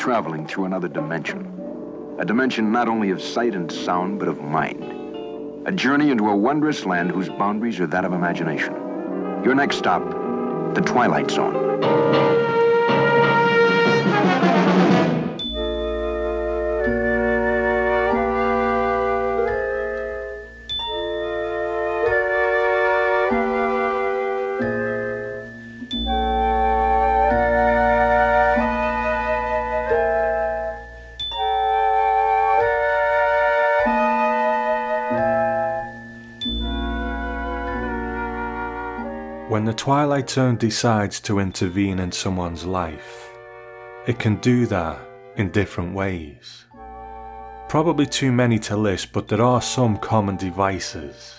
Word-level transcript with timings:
traveling 0.00 0.46
through 0.46 0.64
another 0.64 0.88
dimension. 0.88 1.44
A 2.18 2.24
dimension 2.24 2.72
not 2.72 2.88
only 2.88 3.10
of 3.10 3.20
sight 3.20 3.54
and 3.54 3.70
sound, 3.70 4.18
but 4.18 4.28
of 4.28 4.40
mind. 4.40 4.82
A 5.66 5.72
journey 5.72 6.10
into 6.10 6.30
a 6.30 6.34
wondrous 6.34 6.86
land 6.86 7.10
whose 7.10 7.28
boundaries 7.28 7.78
are 7.80 7.86
that 7.88 8.06
of 8.06 8.14
imagination. 8.14 8.72
Your 9.44 9.54
next 9.54 9.76
stop, 9.76 10.02
the 10.74 10.80
Twilight 10.80 11.30
Zone. 11.30 12.59
When 39.60 39.66
the 39.66 39.74
Twilight 39.74 40.30
Zone 40.30 40.56
decides 40.56 41.20
to 41.20 41.38
intervene 41.38 41.98
in 41.98 42.12
someone's 42.12 42.64
life, 42.64 43.28
it 44.06 44.18
can 44.18 44.36
do 44.36 44.64
that 44.64 44.98
in 45.36 45.50
different 45.50 45.94
ways. 45.94 46.64
Probably 47.68 48.06
too 48.06 48.32
many 48.32 48.58
to 48.60 48.76
list, 48.78 49.12
but 49.12 49.28
there 49.28 49.42
are 49.42 49.60
some 49.60 49.98
common 49.98 50.38
devices. 50.38 51.34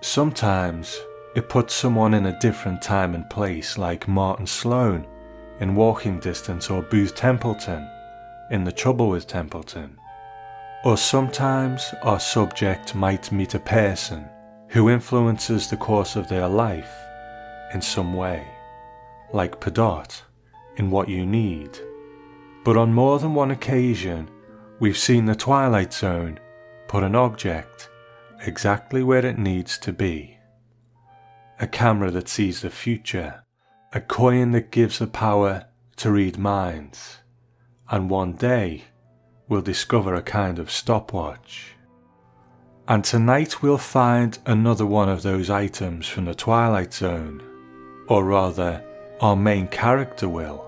Sometimes 0.00 0.98
it 1.36 1.48
puts 1.48 1.74
someone 1.74 2.12
in 2.12 2.26
a 2.26 2.40
different 2.40 2.82
time 2.82 3.14
and 3.14 3.30
place, 3.30 3.78
like 3.78 4.08
Martin 4.08 4.48
Sloan 4.48 5.06
in 5.60 5.76
Walking 5.76 6.18
Distance 6.18 6.70
or 6.70 6.82
Booth 6.82 7.14
Templeton 7.14 7.88
in 8.50 8.64
The 8.64 8.72
Trouble 8.72 9.10
with 9.10 9.28
Templeton. 9.28 9.96
Or 10.84 10.96
sometimes 10.96 11.94
our 12.02 12.18
subject 12.18 12.96
might 12.96 13.30
meet 13.30 13.54
a 13.54 13.60
person 13.60 14.28
who 14.66 14.90
influences 14.90 15.70
the 15.70 15.76
course 15.76 16.16
of 16.16 16.26
their 16.26 16.48
life 16.48 16.92
in 17.72 17.80
some 17.80 18.14
way, 18.14 18.46
like 19.32 19.60
Pedott 19.60 20.22
in 20.76 20.90
What 20.90 21.08
You 21.08 21.26
Need. 21.26 21.78
But 22.64 22.76
on 22.76 22.92
more 22.92 23.18
than 23.18 23.34
one 23.34 23.50
occasion, 23.50 24.28
we've 24.78 24.98
seen 24.98 25.26
the 25.26 25.34
Twilight 25.34 25.92
Zone 25.92 26.38
put 26.88 27.02
an 27.02 27.14
object 27.14 27.88
exactly 28.40 29.02
where 29.02 29.24
it 29.24 29.38
needs 29.38 29.78
to 29.78 29.92
be. 29.92 30.38
A 31.60 31.66
camera 31.66 32.10
that 32.10 32.28
sees 32.28 32.60
the 32.60 32.70
future, 32.70 33.44
a 33.92 34.00
coin 34.00 34.52
that 34.52 34.70
gives 34.70 34.98
the 34.98 35.06
power 35.06 35.66
to 35.96 36.10
read 36.10 36.38
minds, 36.38 37.18
and 37.90 38.10
one 38.10 38.32
day 38.32 38.84
we'll 39.48 39.62
discover 39.62 40.14
a 40.14 40.22
kind 40.22 40.58
of 40.58 40.70
stopwatch. 40.70 41.74
And 42.88 43.04
tonight 43.04 43.62
we'll 43.62 43.78
find 43.78 44.38
another 44.44 44.86
one 44.86 45.08
of 45.08 45.22
those 45.22 45.50
items 45.50 46.08
from 46.08 46.24
the 46.24 46.34
Twilight 46.34 46.92
Zone 46.92 47.42
or 48.12 48.24
rather, 48.24 48.84
our 49.22 49.34
main 49.34 49.66
character 49.68 50.28
will. 50.28 50.66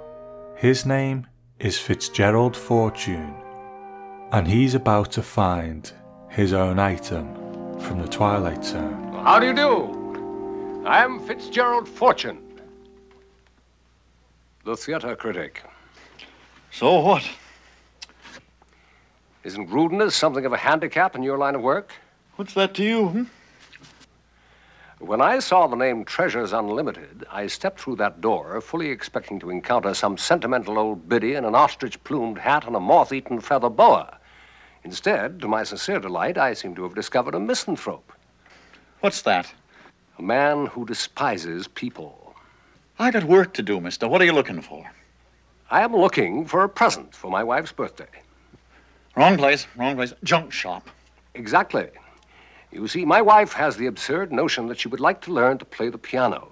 His 0.56 0.86
name 0.86 1.26
is 1.58 1.78
Fitzgerald 1.78 2.56
Fortune, 2.56 3.34
and 4.32 4.48
he's 4.48 4.74
about 4.74 5.12
to 5.12 5.22
find 5.22 5.92
his 6.30 6.54
own 6.54 6.78
item 6.78 7.26
from 7.80 8.00
the 8.00 8.08
Twilight 8.08 8.64
Zone. 8.64 9.12
How 9.24 9.38
do 9.38 9.46
you 9.48 9.52
do? 9.52 10.84
I'm 10.86 11.20
Fitzgerald 11.20 11.86
Fortune, 11.86 12.40
the 14.64 14.74
theater 14.74 15.14
critic. 15.14 15.62
So 16.70 16.98
what? 17.00 17.28
Isn't 19.42 19.68
rudeness 19.68 20.16
something 20.16 20.46
of 20.46 20.54
a 20.54 20.62
handicap 20.68 21.14
in 21.14 21.22
your 21.22 21.36
line 21.36 21.56
of 21.56 21.60
work? 21.60 21.92
What's 22.36 22.54
that 22.54 22.72
to 22.76 22.82
you? 22.82 23.08
Hmm? 23.08 23.24
When 25.00 25.20
I 25.20 25.40
saw 25.40 25.66
the 25.66 25.76
name 25.76 26.04
Treasures 26.04 26.52
Unlimited, 26.52 27.26
I 27.30 27.48
stepped 27.48 27.80
through 27.80 27.96
that 27.96 28.20
door, 28.20 28.60
fully 28.60 28.90
expecting 28.90 29.40
to 29.40 29.50
encounter 29.50 29.92
some 29.92 30.16
sentimental 30.16 30.78
old 30.78 31.08
biddy 31.08 31.34
in 31.34 31.44
an 31.44 31.54
ostrich 31.54 32.02
plumed 32.04 32.38
hat 32.38 32.64
and 32.64 32.76
a 32.76 32.80
moth 32.80 33.12
eaten 33.12 33.40
feather 33.40 33.68
boa. 33.68 34.18
Instead, 34.84 35.40
to 35.40 35.48
my 35.48 35.64
sincere 35.64 35.98
delight, 35.98 36.38
I 36.38 36.54
seem 36.54 36.76
to 36.76 36.84
have 36.84 36.94
discovered 36.94 37.34
a 37.34 37.40
misanthrope. 37.40 38.12
What's 39.00 39.22
that? 39.22 39.52
A 40.18 40.22
man 40.22 40.66
who 40.66 40.86
despises 40.86 41.66
people. 41.66 42.36
I 42.98 43.10
got 43.10 43.24
work 43.24 43.52
to 43.54 43.62
do, 43.62 43.80
mister. 43.80 44.06
What 44.06 44.22
are 44.22 44.26
you 44.26 44.32
looking 44.32 44.62
for? 44.62 44.88
I 45.70 45.80
am 45.80 45.96
looking 45.96 46.46
for 46.46 46.62
a 46.62 46.68
present 46.68 47.12
for 47.14 47.30
my 47.30 47.42
wife's 47.42 47.72
birthday. 47.72 48.06
Wrong 49.16 49.36
place, 49.36 49.66
wrong 49.76 49.96
place. 49.96 50.14
Junk 50.22 50.52
shop. 50.52 50.88
Exactly. 51.34 51.88
You 52.74 52.88
see, 52.88 53.04
my 53.04 53.22
wife 53.22 53.52
has 53.52 53.76
the 53.76 53.86
absurd 53.86 54.32
notion 54.32 54.66
that 54.66 54.80
she 54.80 54.88
would 54.88 54.98
like 54.98 55.20
to 55.22 55.32
learn 55.32 55.58
to 55.58 55.64
play 55.64 55.90
the 55.90 55.98
piano. 55.98 56.48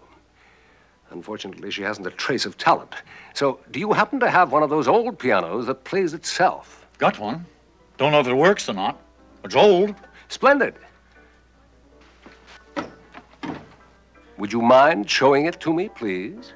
Unfortunately, 1.11 1.69
she 1.73 1.83
hasn't 1.83 2.07
a 2.07 2.13
trace 2.13 2.47
of 2.47 2.57
talent. 2.57 2.95
So, 3.35 3.59
do 3.73 3.81
you 3.81 3.93
happen 3.93 4.21
to 4.21 4.31
have 4.31 4.53
one 4.53 4.63
of 4.63 4.71
those 4.71 4.87
old 4.87 5.19
pianos 5.19 5.67
that 5.67 5.83
plays 5.83 6.15
itself? 6.15 6.87
Got 6.99 7.19
one. 7.19 7.45
Don't 7.99 8.13
know 8.13 8.21
if 8.21 8.29
it 8.29 8.35
works 8.35 8.69
or 8.69 8.75
not. 8.75 9.03
It's 9.43 9.57
old. 9.57 9.97
Splendid. 10.29 10.77
Would 14.39 14.53
you 14.53 14.63
mind 14.63 15.11
showing 15.11 15.47
it 15.47 15.61
to 15.61 15.75
me, 15.75 15.89
please? 15.89 16.53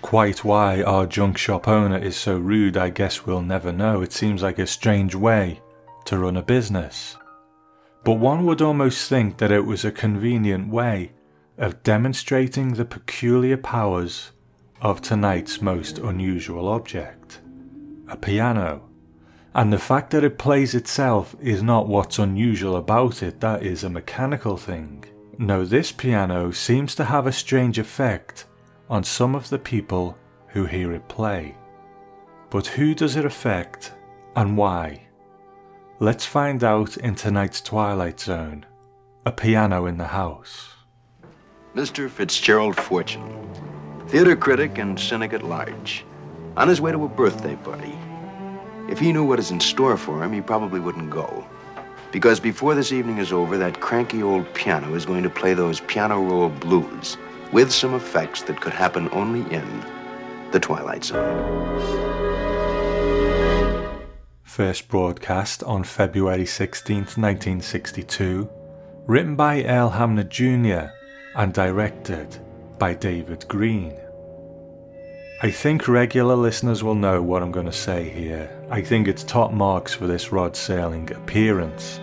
Quite 0.00 0.44
why 0.44 0.82
our 0.82 1.06
junk 1.06 1.38
shop 1.38 1.66
owner 1.66 1.98
is 1.98 2.16
so 2.16 2.38
rude, 2.38 2.76
I 2.76 2.90
guess 2.90 3.26
we'll 3.26 3.42
never 3.42 3.72
know. 3.72 4.00
It 4.00 4.12
seems 4.12 4.42
like 4.42 4.60
a 4.60 4.66
strange 4.66 5.16
way 5.16 5.60
to 6.04 6.18
run 6.18 6.36
a 6.36 6.42
business 6.42 7.16
but 8.06 8.20
one 8.20 8.46
would 8.46 8.62
almost 8.62 9.08
think 9.08 9.38
that 9.38 9.50
it 9.50 9.66
was 9.66 9.84
a 9.84 9.90
convenient 9.90 10.68
way 10.68 11.10
of 11.58 11.82
demonstrating 11.82 12.74
the 12.74 12.84
peculiar 12.84 13.56
powers 13.56 14.30
of 14.80 15.02
tonight's 15.02 15.60
most 15.60 15.98
unusual 15.98 16.68
object 16.68 17.40
a 18.08 18.16
piano. 18.16 18.88
And 19.56 19.72
the 19.72 19.78
fact 19.80 20.10
that 20.10 20.22
it 20.22 20.38
plays 20.38 20.72
itself 20.72 21.34
is 21.40 21.64
not 21.64 21.88
what's 21.88 22.20
unusual 22.20 22.76
about 22.76 23.24
it, 23.24 23.40
that 23.40 23.64
is 23.64 23.82
a 23.82 23.90
mechanical 23.90 24.56
thing. 24.56 25.04
No, 25.38 25.64
this 25.64 25.90
piano 25.90 26.52
seems 26.52 26.94
to 26.94 27.04
have 27.04 27.26
a 27.26 27.32
strange 27.32 27.76
effect 27.76 28.44
on 28.88 29.02
some 29.02 29.34
of 29.34 29.48
the 29.48 29.58
people 29.58 30.16
who 30.46 30.64
hear 30.64 30.92
it 30.92 31.08
play. 31.08 31.56
But 32.50 32.68
who 32.68 32.94
does 32.94 33.16
it 33.16 33.24
affect 33.24 33.94
and 34.36 34.56
why? 34.56 35.05
Let's 35.98 36.26
find 36.26 36.62
out 36.62 36.98
in 36.98 37.14
tonight's 37.14 37.62
Twilight 37.62 38.20
Zone. 38.20 38.66
A 39.24 39.32
piano 39.32 39.86
in 39.86 39.96
the 39.96 40.08
house. 40.08 40.74
Mr. 41.74 42.10
Fitzgerald 42.10 42.76
Fortune, 42.76 43.48
theater 44.08 44.36
critic 44.36 44.76
and 44.76 45.00
cynic 45.00 45.32
at 45.32 45.42
large, 45.42 46.04
on 46.54 46.68
his 46.68 46.82
way 46.82 46.92
to 46.92 47.02
a 47.06 47.08
birthday 47.08 47.56
party. 47.56 47.98
If 48.90 48.98
he 48.98 49.10
knew 49.10 49.24
what 49.24 49.38
is 49.38 49.50
in 49.50 49.58
store 49.58 49.96
for 49.96 50.22
him, 50.22 50.34
he 50.34 50.42
probably 50.42 50.80
wouldn't 50.80 51.08
go. 51.08 51.46
Because 52.12 52.40
before 52.40 52.74
this 52.74 52.92
evening 52.92 53.16
is 53.16 53.32
over, 53.32 53.56
that 53.56 53.80
cranky 53.80 54.22
old 54.22 54.52
piano 54.52 54.94
is 54.94 55.06
going 55.06 55.22
to 55.22 55.30
play 55.30 55.54
those 55.54 55.80
piano 55.80 56.20
roll 56.22 56.50
blues 56.50 57.16
with 57.52 57.72
some 57.72 57.94
effects 57.94 58.42
that 58.42 58.60
could 58.60 58.74
happen 58.74 59.08
only 59.12 59.50
in 59.50 59.82
the 60.52 60.60
Twilight 60.60 61.04
Zone 61.04 62.45
first 64.56 64.88
broadcast 64.88 65.62
on 65.64 65.84
February 65.84 66.46
16, 66.46 66.96
1962, 66.96 68.48
written 69.04 69.36
by 69.36 69.62
Earl 69.62 69.90
Hamner 69.90 70.22
Jr. 70.22 70.86
and 71.34 71.52
directed 71.52 72.38
by 72.78 72.94
David 72.94 73.46
Greene. 73.48 74.00
I 75.42 75.50
think 75.50 75.86
regular 75.88 76.34
listeners 76.34 76.82
will 76.82 76.94
know 76.94 77.20
what 77.20 77.42
I'm 77.42 77.52
going 77.52 77.66
to 77.66 77.70
say 77.70 78.08
here. 78.08 78.50
I 78.70 78.80
think 78.80 79.08
it's 79.08 79.24
top 79.24 79.52
marks 79.52 79.92
for 79.92 80.06
this 80.06 80.32
Rod 80.32 80.54
Serling 80.54 81.14
appearance. 81.14 82.00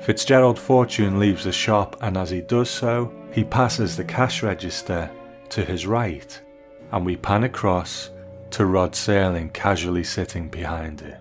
Fitzgerald 0.00 0.60
Fortune 0.60 1.18
leaves 1.18 1.42
the 1.42 1.50
shop, 1.50 1.96
and 2.02 2.16
as 2.16 2.30
he 2.30 2.40
does 2.40 2.70
so, 2.70 3.12
he 3.32 3.42
passes 3.42 3.96
the 3.96 4.04
cash 4.04 4.44
register 4.44 5.10
to 5.48 5.64
his 5.64 5.88
right, 5.88 6.40
and 6.92 7.04
we 7.04 7.16
pan 7.16 7.42
across 7.42 8.10
to 8.50 8.66
Rod 8.66 8.92
Serling 8.92 9.52
casually 9.52 10.04
sitting 10.04 10.48
behind 10.48 11.02
it. 11.02 11.18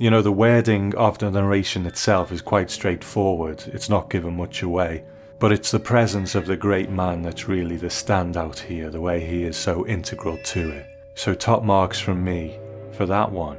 You 0.00 0.10
know, 0.10 0.22
the 0.22 0.30
wording 0.30 0.94
of 0.94 1.18
the 1.18 1.28
narration 1.28 1.84
itself 1.84 2.30
is 2.30 2.40
quite 2.40 2.70
straightforward, 2.70 3.64
it's 3.66 3.88
not 3.88 4.10
given 4.10 4.36
much 4.36 4.62
away, 4.62 5.02
but 5.40 5.50
it's 5.50 5.72
the 5.72 5.80
presence 5.80 6.36
of 6.36 6.46
the 6.46 6.56
great 6.56 6.88
man 6.88 7.20
that's 7.20 7.48
really 7.48 7.76
the 7.76 7.88
standout 7.88 8.60
here, 8.60 8.90
the 8.90 9.00
way 9.00 9.18
he 9.18 9.42
is 9.42 9.56
so 9.56 9.84
integral 9.88 10.38
to 10.44 10.70
it. 10.70 10.86
So, 11.16 11.34
top 11.34 11.64
marks 11.64 11.98
from 11.98 12.22
me 12.22 12.60
for 12.92 13.06
that 13.06 13.32
one. 13.32 13.58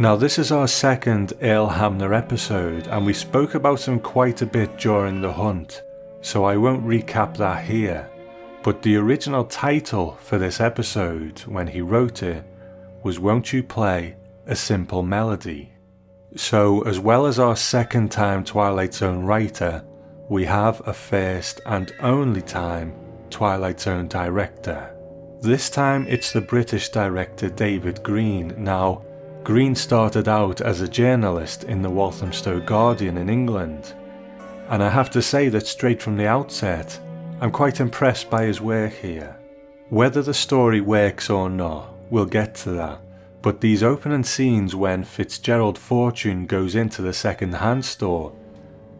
Now, 0.00 0.16
this 0.16 0.36
is 0.36 0.50
our 0.50 0.66
second 0.66 1.34
Earl 1.40 1.68
Hamner 1.68 2.12
episode, 2.12 2.88
and 2.88 3.06
we 3.06 3.12
spoke 3.14 3.54
about 3.54 3.86
him 3.86 4.00
quite 4.00 4.42
a 4.42 4.46
bit 4.46 4.78
during 4.78 5.20
the 5.20 5.32
hunt, 5.32 5.82
so 6.22 6.42
I 6.42 6.56
won't 6.56 6.84
recap 6.84 7.36
that 7.36 7.64
here. 7.64 8.10
But 8.64 8.82
the 8.82 8.96
original 8.96 9.44
title 9.44 10.18
for 10.22 10.38
this 10.38 10.60
episode, 10.60 11.38
when 11.46 11.68
he 11.68 11.82
wrote 11.82 12.24
it, 12.24 12.42
was 13.04 13.20
Won't 13.20 13.52
You 13.52 13.62
Play 13.62 14.16
a 14.48 14.56
Simple 14.56 15.02
Melody? 15.02 15.70
So, 16.34 16.80
as 16.82 16.98
well 16.98 17.26
as 17.26 17.38
our 17.38 17.54
second 17.54 18.10
time 18.10 18.44
Twilight 18.44 18.94
Zone 18.94 19.22
writer, 19.22 19.84
we 20.30 20.46
have 20.46 20.80
a 20.86 20.92
first 20.92 21.60
and 21.66 21.92
only 22.00 22.40
time 22.40 22.94
Twilight 23.28 23.78
Zone 23.78 24.08
director. 24.08 24.94
This 25.42 25.68
time 25.68 26.06
it's 26.08 26.32
the 26.32 26.40
British 26.40 26.88
director 26.88 27.50
David 27.50 28.02
Greene. 28.02 28.54
Now, 28.56 29.04
Greene 29.44 29.74
started 29.74 30.28
out 30.28 30.62
as 30.62 30.80
a 30.80 30.88
journalist 30.88 31.64
in 31.64 31.82
the 31.82 31.90
Walthamstow 31.90 32.60
Guardian 32.60 33.18
in 33.18 33.28
England, 33.28 33.92
and 34.70 34.82
I 34.82 34.88
have 34.88 35.10
to 35.10 35.22
say 35.22 35.48
that 35.50 35.66
straight 35.66 36.00
from 36.00 36.16
the 36.16 36.26
outset, 36.26 36.98
I'm 37.40 37.50
quite 37.50 37.80
impressed 37.80 38.30
by 38.30 38.44
his 38.44 38.60
work 38.60 38.94
here. 38.94 39.36
Whether 39.90 40.22
the 40.22 40.34
story 40.34 40.80
works 40.80 41.30
or 41.30 41.48
not, 41.48 41.94
we'll 42.10 42.26
get 42.26 42.54
to 42.56 42.70
that, 42.72 43.00
but 43.42 43.60
these 43.60 43.82
opening 43.82 44.24
scenes 44.24 44.74
when 44.74 45.04
Fitzgerald 45.04 45.78
Fortune 45.78 46.46
goes 46.46 46.74
into 46.74 47.02
the 47.02 47.12
second 47.12 47.54
hand 47.54 47.84
store, 47.84 48.32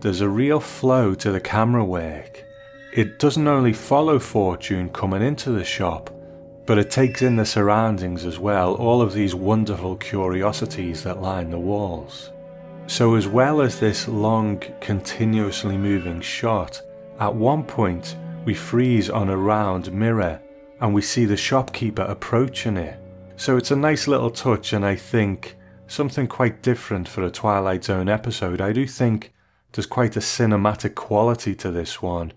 there's 0.00 0.20
a 0.20 0.28
real 0.28 0.60
flow 0.60 1.14
to 1.14 1.32
the 1.32 1.40
camera 1.40 1.84
work. 1.84 2.44
It 2.92 3.18
doesn't 3.18 3.48
only 3.48 3.72
follow 3.72 4.18
Fortune 4.18 4.90
coming 4.90 5.22
into 5.22 5.50
the 5.50 5.64
shop, 5.64 6.10
but 6.66 6.78
it 6.78 6.90
takes 6.90 7.22
in 7.22 7.36
the 7.36 7.44
surroundings 7.44 8.24
as 8.24 8.38
well, 8.38 8.74
all 8.74 9.02
of 9.02 9.12
these 9.12 9.34
wonderful 9.34 9.96
curiosities 9.96 11.02
that 11.02 11.20
line 11.20 11.50
the 11.50 11.58
walls. 11.58 12.30
So, 12.86 13.16
as 13.16 13.26
well 13.26 13.60
as 13.60 13.80
this 13.80 14.08
long, 14.08 14.62
continuously 14.80 15.76
moving 15.76 16.20
shot, 16.20 16.80
at 17.20 17.34
one 17.34 17.64
point 17.64 18.16
we 18.44 18.54
freeze 18.54 19.10
on 19.10 19.28
a 19.28 19.36
round 19.36 19.92
mirror 19.92 20.40
and 20.80 20.94
we 20.94 21.02
see 21.02 21.24
the 21.24 21.36
shopkeeper 21.36 22.02
approaching 22.02 22.76
it. 22.76 22.98
So, 23.38 23.56
it's 23.56 23.70
a 23.70 23.76
nice 23.76 24.08
little 24.08 24.30
touch, 24.30 24.72
and 24.72 24.84
I 24.84 24.96
think 24.96 25.56
something 25.86 26.26
quite 26.26 26.60
different 26.60 27.06
for 27.06 27.22
a 27.22 27.30
Twilight 27.30 27.84
Zone 27.84 28.08
episode. 28.08 28.60
I 28.60 28.72
do 28.72 28.84
think 28.84 29.32
there's 29.72 29.86
quite 29.86 30.16
a 30.16 30.20
cinematic 30.20 30.96
quality 30.96 31.54
to 31.54 31.70
this 31.70 32.02
one, 32.02 32.32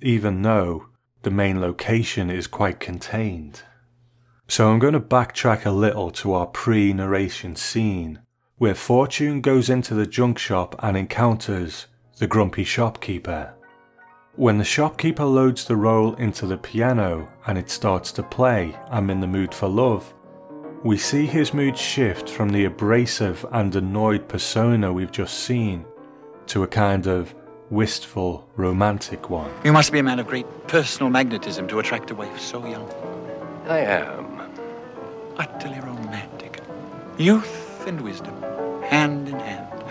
even 0.00 0.40
though 0.40 0.86
the 1.24 1.30
main 1.30 1.60
location 1.60 2.30
is 2.30 2.46
quite 2.46 2.80
contained. 2.80 3.64
So 4.48 4.70
I'm 4.70 4.78
going 4.78 4.94
to 4.94 5.00
backtrack 5.00 5.66
a 5.66 5.70
little 5.70 6.10
to 6.12 6.32
our 6.32 6.46
pre 6.46 6.94
narration 6.94 7.54
scene 7.54 8.20
where 8.56 8.74
Fortune 8.74 9.42
goes 9.42 9.68
into 9.68 9.92
the 9.92 10.06
junk 10.06 10.38
shop 10.38 10.74
and 10.78 10.96
encounters 10.96 11.86
the 12.16 12.26
grumpy 12.26 12.64
shopkeeper. 12.64 13.52
When 14.36 14.56
the 14.56 14.64
shopkeeper 14.64 15.26
loads 15.26 15.66
the 15.66 15.76
roll 15.76 16.14
into 16.14 16.46
the 16.46 16.56
piano 16.56 17.28
and 17.46 17.58
it 17.58 17.68
starts 17.68 18.10
to 18.12 18.22
play 18.22 18.74
I'm 18.90 19.10
in 19.10 19.20
the 19.20 19.26
mood 19.26 19.52
for 19.52 19.68
love, 19.68 20.14
we 20.82 20.96
see 20.96 21.26
his 21.26 21.52
mood 21.52 21.76
shift 21.76 22.28
from 22.28 22.50
the 22.50 22.64
abrasive 22.64 23.44
and 23.52 23.74
annoyed 23.76 24.26
persona 24.28 24.90
we've 24.92 25.12
just 25.12 25.40
seen 25.40 25.84
to 26.46 26.62
a 26.62 26.66
kind 26.66 27.06
of 27.06 27.34
wistful, 27.68 28.48
romantic 28.56 29.28
one. 29.28 29.50
You 29.62 29.72
must 29.72 29.92
be 29.92 29.98
a 29.98 30.02
man 30.02 30.18
of 30.18 30.26
great 30.26 30.46
personal 30.68 31.10
magnetism 31.10 31.68
to 31.68 31.78
attract 31.78 32.10
a 32.10 32.14
wife 32.14 32.40
so 32.40 32.66
young. 32.66 32.90
I 33.66 33.80
am. 33.80 34.40
Utterly 35.36 35.78
romantic. 35.80 36.60
Youth 37.18 37.86
and 37.86 38.00
wisdom 38.00 38.34
hand 38.84 39.28
in 39.28 39.38
hand. 39.38 39.82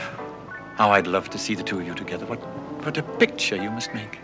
How 0.75 0.91
I'd 0.91 1.07
love 1.07 1.29
to 1.29 1.37
see 1.37 1.53
the 1.55 1.63
two 1.63 1.79
of 1.79 1.85
you 1.85 1.93
together. 1.93 2.25
What, 2.25 2.39
what 2.83 2.97
a 2.97 3.03
picture 3.03 3.55
you 3.55 3.69
must 3.69 3.93
make. 3.93 4.19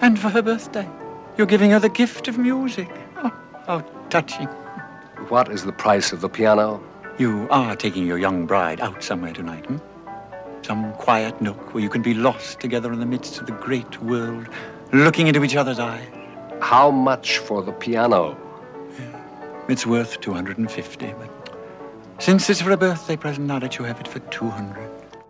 And 0.00 0.18
for 0.18 0.30
her 0.30 0.42
birthday, 0.42 0.88
you're 1.36 1.46
giving 1.46 1.72
her 1.72 1.78
the 1.78 1.88
gift 1.88 2.26
of 2.26 2.38
music. 2.38 2.88
Oh, 3.68 3.78
how 3.78 3.84
touching. 4.10 4.46
What 5.28 5.50
is 5.50 5.64
the 5.64 5.72
price 5.72 6.12
of 6.12 6.20
the 6.20 6.28
piano? 6.28 6.80
You 7.18 7.48
are 7.50 7.74
taking 7.74 8.06
your 8.06 8.18
young 8.18 8.46
bride 8.46 8.80
out 8.80 9.02
somewhere 9.02 9.32
tonight, 9.32 9.66
hmm? 9.66 9.78
Some 10.62 10.92
quiet 10.92 11.40
nook 11.40 11.74
where 11.74 11.82
you 11.82 11.88
can 11.88 12.00
be 12.00 12.14
lost 12.14 12.60
together 12.60 12.92
in 12.92 13.00
the 13.00 13.06
midst 13.06 13.40
of 13.40 13.46
the 13.46 13.52
great 13.52 14.00
world, 14.02 14.48
looking 14.92 15.26
into 15.26 15.42
each 15.42 15.56
other's 15.56 15.80
eyes. 15.80 16.06
How 16.60 16.92
much 16.92 17.38
for 17.38 17.60
the 17.60 17.72
piano? 17.72 18.38
It's 19.68 19.84
worth 19.84 20.20
250, 20.20 21.14
but 21.18 21.56
since 22.20 22.48
it's 22.48 22.60
for 22.60 22.70
a 22.70 22.76
birthday 22.76 23.16
present, 23.16 23.48
now 23.48 23.58
let 23.58 23.78
you 23.78 23.84
have 23.84 23.98
it 23.98 24.06
for 24.06 24.20
200. 24.20 24.88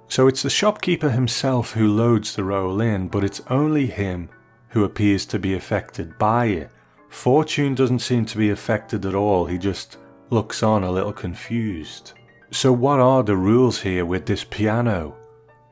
So 0.08 0.28
it's 0.28 0.42
the 0.42 0.50
shopkeeper 0.50 1.08
himself 1.08 1.72
who 1.72 1.88
loads 1.88 2.36
the 2.36 2.44
roll 2.44 2.82
in, 2.82 3.08
but 3.08 3.24
it's 3.24 3.40
only 3.48 3.86
him 3.86 4.28
who 4.70 4.84
appears 4.84 5.24
to 5.26 5.38
be 5.38 5.54
affected 5.54 6.18
by 6.18 6.46
it. 6.46 6.70
Fortune 7.08 7.74
doesn't 7.74 8.00
seem 8.00 8.24
to 8.26 8.38
be 8.38 8.50
affected 8.50 9.06
at 9.06 9.14
all, 9.14 9.46
he 9.46 9.58
just 9.58 9.98
looks 10.30 10.62
on 10.62 10.84
a 10.84 10.90
little 10.90 11.12
confused. 11.12 12.12
So, 12.50 12.72
what 12.72 13.00
are 13.00 13.22
the 13.22 13.36
rules 13.36 13.80
here 13.80 14.04
with 14.04 14.26
this 14.26 14.44
piano? 14.44 15.16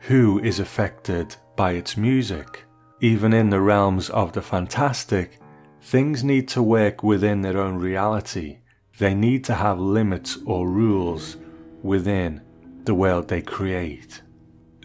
Who 0.01 0.41
is 0.41 0.61
affected 0.61 1.37
by 1.57 1.73
its 1.73 1.97
music? 1.97 2.65
Even 3.01 3.33
in 3.33 3.51
the 3.51 3.61
realms 3.61 4.11
of 4.11 4.33
the 4.33 4.43
fantastic, 4.43 5.39
things 5.83 6.25
need 6.25 6.49
to 6.49 6.63
work 6.63 7.03
within 7.03 7.43
their 7.43 7.59
own 7.59 7.77
reality. 7.77 8.59
They 8.99 9.15
need 9.15 9.45
to 9.45 9.55
have 9.55 9.79
limits 9.79 10.39
or 10.47 10.69
rules 10.69 11.37
within 11.83 12.41
the 12.85 12.95
world 12.95 13.29
they 13.29 13.43
create. 13.43 14.23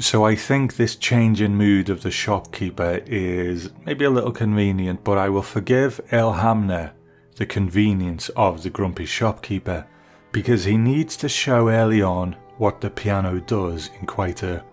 So 0.01 0.25
I 0.25 0.33
think 0.33 0.75
this 0.75 0.95
change 0.95 1.41
in 1.41 1.55
mood 1.55 1.89
of 1.89 2.03
the 2.03 2.11
shopkeeper 2.11 3.01
is 3.05 3.69
maybe 3.85 4.05
a 4.05 4.09
little 4.09 4.31
convenient, 4.31 5.03
but 5.03 5.17
I 5.17 5.27
will 5.27 5.41
forgive 5.41 5.99
Earl 6.13 6.31
Hamner 6.31 6.93
the 7.35 7.45
convenience 7.45 8.29
of 8.29 8.63
the 8.63 8.69
grumpy 8.69 9.05
shopkeeper 9.05 9.85
because 10.31 10.63
he 10.63 10.77
needs 10.77 11.17
to 11.17 11.27
show 11.27 11.67
early 11.67 12.01
on 12.01 12.37
what 12.57 12.79
the 12.79 12.89
piano 12.89 13.41
does 13.41 13.89
in 13.99 14.07
quite 14.07 14.41
a 14.41 14.63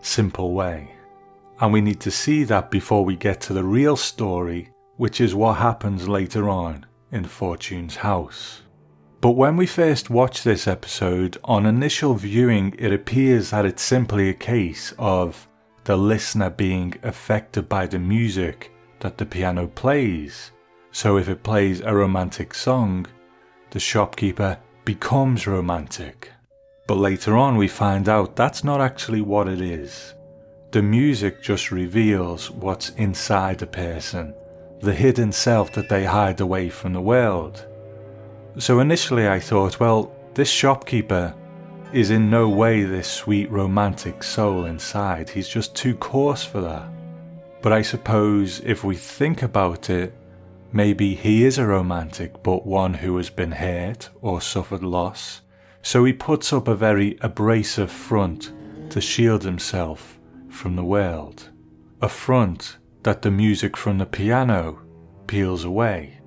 simple 0.00 0.54
way. 0.54 0.90
And 1.60 1.74
we 1.74 1.82
need 1.82 2.00
to 2.00 2.10
see 2.10 2.44
that 2.44 2.70
before 2.70 3.04
we 3.04 3.16
get 3.16 3.42
to 3.42 3.52
the 3.52 3.64
real 3.64 3.96
story, 3.96 4.72
which 4.96 5.20
is 5.20 5.34
what 5.34 5.58
happens 5.58 6.08
later 6.08 6.48
on 6.48 6.86
in 7.12 7.24
Fortune's 7.24 7.96
house. 7.96 8.62
But 9.20 9.32
when 9.32 9.56
we 9.56 9.66
first 9.66 10.08
watch 10.08 10.42
this 10.42 10.66
episode, 10.66 11.36
on 11.44 11.66
initial 11.66 12.14
viewing, 12.14 12.74
it 12.78 12.90
appears 12.90 13.50
that 13.50 13.66
it's 13.66 13.82
simply 13.82 14.30
a 14.30 14.34
case 14.34 14.94
of 14.98 15.46
the 15.84 15.96
listener 15.96 16.48
being 16.48 16.94
affected 17.02 17.68
by 17.68 17.86
the 17.86 17.98
music 17.98 18.72
that 19.00 19.18
the 19.18 19.26
piano 19.26 19.66
plays. 19.66 20.52
So 20.92 21.18
if 21.18 21.28
it 21.28 21.42
plays 21.42 21.80
a 21.80 21.94
romantic 21.94 22.54
song, 22.54 23.06
the 23.70 23.80
shopkeeper 23.80 24.58
becomes 24.86 25.46
romantic. 25.46 26.32
But 26.86 26.96
later 26.96 27.36
on, 27.36 27.56
we 27.56 27.68
find 27.68 28.08
out 28.08 28.36
that's 28.36 28.64
not 28.64 28.80
actually 28.80 29.20
what 29.20 29.48
it 29.48 29.60
is. 29.60 30.14
The 30.72 30.82
music 30.82 31.42
just 31.42 31.70
reveals 31.70 32.50
what's 32.50 32.90
inside 32.90 33.60
a 33.60 33.66
person, 33.66 34.34
the 34.80 34.94
hidden 34.94 35.30
self 35.30 35.72
that 35.72 35.90
they 35.90 36.04
hide 36.04 36.40
away 36.40 36.70
from 36.70 36.94
the 36.94 37.00
world. 37.02 37.66
So 38.60 38.80
initially 38.80 39.26
I 39.26 39.40
thought, 39.40 39.80
well, 39.80 40.12
this 40.34 40.50
shopkeeper 40.50 41.34
is 41.94 42.10
in 42.10 42.28
no 42.28 42.46
way 42.46 42.82
this 42.82 43.10
sweet 43.10 43.50
romantic 43.50 44.22
soul 44.22 44.66
inside. 44.66 45.30
He's 45.30 45.48
just 45.48 45.74
too 45.74 45.94
coarse 45.94 46.44
for 46.44 46.60
that. 46.60 46.86
But 47.62 47.72
I 47.72 47.80
suppose 47.80 48.60
if 48.60 48.84
we 48.84 48.96
think 48.96 49.42
about 49.42 49.88
it, 49.88 50.12
maybe 50.72 51.14
he 51.14 51.46
is 51.46 51.56
a 51.56 51.66
romantic, 51.66 52.42
but 52.42 52.66
one 52.66 52.92
who 52.92 53.16
has 53.16 53.30
been 53.30 53.52
hurt 53.52 54.10
or 54.20 54.42
suffered 54.42 54.84
loss. 54.84 55.40
So 55.80 56.04
he 56.04 56.12
puts 56.12 56.52
up 56.52 56.68
a 56.68 56.74
very 56.74 57.16
abrasive 57.22 57.90
front 57.90 58.52
to 58.90 59.00
shield 59.00 59.42
himself 59.42 60.18
from 60.50 60.76
the 60.76 60.84
world. 60.84 61.48
A 62.02 62.10
front 62.10 62.76
that 63.04 63.22
the 63.22 63.30
music 63.30 63.74
from 63.74 63.96
the 63.96 64.06
piano 64.06 64.82
peels 65.26 65.64
away. 65.64 66.19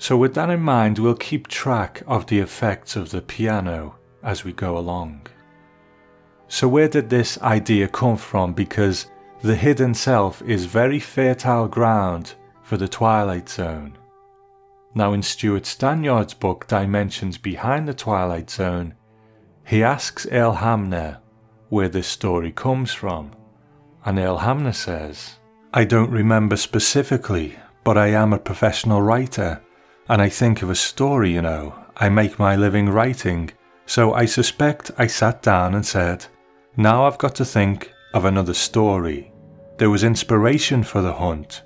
So, 0.00 0.16
with 0.16 0.32
that 0.36 0.48
in 0.48 0.62
mind, 0.62 0.98
we'll 0.98 1.14
keep 1.14 1.46
track 1.46 2.02
of 2.06 2.24
the 2.24 2.38
effects 2.38 2.96
of 2.96 3.10
the 3.10 3.20
piano 3.20 3.96
as 4.22 4.44
we 4.44 4.52
go 4.54 4.78
along. 4.78 5.26
So, 6.48 6.68
where 6.68 6.88
did 6.88 7.10
this 7.10 7.38
idea 7.42 7.86
come 7.86 8.16
from? 8.16 8.54
Because 8.54 9.10
the 9.42 9.54
hidden 9.54 9.92
self 9.92 10.40
is 10.40 10.64
very 10.64 11.00
fertile 11.00 11.68
ground 11.68 12.32
for 12.62 12.78
the 12.78 12.88
Twilight 12.88 13.50
Zone. 13.50 13.92
Now, 14.94 15.12
in 15.12 15.20
Stewart 15.20 15.66
Stanyard's 15.66 16.32
book 16.32 16.66
Dimensions 16.66 17.36
Behind 17.36 17.86
the 17.86 17.92
Twilight 17.92 18.48
Zone, 18.48 18.94
he 19.66 19.82
asks 19.82 20.26
Earl 20.32 20.52
Hamner 20.52 21.18
where 21.68 21.90
this 21.90 22.06
story 22.06 22.52
comes 22.52 22.94
from, 22.94 23.32
and 24.06 24.18
Earl 24.18 24.38
Hamner 24.38 24.72
says, 24.72 25.34
I 25.74 25.84
don't 25.84 26.10
remember 26.10 26.56
specifically, 26.56 27.58
but 27.84 27.98
I 27.98 28.08
am 28.08 28.32
a 28.32 28.38
professional 28.38 29.02
writer 29.02 29.60
and 30.10 30.20
I 30.20 30.28
think 30.28 30.60
of 30.60 30.68
a 30.68 30.74
story, 30.74 31.32
you 31.32 31.40
know. 31.40 31.74
I 31.96 32.10
make 32.10 32.38
my 32.38 32.54
living 32.56 32.90
writing, 32.90 33.50
so 33.86 34.12
I 34.12 34.26
suspect 34.26 34.90
I 34.98 35.06
sat 35.06 35.40
down 35.40 35.74
and 35.74 35.86
said, 35.86 36.26
Now 36.76 37.06
I've 37.06 37.18
got 37.18 37.34
to 37.36 37.44
think 37.44 37.90
of 38.12 38.26
another 38.26 38.54
story. 38.54 39.32
There 39.78 39.90
was 39.90 40.04
inspiration 40.04 40.82
for 40.82 41.00
the 41.00 41.14
hunt, 41.14 41.62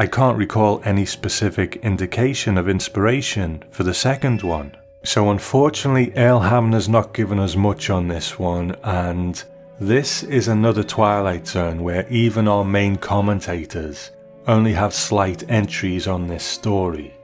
I 0.00 0.06
can't 0.06 0.38
recall 0.38 0.80
any 0.84 1.04
specific 1.04 1.74
indication 1.82 2.56
of 2.56 2.68
inspiration 2.68 3.64
for 3.72 3.82
the 3.82 3.92
second 3.92 4.44
one. 4.44 4.76
So 5.02 5.32
unfortunately, 5.32 6.12
Earl 6.14 6.38
Hamner's 6.38 6.88
not 6.88 7.12
given 7.12 7.40
us 7.40 7.56
much 7.56 7.90
on 7.90 8.06
this 8.06 8.38
one, 8.38 8.76
and 8.84 9.42
this 9.80 10.22
is 10.22 10.46
another 10.46 10.84
Twilight 10.84 11.48
Zone 11.48 11.82
where 11.82 12.06
even 12.10 12.46
our 12.46 12.64
main 12.64 12.94
commentators 12.94 14.12
only 14.46 14.72
have 14.72 14.94
slight 14.94 15.50
entries 15.50 16.06
on 16.06 16.28
this 16.28 16.44
story. 16.44 17.17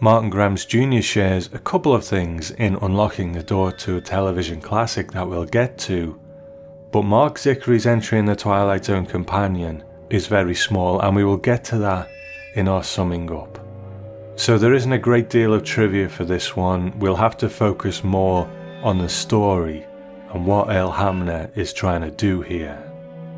Martin 0.00 0.30
Grams 0.30 0.64
Jr. 0.64 1.00
shares 1.00 1.50
a 1.52 1.58
couple 1.58 1.92
of 1.92 2.04
things 2.04 2.52
in 2.52 2.76
unlocking 2.76 3.32
the 3.32 3.42
door 3.42 3.72
to 3.72 3.96
a 3.96 4.00
television 4.00 4.60
classic 4.60 5.10
that 5.10 5.28
we'll 5.28 5.44
get 5.44 5.76
to, 5.76 6.20
but 6.92 7.02
Marc 7.02 7.36
Zicree's 7.36 7.84
entry 7.84 8.20
in 8.20 8.24
the 8.24 8.36
Twilight 8.36 8.84
Zone 8.84 9.04
Companion 9.04 9.82
is 10.08 10.28
very 10.28 10.54
small, 10.54 11.00
and 11.00 11.16
we 11.16 11.24
will 11.24 11.36
get 11.36 11.64
to 11.64 11.78
that 11.78 12.08
in 12.54 12.68
our 12.68 12.84
summing 12.84 13.28
up. 13.32 13.58
So 14.36 14.56
there 14.56 14.72
isn't 14.72 14.92
a 14.92 14.98
great 14.98 15.30
deal 15.30 15.52
of 15.52 15.64
trivia 15.64 16.08
for 16.08 16.24
this 16.24 16.54
one, 16.54 16.96
we'll 17.00 17.16
have 17.16 17.36
to 17.38 17.48
focus 17.48 18.04
more 18.04 18.48
on 18.84 18.98
the 18.98 19.08
story 19.08 19.84
and 20.32 20.46
what 20.46 20.68
Earl 20.68 20.92
Hamner 20.92 21.50
is 21.56 21.72
trying 21.72 22.02
to 22.02 22.10
do 22.12 22.40
here. 22.40 22.80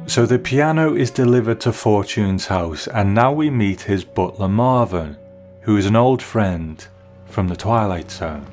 So 0.04 0.26
the 0.26 0.38
piano 0.38 0.94
is 0.94 1.10
delivered 1.10 1.60
to 1.62 1.72
Fortune's 1.72 2.48
house, 2.48 2.86
and 2.86 3.14
now 3.14 3.32
we 3.32 3.48
meet 3.48 3.80
his 3.80 4.04
butler 4.04 4.48
Marvin, 4.48 5.16
who 5.62 5.76
is 5.76 5.86
an 5.86 5.96
old 5.96 6.22
friend 6.22 6.86
from 7.26 7.48
the 7.48 7.56
Twilight 7.56 8.10
Zone. 8.10 8.46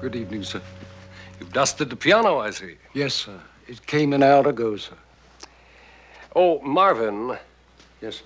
Good 0.00 0.16
evening, 0.16 0.42
sir. 0.44 0.60
You've 1.38 1.52
dusted 1.52 1.90
the 1.90 1.96
piano, 1.96 2.38
I 2.38 2.50
see. 2.50 2.76
Yes, 2.94 3.14
sir. 3.14 3.38
It 3.68 3.84
came 3.86 4.12
an 4.12 4.22
hour 4.22 4.46
ago, 4.48 4.76
sir. 4.76 4.94
Oh, 6.34 6.60
Marvin, 6.60 7.36
Yes, 8.00 8.16
sir. 8.16 8.24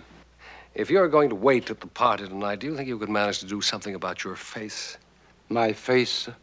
if 0.75 0.91
you're 0.91 1.09
going 1.09 1.29
to 1.29 1.35
wait 1.35 1.71
at 1.71 1.81
the 1.81 1.87
party 1.87 2.27
tonight, 2.27 2.59
do 2.61 2.67
you 2.67 2.77
think 2.77 2.89
you 2.89 2.99
could 2.99 3.09
manage 3.09 3.39
to 3.41 3.47
do 3.47 3.61
something 3.61 3.95
about 3.95 4.25
your 4.25 4.37
face? 4.37 4.97
My 5.49 5.73
face, 5.73 6.11
sir. 6.11 6.35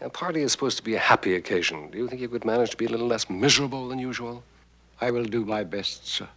A 0.00 0.08
party 0.08 0.42
is 0.42 0.52
supposed 0.52 0.76
to 0.76 0.82
be 0.84 0.94
a 0.94 0.98
happy 0.98 1.34
occasion. 1.34 1.90
Do 1.90 1.98
you 1.98 2.06
think 2.08 2.20
you 2.20 2.28
could 2.28 2.44
manage 2.44 2.70
to 2.70 2.76
be 2.76 2.86
a 2.86 2.88
little 2.88 3.06
less 3.08 3.28
miserable 3.28 3.88
than 3.88 3.98
usual? 3.98 4.42
I 5.00 5.10
will 5.10 5.24
do 5.24 5.44
my 5.44 5.64
best, 5.64 6.06
sir. 6.06 6.28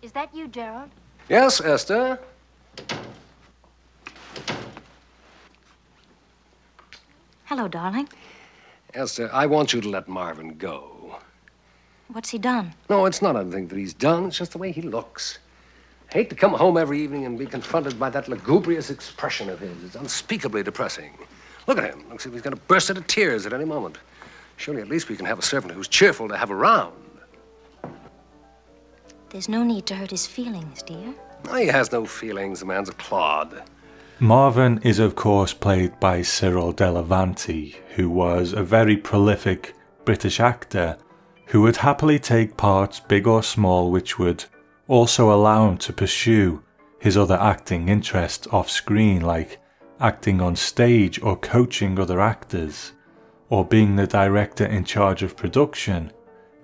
Is 0.00 0.12
that 0.12 0.34
you, 0.34 0.48
Gerald? 0.48 0.90
Yes, 1.28 1.60
Esther? 1.60 2.18
Hello, 7.44 7.66
darling. 7.66 8.08
Esther, 8.94 9.30
I 9.32 9.46
want 9.46 9.72
you 9.72 9.80
to 9.80 9.88
let 9.88 10.06
Marvin 10.06 10.56
go. 10.58 11.16
What's 12.08 12.30
he 12.30 12.38
done? 12.38 12.74
No, 12.88 13.06
it's 13.06 13.20
not 13.20 13.36
anything 13.36 13.68
that 13.68 13.78
he's 13.78 13.94
done. 13.94 14.26
It's 14.26 14.38
just 14.38 14.52
the 14.52 14.58
way 14.58 14.72
he 14.72 14.82
looks. 14.82 15.38
I 16.10 16.14
hate 16.14 16.30
to 16.30 16.36
come 16.36 16.52
home 16.52 16.76
every 16.78 17.00
evening 17.00 17.26
and 17.26 17.38
be 17.38 17.46
confronted 17.46 17.98
by 17.98 18.08
that 18.10 18.28
lugubrious 18.28 18.90
expression 18.90 19.50
of 19.50 19.60
his. 19.60 19.84
It's 19.84 19.94
unspeakably 19.94 20.62
depressing. 20.62 21.12
Look 21.66 21.78
at 21.78 21.84
him. 21.84 22.08
Looks 22.08 22.24
as 22.24 22.30
if 22.30 22.32
he's 22.32 22.42
going 22.42 22.56
to 22.56 22.62
burst 22.62 22.88
into 22.88 23.02
tears 23.02 23.44
at 23.44 23.52
any 23.52 23.66
moment. 23.66 23.98
Surely 24.56 24.80
at 24.80 24.88
least 24.88 25.08
we 25.08 25.16
can 25.16 25.26
have 25.26 25.38
a 25.38 25.42
servant 25.42 25.74
who's 25.74 25.88
cheerful 25.88 26.28
to 26.28 26.36
have 26.36 26.50
around. 26.50 26.94
There's 29.30 29.48
no 29.48 29.62
need 29.62 29.84
to 29.86 29.94
hurt 29.94 30.10
his 30.10 30.26
feelings, 30.26 30.82
dear. 30.82 31.14
He 31.56 31.66
has 31.66 31.92
no 31.92 32.04
feelings. 32.04 32.60
The 32.60 32.66
man's 32.66 32.88
a 32.88 32.92
clod. 32.92 33.62
Marvin 34.20 34.80
is, 34.82 34.98
of 34.98 35.14
course, 35.14 35.54
played 35.54 35.98
by 36.00 36.22
Cyril 36.22 36.72
Delavanti, 36.72 37.76
who 37.94 38.10
was 38.10 38.52
a 38.52 38.64
very 38.64 38.96
prolific 38.96 39.74
British 40.04 40.40
actor 40.40 40.98
who 41.46 41.62
would 41.62 41.76
happily 41.76 42.18
take 42.18 42.56
parts, 42.56 43.00
big 43.00 43.26
or 43.26 43.42
small, 43.42 43.90
which 43.90 44.18
would 44.18 44.44
also 44.86 45.32
allow 45.32 45.68
him 45.68 45.78
to 45.78 45.92
pursue 45.92 46.62
his 46.98 47.16
other 47.16 47.36
acting 47.36 47.88
interests 47.88 48.46
off 48.48 48.68
screen, 48.68 49.20
like 49.22 49.58
acting 50.00 50.40
on 50.40 50.56
stage 50.56 51.22
or 51.22 51.36
coaching 51.36 51.98
other 51.98 52.20
actors, 52.20 52.92
or 53.48 53.64
being 53.64 53.96
the 53.96 54.06
director 54.06 54.66
in 54.66 54.84
charge 54.84 55.22
of 55.22 55.36
production 55.36 56.12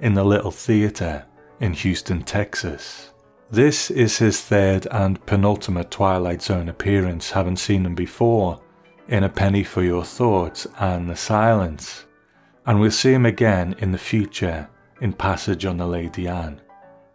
in 0.00 0.14
the 0.14 0.24
Little 0.24 0.50
Theatre 0.50 1.24
in 1.60 1.72
Houston, 1.72 2.22
Texas. 2.22 3.13
This 3.54 3.88
is 3.88 4.18
his 4.18 4.40
third 4.40 4.88
and 4.90 5.25
penultimate 5.26 5.88
Twilight 5.88 6.42
Zone 6.42 6.68
appearance, 6.68 7.30
having 7.30 7.54
seen 7.54 7.87
him 7.87 7.94
before 7.94 8.61
in 9.06 9.23
A 9.23 9.28
Penny 9.28 9.62
for 9.62 9.80
Your 9.80 10.02
Thoughts 10.02 10.66
and 10.80 11.08
The 11.08 11.14
Silence, 11.14 12.04
and 12.66 12.80
we'll 12.80 12.90
see 12.90 13.12
him 13.12 13.25
again 13.25 13.76
in 13.78 13.92
the 13.92 13.96
future 13.96 14.68
in 15.00 15.12
Passage 15.12 15.64
on 15.66 15.76
the 15.76 15.87
Lady 15.87 16.26
Anne, 16.26 16.61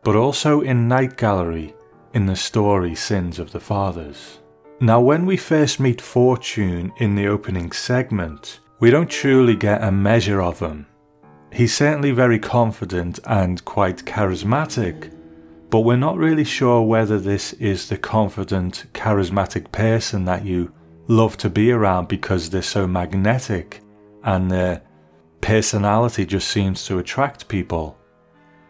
but 0.02 0.16
also 0.16 0.62
in 0.62 0.88
Night 0.88 1.18
Gallery 1.18 1.76
in 2.14 2.26
the 2.26 2.38
story 2.38 2.96
Sins 2.96 3.38
of 3.38 3.52
the 3.52 3.60
Fathers. 3.60 4.40
Now, 4.80 5.02
when 5.02 5.26
we 5.26 5.36
first 5.36 5.78
meet 5.82 6.00
Fortune 6.00 6.94
in 7.00 7.16
the 7.16 7.28
opening 7.28 7.74
segment, 7.74 8.62
we 8.80 8.92
don't 8.92 9.10
truly 9.10 9.58
get 9.58 9.84
a 9.84 9.92
measure 9.92 10.42
of 10.42 10.60
him. 10.60 10.88
He's 11.52 11.76
certainly 11.76 12.12
very 12.12 12.40
confident 12.40 13.20
and 13.26 13.66
quite 13.66 14.06
charismatic, 14.06 15.12
but 15.70 15.82
we're 15.82 15.96
not 15.96 16.18
really 16.18 16.44
sure 16.44 16.82
whether 16.82 17.20
this 17.20 17.54
is 17.54 17.90
the 17.90 17.98
confident, 17.98 18.86
charismatic 18.94 19.72
person 19.72 20.26
that 20.26 20.44
you 20.44 20.74
love 21.08 21.38
to 21.38 21.50
be 21.50 21.72
around 21.72 22.08
because 22.08 22.50
they're 22.50 22.62
so 22.62 22.88
magnetic 22.88 23.82
and 24.24 24.50
their 24.50 24.82
personality 25.42 26.26
just 26.26 26.48
seems 26.48 26.86
to 26.86 27.00
attract 27.00 27.48
people. 27.48 27.98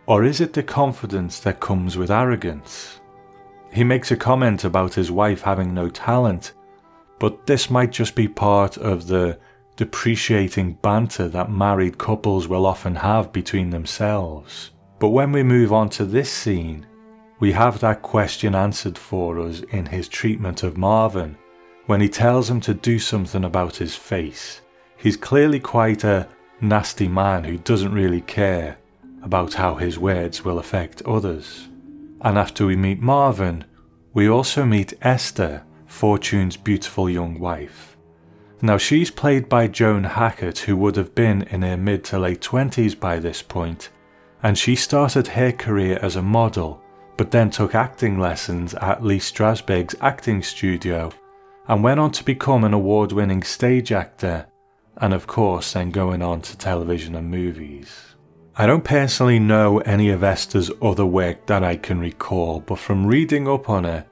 Or 0.08 0.24
is 0.24 0.42
it 0.42 0.54
the 0.54 0.64
confidence 0.64 1.40
that 1.42 1.60
comes 1.60 1.96
with 1.98 2.12
arrogance? 2.12 3.00
He 3.72 3.84
makes 3.84 4.12
a 4.12 4.18
comment 4.18 4.64
about 4.64 4.94
his 4.94 5.12
wife 5.12 5.42
having 5.42 5.74
no 5.74 5.90
talent, 5.90 6.54
but 7.20 7.46
this 7.46 7.70
might 7.70 7.92
just 7.92 8.16
be 8.16 8.28
part 8.28 8.78
of 8.78 9.08
the 9.08 9.40
depreciating 9.76 10.74
banter 10.82 11.30
that 11.30 11.52
married 11.52 11.98
couples 11.98 12.48
will 12.48 12.66
often 12.66 12.96
have 12.96 13.32
between 13.32 13.70
themselves. 13.70 14.72
But 15.00 15.10
when 15.10 15.32
we 15.32 15.44
move 15.44 15.72
on 15.72 15.90
to 15.92 16.04
this 16.04 16.32
scene, 16.32 16.86
we 17.40 17.54
have 17.54 17.80
that 17.80 18.02
question 18.02 18.54
answered 18.54 18.98
for 18.98 19.40
us 19.40 19.62
in 19.72 19.86
his 19.86 20.08
treatment 20.08 20.64
of 20.64 20.78
Marvin 20.78 21.38
when 21.86 22.02
he 22.02 22.10
tells 22.10 22.50
him 22.50 22.60
to 22.62 22.74
do 22.74 23.00
something 23.00 23.44
about 23.44 23.78
his 23.78 23.96
face. 23.96 24.62
He's 24.98 25.18
clearly 25.18 25.60
quite 25.60 26.04
a 26.04 26.28
nasty 26.62 27.08
man 27.08 27.46
who 27.46 27.58
doesn't 27.58 27.94
really 27.94 28.22
care 28.22 28.78
about 29.24 29.54
how 29.54 29.76
his 29.76 29.98
words 29.98 30.44
will 30.44 30.60
affect 30.60 31.02
others. 31.04 31.68
And 32.22 32.38
after 32.38 32.66
we 32.66 32.76
meet 32.76 33.02
Marvin, 33.02 33.64
we 34.14 34.28
also 34.28 34.66
meet 34.66 34.94
Esther, 35.02 35.64
Fortune's 35.88 36.58
beautiful 36.58 37.10
young 37.10 37.40
wife. 37.40 37.98
Now, 38.62 38.78
she's 38.78 39.10
played 39.10 39.48
by 39.48 39.68
Joan 39.68 40.04
Hackett, 40.04 40.60
who 40.60 40.76
would 40.76 40.98
have 40.98 41.16
been 41.16 41.44
in 41.44 41.62
her 41.62 41.78
mid 41.78 42.04
to 42.06 42.20
late 42.20 42.42
20s 42.42 43.00
by 43.00 43.20
this 43.20 43.42
point, 43.42 43.90
and 44.44 44.58
she 44.58 44.76
started 44.76 45.28
her 45.28 45.54
career 45.54 45.98
as 46.02 46.18
a 46.18 46.22
model, 46.22 46.84
but 47.20 47.32
then 47.32 47.50
took 47.50 47.76
acting 47.76 48.18
lessons 48.18 48.74
at 48.76 49.04
Lee 49.04 49.20
Strasberg's 49.20 49.94
acting 50.00 50.42
studio 50.42 51.12
and 51.68 51.84
went 51.84 52.00
on 52.00 52.12
to 52.12 52.24
become 52.24 52.64
an 52.64 52.74
award 52.74 53.12
winning 53.12 53.44
stage 53.44 53.92
actor, 53.92 54.48
and 54.96 55.14
of 55.14 55.28
course, 55.28 55.74
then 55.74 55.92
going 55.92 56.22
on 56.22 56.40
to 56.40 56.58
television 56.58 57.16
and 57.16 57.30
movies. 57.30 58.16
I 58.56 58.66
don't 58.68 58.86
personally 58.86 59.38
know 59.38 59.80
any 59.80 60.12
of 60.12 60.24
Esther's 60.24 60.72
other 60.82 61.06
work 61.06 61.46
that 61.48 61.62
I 61.62 61.76
can 61.76 62.00
recall, 62.00 62.62
but 62.62 62.80
from 62.80 63.06
reading 63.06 63.50
up 63.50 63.70
on 63.70 63.84
her, 63.84 64.06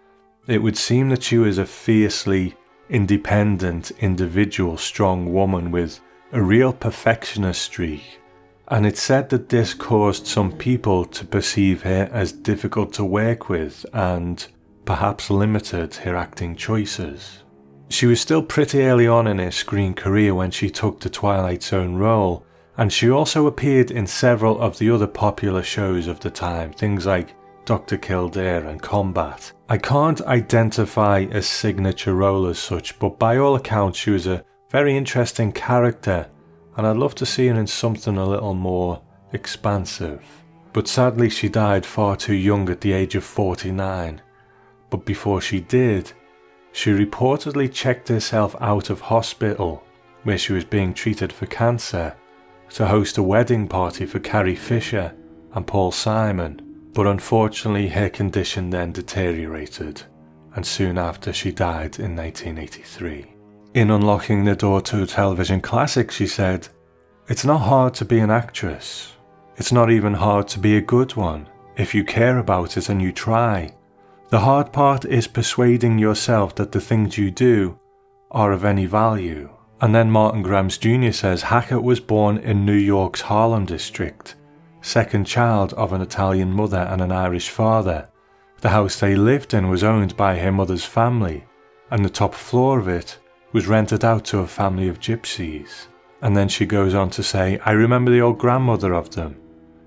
it 0.45 0.61
would 0.61 0.77
seem 0.77 1.07
that 1.07 1.23
she 1.23 1.37
was 1.37 1.59
a 1.59 1.65
fiercely 1.65 2.57
independent, 2.89 3.89
individual, 4.01 4.75
strong 4.75 5.31
woman 5.31 5.71
with 5.71 6.01
a 6.33 6.41
real 6.41 6.73
perfectionist 6.73 7.61
streak, 7.61 8.19
and 8.69 8.85
it's 8.85 9.01
said 9.01 9.29
that 9.29 9.49
this 9.49 9.73
caused 9.73 10.27
some 10.27 10.51
people 10.51 11.05
to 11.05 11.25
perceive 11.25 11.83
her 11.83 12.09
as 12.11 12.31
difficult 12.31 12.93
to 12.93 13.03
work 13.05 13.49
with 13.49 13.85
and 13.93 14.47
perhaps 14.85 15.29
limited 15.29 15.95
her 15.95 16.15
acting 16.15 16.55
choices. 16.55 17.43
She 17.89 18.05
was 18.05 18.19
still 18.19 18.43
pretty 18.43 18.81
early 18.83 19.07
on 19.07 19.27
in 19.27 19.39
her 19.39 19.51
screen 19.51 19.93
career 19.93 20.35
when 20.35 20.51
she 20.51 20.69
took 20.69 20.99
the 20.99 21.09
Twilight 21.09 21.63
Zone 21.63 21.95
role, 21.95 22.45
and 22.77 22.91
she 22.91 23.09
also 23.09 23.47
appeared 23.47 23.91
in 23.91 24.05
several 24.05 24.59
of 24.59 24.77
the 24.77 24.89
other 24.89 25.07
popular 25.07 25.63
shows 25.63 26.07
of 26.07 26.19
the 26.19 26.29
time, 26.29 26.73
things 26.73 27.05
like 27.05 27.33
Dr. 27.65 27.97
Kildare 27.97 28.65
and 28.65 28.81
Combat. 28.81 29.51
I 29.69 29.77
can't 29.77 30.21
identify 30.21 31.19
a 31.31 31.41
signature 31.41 32.15
role 32.15 32.47
as 32.47 32.59
such, 32.59 32.97
but 32.99 33.17
by 33.19 33.37
all 33.37 33.55
accounts, 33.55 33.97
she 33.97 34.11
was 34.11 34.27
a 34.27 34.43
very 34.69 34.95
interesting 34.95 35.51
character, 35.51 36.27
and 36.77 36.87
I'd 36.87 36.97
love 36.97 37.15
to 37.15 37.25
see 37.25 37.47
her 37.47 37.59
in 37.59 37.67
something 37.67 38.17
a 38.17 38.25
little 38.25 38.53
more 38.53 39.01
expansive. 39.33 40.23
But 40.71 40.87
sadly, 40.87 41.29
she 41.29 41.49
died 41.49 41.85
far 41.85 42.15
too 42.15 42.35
young 42.35 42.69
at 42.69 42.81
the 42.81 42.93
age 42.93 43.15
of 43.15 43.23
49. 43.23 44.21
But 44.89 45.05
before 45.05 45.41
she 45.41 45.59
did, 45.59 46.13
she 46.71 46.91
reportedly 46.91 47.73
checked 47.73 48.07
herself 48.07 48.55
out 48.61 48.89
of 48.89 49.01
hospital, 49.01 49.83
where 50.23 50.37
she 50.37 50.53
was 50.53 50.63
being 50.63 50.93
treated 50.93 51.33
for 51.33 51.47
cancer, 51.47 52.15
to 52.69 52.87
host 52.87 53.17
a 53.17 53.23
wedding 53.23 53.67
party 53.67 54.05
for 54.05 54.19
Carrie 54.19 54.55
Fisher 54.55 55.13
and 55.53 55.65
Paul 55.65 55.91
Simon 55.91 56.67
but 56.97 57.05
unfortunately 57.05 57.89
her 57.89 58.09
condition 58.09 58.71
then 58.71 58.91
deteriorated, 58.91 60.01
and 60.55 60.65
soon 60.65 60.97
after 60.97 61.31
she 61.31 61.51
died 61.51 61.99
in 61.99 62.15
1983. 62.15 63.36
In 63.77 63.91
unlocking 63.91 64.43
the 64.43 64.55
door 64.55 64.81
to 64.81 65.03
a 65.03 65.05
television 65.05 65.61
classic, 65.61 66.09
she 66.09 66.25
said, 66.25 66.67
It's 67.29 67.45
not 67.45 67.59
hard 67.59 67.93
to 67.93 68.05
be 68.05 68.17
an 68.17 68.31
actress. 68.31 69.13
It's 69.55 69.71
not 69.71 69.91
even 69.91 70.15
hard 70.15 70.47
to 70.47 70.59
be 70.59 70.77
a 70.77 70.81
good 70.81 71.15
one, 71.15 71.47
if 71.75 71.93
you 71.93 72.03
care 72.03 72.39
about 72.39 72.75
it 72.75 72.89
and 72.89 72.99
you 72.99 73.11
try. 73.11 73.75
The 74.29 74.39
hard 74.39 74.73
part 74.73 75.05
is 75.05 75.27
persuading 75.27 75.99
yourself 75.99 76.55
that 76.55 76.71
the 76.71 76.81
things 76.81 77.19
you 77.19 77.29
do 77.29 77.77
are 78.31 78.51
of 78.51 78.65
any 78.65 78.87
value. 78.87 79.47
And 79.79 79.93
then 79.93 80.09
Martin 80.09 80.41
Grams 80.41 80.79
Jr. 80.79 81.11
says 81.11 81.43
Hackett 81.43 81.83
was 81.83 81.99
born 81.99 82.39
in 82.39 82.65
New 82.65 82.73
York's 82.73 83.21
Harlem 83.21 83.65
district, 83.65 84.33
second 84.81 85.25
child 85.25 85.73
of 85.73 85.93
an 85.93 86.01
Italian 86.01 86.51
mother 86.51 86.87
and 86.89 86.99
an 86.99 87.11
Irish 87.11 87.49
father. 87.49 88.09
The 88.59 88.69
house 88.69 88.99
they 88.99 89.15
lived 89.15 89.53
in 89.53 89.69
was 89.69 89.83
owned 89.83 90.17
by 90.17 90.39
her 90.39 90.51
mother's 90.51 90.85
family, 90.85 91.45
and 91.91 92.03
the 92.03 92.09
top 92.09 92.33
floor 92.33 92.79
of 92.79 92.87
it 92.87 93.19
was 93.57 93.65
rented 93.65 94.05
out 94.05 94.23
to 94.23 94.37
a 94.37 94.45
family 94.45 94.87
of 94.87 94.99
gypsies. 94.99 95.87
And 96.21 96.37
then 96.37 96.47
she 96.47 96.67
goes 96.67 96.93
on 96.93 97.09
to 97.09 97.23
say, 97.23 97.57
I 97.65 97.71
remember 97.71 98.11
the 98.11 98.21
old 98.21 98.37
grandmother 98.37 98.93
of 98.93 99.09
them. 99.15 99.35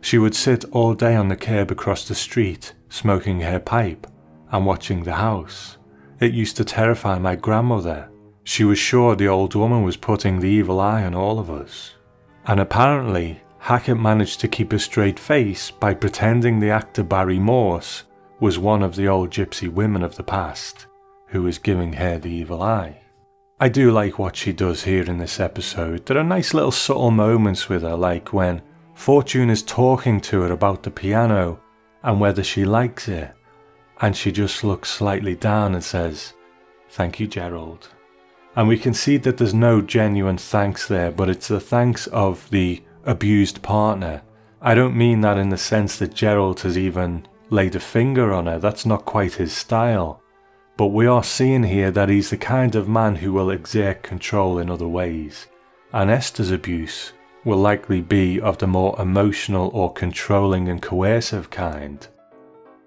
She 0.01 0.19
would 0.19 0.35
sit 0.35 0.65
all 0.73 0.93
day 0.93 1.15
on 1.15 1.29
the 1.29 1.37
curb 1.37 1.71
across 1.71 2.09
the 2.09 2.17
street, 2.17 2.75
smoking 2.89 3.41
her 3.43 3.61
pipe 3.61 4.09
and 4.51 4.67
watching 4.67 5.05
the 5.05 5.13
house. 5.13 5.79
It 6.19 6.35
used 6.35 6.57
to 6.57 6.65
terrify 6.65 7.21
my 7.21 7.37
grandmother. 7.37 8.11
She 8.43 8.65
was 8.65 8.81
sure 8.81 9.15
the 9.15 9.29
old 9.29 9.55
woman 9.55 9.85
was 9.85 9.97
putting 9.97 10.41
the 10.41 10.49
evil 10.49 10.81
eye 10.81 11.05
on 11.05 11.15
all 11.15 11.39
of 11.39 11.49
us. 11.49 11.95
And 12.47 12.59
apparently, 12.59 13.41
Hackett 13.59 14.01
managed 14.01 14.41
to 14.41 14.49
keep 14.49 14.73
a 14.73 14.81
straight 14.81 15.21
face 15.21 15.71
by 15.71 15.95
pretending 15.95 16.59
the 16.59 16.71
actor 16.71 17.05
Barry 17.05 17.39
Morse 17.39 18.03
was 18.41 18.59
one 18.59 18.83
of 18.83 18.97
the 18.97 19.07
old 19.07 19.31
gypsy 19.31 19.69
women 19.69 20.03
of 20.03 20.17
the 20.17 20.25
past 20.25 20.87
who 21.29 21.45
was 21.45 21.59
giving 21.59 21.93
her 21.93 22.19
the 22.19 22.33
evil 22.33 22.65
eye. 22.65 22.97
I 23.63 23.69
do 23.69 23.91
like 23.91 24.19
what 24.19 24.37
she 24.37 24.55
does 24.55 24.85
here 24.85 25.05
in 25.05 25.19
this 25.19 25.39
episode. 25.39 26.07
There 26.07 26.17
are 26.17 26.25
nice 26.25 26.55
little 26.55 26.73
subtle 26.73 27.11
moments 27.11 27.69
with 27.69 27.83
her, 27.83 27.95
like 27.95 28.33
when 28.33 28.63
Fortune 28.95 29.51
is 29.51 29.63
talking 29.63 30.19
to 30.23 30.41
her 30.41 30.53
about 30.53 30.83
the 30.83 30.91
piano 30.91 31.61
and 32.03 32.19
whether 32.19 32.43
she 32.43 32.65
likes 32.65 33.07
it, 33.07 33.31
and 34.01 34.17
she 34.17 34.33
just 34.33 34.65
looks 34.65 34.89
slightly 34.89 35.37
down 35.37 35.75
and 35.75 35.85
says, 35.85 36.33
Thank 36.89 37.21
you, 37.21 37.27
Gerald. 37.27 37.89
And 38.57 38.67
we 38.67 38.79
can 38.79 38.95
see 38.95 39.19
that 39.19 39.37
there's 39.37 39.53
no 39.53 39.83
genuine 39.83 40.39
thanks 40.39 40.89
there, 40.89 41.11
but 41.11 41.29
it's 41.29 41.49
the 41.49 41.61
thanks 41.61 42.07
of 42.07 42.49
the 42.49 42.83
abused 43.05 43.61
partner. 43.61 44.23
I 44.63 44.75
don't 44.75 44.97
mean 44.97 45.21
that 45.21 45.37
in 45.37 45.51
the 45.51 45.59
sense 45.59 45.99
that 45.99 46.15
Gerald 46.15 46.61
has 46.61 46.79
even 46.79 47.29
laid 47.51 47.77
a 47.77 47.81
finger 47.81 48.33
on 48.33 48.47
her, 48.47 48.59
that's 48.59 48.87
not 48.87 49.05
quite 49.05 49.35
his 49.35 49.53
style. 49.53 50.23
But 50.81 50.95
we 50.95 51.07
are 51.07 51.23
seeing 51.23 51.65
here 51.65 51.91
that 51.91 52.09
he's 52.09 52.31
the 52.31 52.39
kind 52.39 52.75
of 52.75 52.89
man 52.89 53.17
who 53.17 53.35
will 53.35 53.51
exert 53.51 54.03
control 54.03 54.59
in 54.59 54.71
other 54.71 54.89
ways, 54.89 55.47
and 55.93 56.11
Esther's 56.11 56.51
abuse 56.51 57.13
will 57.45 57.59
likely 57.59 58.01
be 58.01 58.41
of 58.41 58.57
the 58.57 58.67
more 58.67 58.99
emotional 58.99 59.69
or 59.75 59.93
controlling 59.93 60.71
and 60.71 60.81
coercive 60.81 61.51
kind. 61.51 62.09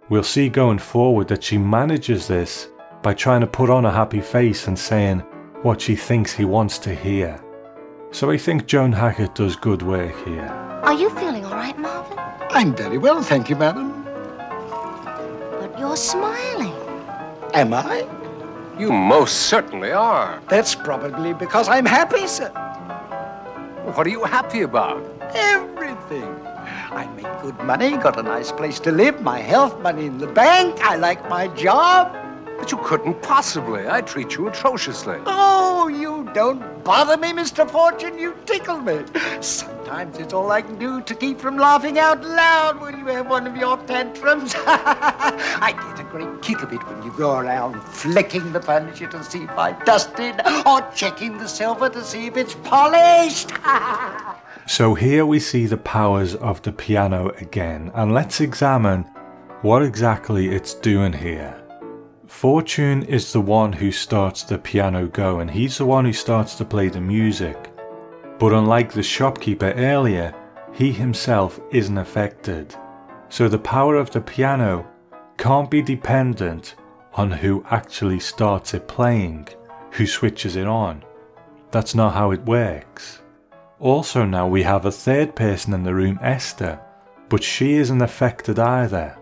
We'll 0.10 0.24
see 0.24 0.50
going 0.50 0.80
forward 0.80 1.28
that 1.28 1.44
she 1.44 1.60
manages 1.60 2.28
this 2.28 2.68
by 3.04 3.14
trying 3.14 3.42
to 3.42 3.46
put 3.46 3.70
on 3.70 3.86
a 3.86 3.92
happy 3.92 4.22
face 4.22 4.66
and 4.66 4.80
saying 4.80 5.20
what 5.62 5.80
she 5.80 5.96
thinks 5.96 6.34
he 6.34 6.46
wants 6.46 6.80
to 6.80 6.96
hear. 6.96 7.40
So 8.10 8.32
I 8.32 8.38
think 8.38 8.66
Joan 8.66 8.92
Hackett 8.92 9.36
does 9.36 9.56
good 9.56 9.84
work 9.84 10.16
here. 10.26 10.48
Are 10.82 10.94
you 10.94 11.12
feeling 11.12 11.46
all 11.46 11.54
right, 11.54 11.78
Marvin? 11.78 12.18
I'm 12.50 12.76
very 12.76 12.98
well, 12.98 13.22
thank 13.22 13.52
you, 13.52 13.56
madam. 13.56 14.04
But 15.60 15.78
you're 15.78 15.96
smiling. 15.96 16.83
Am 17.54 17.72
I? 17.72 18.08
You 18.80 18.92
most 18.92 19.44
certainly 19.48 19.92
are. 19.92 20.42
That's 20.50 20.74
probably 20.74 21.34
because 21.34 21.70
I'm 21.70 21.86
happy, 21.86 22.26
sir. 22.26 22.50
What 23.94 24.08
are 24.08 24.10
you 24.10 24.24
happy 24.24 24.62
about? 24.62 25.04
Everything. 25.36 26.24
I 26.92 27.08
make 27.16 27.42
good 27.42 27.58
money, 27.60 27.92
got 27.98 28.18
a 28.18 28.24
nice 28.24 28.52
place 28.52 28.80
to 28.82 28.92
live, 28.92 29.22
my 29.22 29.40
health, 29.40 29.80
money 29.82 30.08
in 30.08 30.18
the 30.18 30.28
bank, 30.28 30.80
I 30.82 30.96
like 30.96 31.30
my 31.30 31.48
job. 31.50 32.16
But 32.58 32.72
you 32.72 32.80
couldn't 32.80 33.22
possibly. 33.22 33.88
I 33.88 34.02
treat 34.02 34.36
you 34.36 34.48
atrociously. 34.48 35.18
Oh, 35.26 35.73
you 35.88 36.30
don't 36.34 36.84
bother 36.84 37.18
me, 37.18 37.32
Mr. 37.34 37.70
Fortune. 37.70 38.18
You 38.18 38.36
tickle 38.46 38.78
me. 38.78 39.04
Sometimes 39.42 40.18
it's 40.18 40.34
all 40.34 40.52
I 40.52 40.62
can 40.62 40.78
do 40.78 41.02
to 41.02 41.16
keep 41.16 41.40
from 41.40 41.58
laughing 41.58 42.00
out 42.00 42.24
loud 42.24 42.80
when 42.82 42.98
you 43.00 43.06
have 43.08 43.28
one 43.28 43.48
of 43.48 43.56
your 43.56 43.78
tantrums. 43.78 44.54
I 44.58 45.72
get 45.72 46.06
a 46.06 46.10
great 46.10 46.42
kick 46.42 46.62
of 46.62 46.74
it 46.74 46.86
when 46.88 47.04
you 47.04 47.12
go 47.18 47.38
around 47.38 47.82
flicking 47.84 48.52
the 48.52 48.62
furniture 48.62 49.08
to 49.08 49.24
see 49.24 49.44
if 49.44 49.52
I 49.52 49.72
dusted 49.84 50.42
or 50.66 50.82
checking 50.96 51.38
the 51.38 51.48
silver 51.48 51.90
to 51.90 52.04
see 52.04 52.28
if 52.28 52.38
it's 52.38 52.56
polished. 52.56 53.52
So 54.66 54.94
here 54.94 55.26
we 55.26 55.42
see 55.42 55.66
the 55.66 55.76
powers 55.78 56.36
of 56.36 56.62
the 56.62 56.72
piano 56.72 57.32
again, 57.42 57.92
and 57.94 58.14
let's 58.14 58.40
examine 58.40 59.04
what 59.62 59.84
exactly 59.84 60.56
it's 60.56 60.74
doing 60.74 61.12
here. 61.12 61.63
Fortune 62.34 63.04
is 63.04 63.32
the 63.32 63.40
one 63.40 63.72
who 63.72 63.90
starts 63.90 64.44
the 64.44 64.58
piano 64.58 65.08
going, 65.08 65.48
he's 65.48 65.78
the 65.78 65.86
one 65.86 66.04
who 66.04 66.12
starts 66.12 66.56
to 66.56 66.66
play 66.66 66.90
the 66.90 67.00
music. 67.00 67.72
But 68.38 68.52
unlike 68.52 68.92
the 68.92 69.04
shopkeeper 69.04 69.72
earlier, 69.78 70.36
he 70.74 70.92
himself 70.92 71.62
isn't 71.72 71.98
affected. 71.98 72.76
So 73.30 73.48
the 73.48 73.60
power 73.60 73.96
of 73.96 74.10
the 74.10 74.20
piano 74.20 74.86
can't 75.38 75.72
be 75.72 75.82
dependent 75.82 76.76
on 77.14 77.32
who 77.32 77.64
actually 77.70 78.20
starts 78.20 78.74
it 78.74 78.90
playing, 78.90 79.48
who 79.92 80.06
switches 80.06 80.58
it 80.58 80.68
on. 80.68 81.06
That's 81.72 81.96
not 81.96 82.14
how 82.14 82.32
it 82.32 82.42
works. 82.42 83.22
Also, 83.80 84.26
now 84.26 84.48
we 84.48 84.64
have 84.64 84.86
a 84.86 84.92
third 84.92 85.34
person 85.36 85.72
in 85.74 85.84
the 85.84 85.96
room, 85.96 86.20
Esther, 86.22 86.78
but 87.30 87.44
she 87.44 87.76
isn't 87.76 88.02
affected 88.02 88.60
either. 88.60 89.18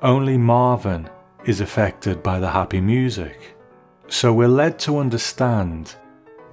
Only 0.00 0.36
Marvin 0.36 1.08
is 1.44 1.60
affected 1.60 2.22
by 2.22 2.38
the 2.38 2.50
happy 2.50 2.80
music. 2.80 3.56
So 4.08 4.32
we're 4.32 4.48
led 4.48 4.78
to 4.80 4.98
understand 4.98 5.94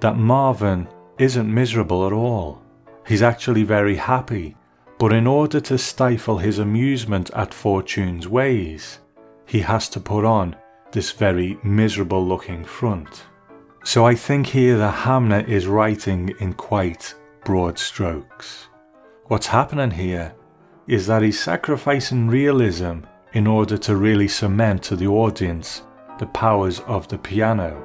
that 0.00 0.16
Marvin 0.16 0.88
isn't 1.18 1.52
miserable 1.52 2.06
at 2.06 2.12
all. 2.12 2.62
He's 3.06 3.22
actually 3.22 3.64
very 3.64 3.96
happy, 3.96 4.56
but 4.98 5.12
in 5.12 5.26
order 5.26 5.60
to 5.60 5.78
stifle 5.78 6.38
his 6.38 6.58
amusement 6.58 7.30
at 7.34 7.54
Fortune's 7.54 8.28
ways, 8.28 9.00
he 9.46 9.60
has 9.60 9.88
to 9.90 10.00
put 10.00 10.24
on 10.24 10.56
this 10.92 11.10
very 11.10 11.58
miserable 11.62 12.24
looking 12.26 12.64
front. 12.64 13.24
So 13.84 14.06
I 14.06 14.14
think 14.14 14.46
here 14.46 14.76
the 14.76 14.90
Hamner 14.90 15.40
is 15.40 15.66
writing 15.66 16.34
in 16.40 16.52
quite 16.52 17.14
broad 17.44 17.78
strokes. 17.78 18.68
What's 19.26 19.46
happening 19.46 19.90
here 19.90 20.34
is 20.86 21.06
that 21.06 21.22
he's 21.22 21.40
sacrificing 21.40 22.28
realism 22.28 23.00
in 23.32 23.46
order 23.46 23.76
to 23.78 23.96
really 23.96 24.28
cement 24.28 24.82
to 24.82 24.96
the 24.96 25.06
audience 25.06 25.82
the 26.18 26.26
powers 26.26 26.80
of 26.80 27.08
the 27.08 27.18
piano. 27.18 27.82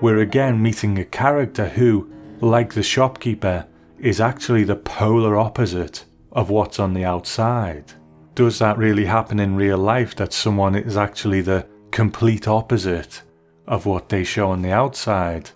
We're 0.00 0.20
again 0.20 0.60
meeting 0.60 0.98
a 0.98 1.04
character 1.04 1.68
who, 1.68 2.10
like 2.40 2.72
the 2.72 2.82
shopkeeper, 2.82 3.66
is 3.98 4.20
actually 4.20 4.64
the 4.64 4.76
polar 4.76 5.36
opposite 5.36 6.06
of 6.32 6.48
what's 6.48 6.80
on 6.80 6.94
the 6.94 7.04
outside. 7.04 7.92
Does 8.34 8.58
that 8.58 8.78
really 8.78 9.04
happen 9.04 9.38
in 9.38 9.54
real 9.54 9.76
life 9.76 10.16
that 10.16 10.32
someone 10.32 10.74
is 10.74 10.96
actually 10.96 11.42
the 11.42 11.66
complete 11.90 12.48
opposite 12.48 13.22
of 13.68 13.84
what 13.84 14.08
they 14.08 14.24
show 14.24 14.50
on 14.50 14.62
the 14.62 14.72
outside? 14.72 15.50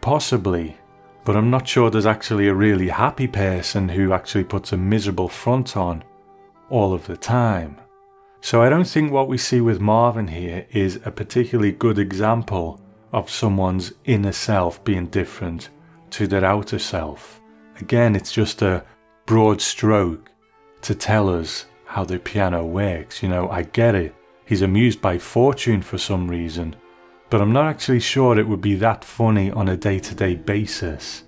Possibly, 0.00 0.76
but 1.24 1.36
I'm 1.36 1.50
not 1.50 1.68
sure 1.68 1.90
there's 1.90 2.06
actually 2.06 2.48
a 2.48 2.54
really 2.54 2.88
happy 2.88 3.28
person 3.28 3.88
who 3.88 4.12
actually 4.12 4.44
puts 4.44 4.72
a 4.72 4.76
miserable 4.76 5.28
front 5.28 5.76
on 5.76 6.02
all 6.70 6.92
of 6.92 7.06
the 7.06 7.16
time. 7.16 7.76
So 8.40 8.62
I 8.62 8.68
don't 8.68 8.86
think 8.86 9.12
what 9.12 9.28
we 9.28 9.36
see 9.36 9.60
with 9.60 9.80
Marvin 9.80 10.28
here 10.28 10.66
is 10.70 11.00
a 11.04 11.10
particularly 11.10 11.72
good 11.72 11.98
example 11.98 12.80
of 13.12 13.30
someone's 13.30 13.92
inner 14.04 14.32
self 14.32 14.82
being 14.84 15.06
different 15.06 15.70
to 16.10 16.26
their 16.26 16.44
outer 16.44 16.78
self. 16.78 17.40
Again, 17.80 18.16
it's 18.16 18.32
just 18.32 18.62
a 18.62 18.84
broad 19.26 19.60
stroke 19.60 20.30
to 20.82 20.94
tell 20.94 21.28
us 21.28 21.66
how 21.84 22.04
the 22.04 22.18
piano 22.18 22.64
works. 22.64 23.22
You 23.22 23.28
know, 23.28 23.48
I 23.50 23.62
get 23.62 23.94
it. 23.94 24.14
He's 24.44 24.62
amused 24.62 25.02
by 25.02 25.18
fortune 25.18 25.82
for 25.82 25.98
some 25.98 26.28
reason, 26.28 26.74
but 27.28 27.40
I'm 27.40 27.52
not 27.52 27.66
actually 27.66 28.00
sure 28.00 28.38
it 28.38 28.48
would 28.48 28.62
be 28.62 28.76
that 28.76 29.04
funny 29.04 29.50
on 29.50 29.68
a 29.68 29.76
day 29.76 29.98
to 29.98 30.14
day 30.14 30.34
basis 30.34 31.24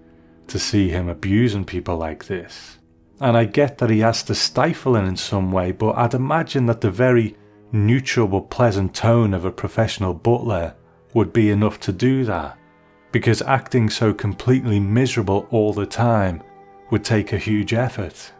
to 0.47 0.59
see 0.59 0.89
him 0.89 1.09
abusing 1.09 1.65
people 1.65 1.97
like 1.97 2.25
this. 2.25 2.79
And 3.21 3.37
I 3.37 3.45
get 3.45 3.79
that 3.79 3.91
he 3.91 4.01
has 4.01 4.23
to 4.25 4.35
stifle 4.35 4.97
it 4.97 5.05
in 5.05 5.17
some 5.17 5.53
way, 5.53 5.73
but 5.73 5.97
I'd 5.97 6.15
imagine 6.15 6.67
that 6.67 6.81
the 6.81 6.91
very 6.91 7.37
neutral 7.71 8.27
but 8.27 8.51
pleasant 8.51 8.95
tone 8.95 9.35
of 9.35 9.45
a 9.45 9.53
professional 9.53 10.15
butler 10.15 10.75
would 11.13 11.33
be 11.33 11.51
enough 11.51 11.79
to 11.81 11.93
do 11.93 12.25
that. 12.25 12.57
Because 13.13 13.43
acting 13.43 13.91
so 13.91 14.15
completely 14.15 14.81
miserable 14.81 15.47
all 15.51 15.73
the 15.73 15.87
time 15.87 16.43
would 16.91 17.05
take 17.05 17.33
a 17.33 17.39
huge 17.39 17.75
effort. 17.75 18.33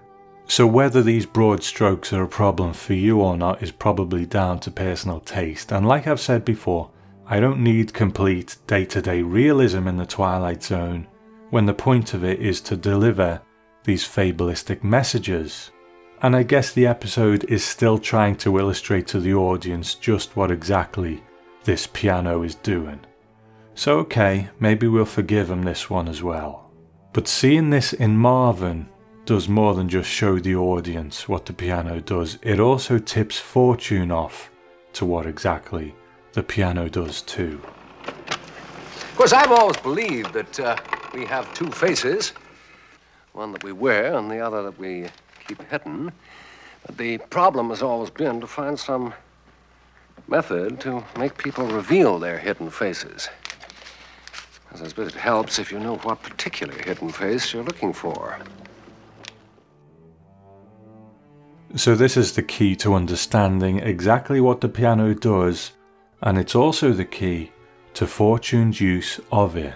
So, 0.47 0.67
whether 0.67 1.03
these 1.03 1.27
broad 1.27 1.63
strokes 1.63 2.13
are 2.13 2.25
a 2.25 2.29
problem 2.29 2.73
for 2.73 2.95
you 2.95 3.21
or 3.21 3.37
not 3.37 3.63
is 3.63 3.71
probably 3.71 4.27
down 4.27 4.59
to 4.61 4.71
personal 4.71 5.21
taste, 5.21 5.73
and 5.73 5.87
like 5.87 6.07
I've 6.07 6.21
said 6.21 6.45
before, 6.45 6.91
I 7.27 7.39
don't 7.39 7.63
need 7.63 7.95
complete 7.95 8.57
day 8.67 8.85
to 8.87 9.01
day 9.01 9.23
realism 9.23 9.87
in 9.87 9.97
the 9.97 10.07
Twilight 10.07 10.65
Zone 10.65 11.07
when 11.51 11.67
the 11.67 11.75
point 11.75 12.15
of 12.15 12.25
it 12.25 12.41
is 12.41 12.61
to 12.63 12.77
deliver 12.77 13.41
these 13.85 14.05
fabulistic 14.05 14.85
messages. 14.85 15.71
And 16.23 16.37
I 16.37 16.43
guess 16.43 16.73
the 16.73 16.87
episode 16.87 17.45
is 17.45 17.65
still 17.65 17.99
trying 17.99 18.37
to 18.37 18.59
illustrate 18.59 19.07
to 19.09 19.21
the 19.21 19.35
audience 19.35 19.95
just 19.95 20.37
what 20.37 20.51
exactly 20.51 21.23
this 21.65 21.87
piano 21.87 22.43
is 22.43 22.55
doing. 22.57 23.01
So, 23.75 23.99
okay, 24.01 24.51
maybe 24.59 24.87
we'll 24.87 25.05
forgive 25.05 25.51
him 25.51 25.63
this 25.63 25.89
one 25.89 26.09
as 26.09 26.23
well. 26.23 26.71
But 27.13 27.29
seeing 27.29 27.71
this 27.71 27.93
in 27.93 28.17
Marvin 28.17 28.89
does 29.25 29.49
more 29.49 29.75
than 29.75 29.89
just 29.89 30.09
show 30.09 30.39
the 30.39 30.57
audience 30.57 31.29
what 31.29 31.47
the 31.47 31.53
piano 31.53 32.01
does, 32.01 32.39
it 32.43 32.61
also 32.61 32.99
tips 32.99 33.39
fortune 33.39 34.11
off 34.11 34.51
to 34.93 35.05
what 35.05 35.27
exactly 35.27 35.95
the 36.33 36.43
piano 36.43 36.89
does 36.89 37.23
too. 37.23 37.61
Of 38.07 39.15
course, 39.17 39.33
I've 39.33 39.53
always 39.53 39.77
believed 39.79 40.33
that 40.35 40.61
uh, 40.61 40.77
we 41.15 41.25
have 41.27 41.53
two 41.55 41.71
faces 41.71 42.33
one 43.33 43.53
that 43.53 43.65
we 43.65 43.73
wear 43.73 44.17
and 44.17 44.31
the 44.31 44.41
other 44.41 44.63
that 44.63 44.79
we 44.79 45.07
keep 45.47 45.63
hidden. 45.71 46.13
But 46.87 46.97
the 46.97 47.19
problem 47.19 47.71
has 47.71 47.83
always 47.83 48.11
been 48.11 48.41
to 48.41 48.47
find 48.47 48.79
some 48.79 49.15
method 50.29 50.81
to 50.81 51.05
make 51.19 51.37
people 51.37 51.67
reveal 51.67 52.19
their 52.19 52.39
hidden 52.39 52.71
faces. 52.71 53.29
I 54.73 54.77
suppose 54.87 55.09
it 55.09 55.15
helps 55.15 55.59
if 55.59 55.73
you 55.73 55.81
know 55.81 55.97
what 55.97 56.23
particular 56.23 56.75
hidden 56.75 57.11
face 57.11 57.53
you're 57.53 57.65
looking 57.65 57.93
for. 57.93 58.39
So, 61.77 61.95
this 61.95 62.17
is 62.17 62.33
the 62.33 62.43
key 62.43 62.75
to 62.77 62.95
understanding 62.95 63.79
exactly 63.79 64.41
what 64.41 64.61
the 64.61 64.69
piano 64.69 65.15
does, 65.15 65.73
and 66.21 66.37
it's 66.37 66.57
also 66.57 66.93
the 66.93 67.05
key 67.05 67.53
to 67.95 68.07
Fortune's 68.07 68.81
use 68.81 69.21
of 69.31 69.57
it. 69.57 69.75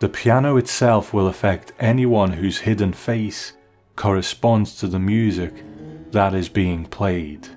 The 0.00 0.08
piano 0.08 0.56
itself 0.56 1.12
will 1.12 1.26
affect 1.26 1.72
anyone 1.80 2.32
whose 2.32 2.58
hidden 2.58 2.92
face 2.92 3.54
corresponds 3.96 4.76
to 4.76 4.86
the 4.86 4.98
music 4.98 5.52
that 6.12 6.34
is 6.34 6.48
being 6.48 6.84
played. 6.84 7.48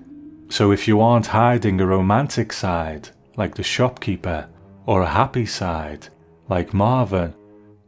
So, 0.49 0.71
if 0.71 0.87
you 0.87 0.99
aren't 1.01 1.27
hiding 1.27 1.79
a 1.79 1.85
romantic 1.85 2.51
side, 2.51 3.09
like 3.37 3.55
the 3.55 3.63
shopkeeper, 3.63 4.49
or 4.85 5.03
a 5.03 5.09
happy 5.09 5.45
side, 5.45 6.07
like 6.49 6.73
Marvin, 6.73 7.33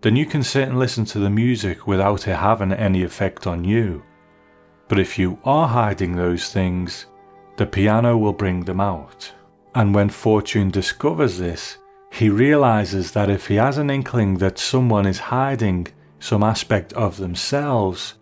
then 0.02 0.16
you 0.16 0.26
can 0.26 0.44
sit 0.44 0.68
and 0.68 0.78
listen 0.78 1.06
to 1.06 1.20
the 1.20 1.30
music 1.30 1.88
without 1.88 2.28
it 2.28 2.36
having 2.36 2.72
any 2.72 3.04
effect 3.04 3.48
on 3.48 3.64
you. 3.64 4.04
But 4.88 5.00
if 5.00 5.18
you 5.18 5.40
are 5.44 5.68
hiding 5.68 6.16
those 6.16 6.52
things, 6.52 7.08
the 7.58 7.66
piano 7.66 8.18
will 8.18 8.34
bring 8.34 8.66
them 8.66 8.80
out. 8.80 9.32
And 9.74 9.96
when 9.96 10.10
Fortune 10.10 10.70
discovers 10.70 11.38
this, 11.38 11.78
he 12.14 12.30
realizes 12.30 13.12
that 13.12 13.28
if 13.28 13.48
he 13.48 13.56
has 13.56 13.80
an 13.80 13.90
inkling 13.90 14.38
that 14.38 14.60
someone 14.60 15.08
is 15.08 15.18
hiding 15.18 15.88
some 16.20 16.44
aspect 16.44 16.94
of 16.94 17.18
themselves, 17.18 18.14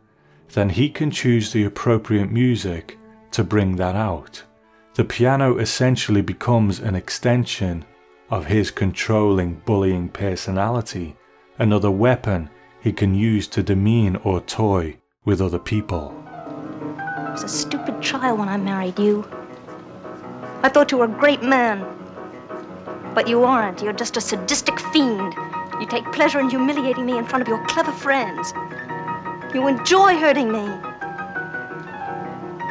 then 0.53 0.69
he 0.69 0.89
can 0.89 1.11
choose 1.11 1.51
the 1.51 1.65
appropriate 1.65 2.31
music 2.31 2.97
to 3.31 3.43
bring 3.43 3.75
that 3.75 3.95
out. 3.95 4.41
The 4.93 5.03
piano 5.03 5.57
essentially 5.57 6.21
becomes 6.21 6.79
an 6.79 6.95
extension 6.95 7.83
of 8.29 8.45
his 8.45 8.71
controlling, 8.71 9.55
bullying 9.65 10.07
personality, 10.07 11.17
another 11.59 11.91
weapon 11.91 12.49
he 12.81 12.93
can 12.93 13.13
use 13.13 13.45
to 13.49 13.61
demean 13.61 14.15
or 14.23 14.39
toy 14.39 14.95
with 15.25 15.41
other 15.41 15.59
people. 15.59 16.13
I 16.97 17.29
was 17.33 17.43
a 17.43 17.49
stupid 17.49 18.01
child 18.01 18.39
when 18.39 18.47
I 18.47 18.55
married 18.55 18.97
you. 18.97 19.27
I 20.63 20.69
thought 20.69 20.93
you 20.93 20.97
were 20.97 21.05
a 21.05 21.19
great 21.19 21.43
man. 21.43 22.00
But 23.13 23.27
you 23.27 23.43
aren't. 23.43 23.81
You're 23.81 23.93
just 23.93 24.15
a 24.15 24.21
sadistic 24.21 24.79
fiend. 24.79 25.35
You 25.79 25.85
take 25.85 26.09
pleasure 26.13 26.39
in 26.39 26.49
humiliating 26.49 27.05
me 27.05 27.17
in 27.17 27.25
front 27.25 27.41
of 27.41 27.47
your 27.47 27.63
clever 27.65 27.91
friends. 27.91 28.53
You 29.53 29.67
enjoy 29.67 30.15
hurting 30.17 30.51
me. 30.51 30.65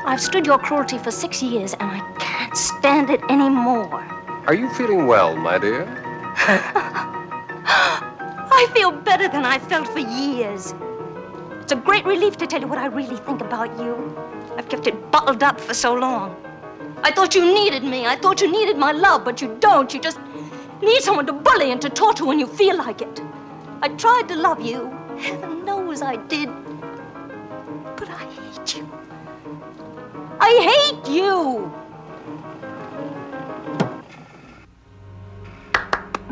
I've 0.07 0.21
stood 0.21 0.47
your 0.47 0.59
cruelty 0.59 0.97
for 0.97 1.11
six 1.11 1.43
years, 1.43 1.75
and 1.75 1.91
I 1.91 2.01
can't 2.19 2.57
stand 2.57 3.11
it 3.11 3.23
anymore. 3.29 4.03
Are 4.47 4.55
you 4.55 4.73
feeling 4.75 5.07
well, 5.07 5.37
my 5.37 5.59
dear? 5.59 5.85
I 8.53 8.67
feel 8.73 8.93
better 8.93 9.29
than 9.29 9.45
I 9.45 9.59
felt 9.59 9.89
for 9.89 9.99
years. 9.99 10.75
It's 11.61 11.73
a 11.73 11.77
great 11.77 12.07
relief 12.07 12.39
to 12.39 12.47
tell 12.47 12.61
you 12.61 12.67
what 12.67 12.79
I 12.79 12.87
really 12.87 13.17
think 13.19 13.43
about 13.43 13.79
you. 13.79 14.17
I've 14.57 14.69
kept 14.71 14.87
it 14.87 15.11
bottled 15.11 15.43
up 15.43 15.61
for 15.61 15.75
so 15.75 15.93
long. 15.95 16.35
I 17.03 17.11
thought 17.11 17.35
you 17.35 17.45
needed 17.55 17.83
me. 17.83 18.07
I 18.07 18.17
thought 18.17 18.41
you 18.41 18.51
needed 18.51 18.77
my 18.77 18.93
love, 18.93 19.25
but 19.25 19.41
you 19.41 19.57
don't. 19.61 19.93
You 19.95 20.01
just 20.01 20.19
need 20.83 21.03
someone 21.03 21.27
to 21.27 21.33
bully 21.33 21.73
and 21.73 21.81
to 21.81 21.89
torture 21.89 22.27
when 22.27 22.39
you 22.39 22.47
feel 22.47 22.77
like 22.77 23.01
it. 23.01 23.21
I 23.83 23.89
tried 23.89 24.29
to 24.29 24.37
love 24.37 24.61
you. 24.61 24.91
Heaven 25.19 25.65
knows 25.65 26.03
I 26.03 26.17
did. 26.17 26.51
But 27.97 28.11
I 28.11 28.25
hate 28.25 28.77
you. 28.77 28.89
I 30.41 30.51
hate 30.71 31.09
you. 31.15 31.73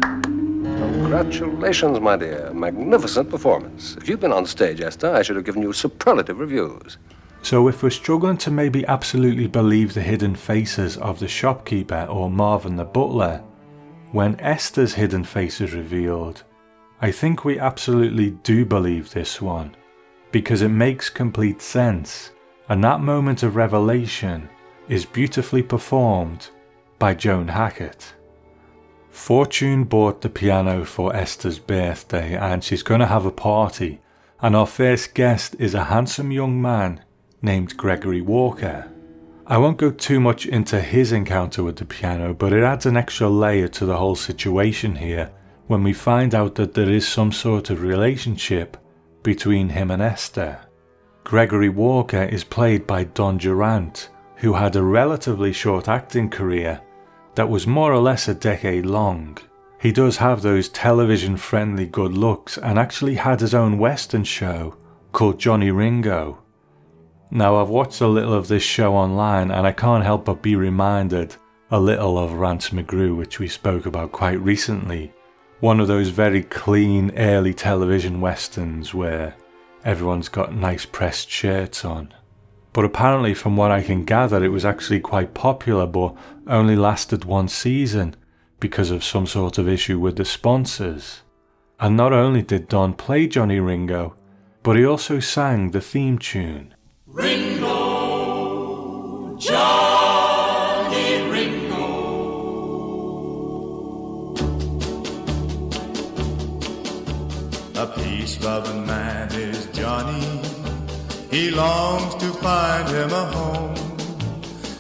Congratulations, 0.01 1.99
my 2.01 2.17
dear. 2.17 2.53
Magnificent 2.53 3.31
performance. 3.31 3.97
If 3.97 4.09
you'd 4.09 4.21
been 4.21 4.33
on 4.33 4.45
stage, 4.45 4.83
Esther, 4.83 5.15
I 5.15 5.23
should 5.23 5.37
have 5.37 5.45
given 5.47 5.63
you 5.63 5.73
superlative 5.73 6.39
reviews. 6.39 6.99
So, 7.43 7.69
if 7.69 7.83
we're 7.83 7.91
struggling 7.91 8.37
to 8.39 8.51
maybe 8.51 8.85
absolutely 8.87 9.47
believe 9.47 9.95
the 9.95 10.03
hidden 10.03 10.35
faces 10.35 10.97
of 10.99 11.19
the 11.19 11.29
shopkeeper 11.29 12.07
or 12.11 12.31
Marvin 12.31 12.77
the 12.77 12.85
butler, 12.85 13.43
when 14.13 14.39
Esther's 14.41 14.95
hidden 14.95 15.25
face 15.25 15.61
is 15.61 15.73
revealed, 15.73 16.43
I 17.01 17.13
think 17.13 17.45
we 17.45 17.59
absolutely 17.59 18.31
do 18.31 18.65
believe 18.65 19.11
this 19.11 19.41
one, 19.41 19.77
because 20.33 20.63
it 20.63 20.69
makes 20.69 21.09
complete 21.09 21.63
sense, 21.63 22.33
and 22.69 22.83
that 22.83 23.01
moment 23.01 23.43
of 23.43 23.57
revelation 23.57 24.49
is 24.89 25.05
beautifully 25.05 25.63
performed 25.63 26.49
by 26.99 27.15
Joan 27.15 27.49
Hackett. 27.49 28.15
Fortune 29.11 29.85
bought 29.85 30.21
the 30.21 30.29
piano 30.29 30.85
for 30.85 31.15
Esther's 31.15 31.59
birthday, 31.59 32.37
and 32.37 32.65
she's 32.65 32.83
going 32.83 33.01
to 33.01 33.07
have 33.07 33.27
a 33.27 33.31
party, 33.31 34.01
and 34.41 34.57
our 34.57 34.67
first 34.67 35.15
guest 35.15 35.57
is 35.59 35.75
a 35.75 35.85
handsome 35.85 36.33
young 36.33 36.61
man 36.61 37.03
named 37.43 37.77
Gregory 37.77 38.21
Walker. 38.21 38.91
I 39.47 39.59
won't 39.59 39.79
go 39.79 39.91
too 39.91 40.21
much 40.21 40.47
into 40.47 40.81
his 40.81 41.13
encounter 41.13 41.63
with 41.63 41.77
the 41.77 41.85
piano, 41.85 42.35
but 42.35 42.53
it 42.53 42.63
adds 42.63 42.85
an 42.87 42.97
extra 42.97 43.29
layer 43.29 43.69
to 43.69 43.87
the 43.87 43.97
whole 43.97 44.15
situation 44.15 44.97
here 44.97 45.31
when 45.67 45.83
we 45.83 45.93
find 45.93 46.35
out 46.35 46.55
that 46.57 46.75
there 46.75 46.91
is 46.91 47.07
some 47.07 47.33
sort 47.33 47.71
of 47.71 47.83
relationship 47.83 48.77
between 49.23 49.71
him 49.71 49.91
and 49.91 50.03
Esther. 50.03 50.59
Gregory 51.25 51.69
Walker 51.69 52.25
is 52.25 52.45
played 52.45 52.87
by 52.87 53.05
Don 53.05 53.39
Durant, 53.39 54.09
who 54.37 54.55
had 54.55 54.77
a 54.77 54.83
relatively 54.83 55.53
short 55.53 55.89
acting 55.89 56.31
career 56.31 56.81
that 57.35 57.49
was 57.49 57.67
more 57.67 57.93
or 57.93 58.01
less 58.01 58.29
a 58.29 58.35
decade 58.35 58.87
long. 58.87 59.39
He 59.81 59.93
does 59.93 60.17
have 60.17 60.43
those 60.43 60.69
television 60.69 61.37
friendly 61.37 61.87
good 61.87 62.13
looks 62.13 62.59
and 62.59 62.79
actually 62.79 63.15
had 63.15 63.41
his 63.41 63.55
own 63.55 63.79
Western 63.79 64.25
show 64.25 64.77
called 65.13 65.39
Johnny 65.39 65.71
Ringo 65.71 66.39
now, 67.31 67.57
I've 67.57 67.69
watched 67.69 68.01
a 68.01 68.09
little 68.09 68.33
of 68.33 68.49
this 68.49 68.63
show 68.63 68.95
online 68.95 69.51
and 69.51 69.67
I 69.67 69.73
can't 69.73 70.05
help 70.05 70.25
but 70.25 70.41
be 70.41 70.57
reminded 70.57 71.37
a 71.71 71.79
little 71.79 72.19
of 72.19 72.33
Rance 72.33 72.71
McGrew, 72.71 73.15
which 73.15 73.39
we 73.39 73.49
spoke 73.49 73.85
about 73.85 74.13
quite 74.13 74.41
recently. 74.41 75.13
One 75.61 75.79
of 75.79 75.89
those 75.89 76.09
very 76.09 76.43
clean 76.43 77.13
early 77.19 77.53
television 77.53 78.23
westerns 78.23 78.95
where 78.95 79.35
everyone's 79.85 80.31
got 80.31 80.55
nice 80.55 80.87
pressed 80.87 81.29
shirts 81.29 81.85
on. 81.85 82.15
But 82.73 82.87
apparently, 82.87 83.35
from 83.35 83.57
what 83.57 83.73
I 83.73 83.83
can 83.83 84.05
gather, 84.05 84.43
it 84.43 84.49
was 84.49 84.65
actually 84.65 85.01
quite 85.01 85.35
popular 85.35 85.87
but 85.87 86.15
only 86.47 86.77
lasted 86.77 87.25
one 87.27 87.49
season 87.49 88.17
because 88.61 88.91
of 88.91 89.05
some 89.05 89.27
sort 89.27 89.59
of 89.59 89.69
issue 89.69 89.99
with 89.99 90.17
the 90.17 90.25
sponsors. 90.25 91.23
And 91.79 91.97
not 91.97 92.15
only 92.15 92.41
did 92.41 92.69
Don 92.69 92.95
play 92.95 93.27
Johnny 93.27 93.61
Ringo, 93.61 94.17
but 94.63 94.77
he 94.77 94.85
also 94.87 95.21
sang 95.21 95.71
the 95.71 95.81
theme 95.81 96.19
tune. 96.19 96.75
Ringo, 97.19 97.75
Johnny 99.39 101.29
Ringo. 101.29 101.87
A 107.75 107.87
peace 107.99 108.41
loving 108.41 108.87
man 108.87 109.33
is 109.33 109.67
Johnny. 109.73 110.41
He 111.29 111.51
longs 111.51 112.15
to 112.23 112.33
find 112.35 112.89
him 112.89 113.11
a 113.11 113.25
home, 113.33 113.75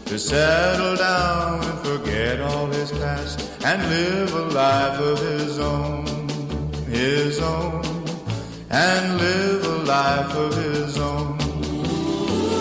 to 0.04 0.16
settle 0.16 0.94
down 0.94 1.64
and 1.64 1.78
forget 1.80 2.40
all 2.40 2.68
his 2.68 2.92
past 2.92 3.50
and 3.64 3.82
live 3.90 4.32
a 4.32 4.44
life 4.54 5.00
of 5.00 5.18
his 5.18 5.58
own, 5.58 6.06
his 6.86 7.40
own, 7.40 7.82
and 8.70 9.18
live 9.18 9.64
a 9.64 9.78
life 9.82 10.36
of 10.36 10.54
his 10.54 10.98
own. 10.98 11.37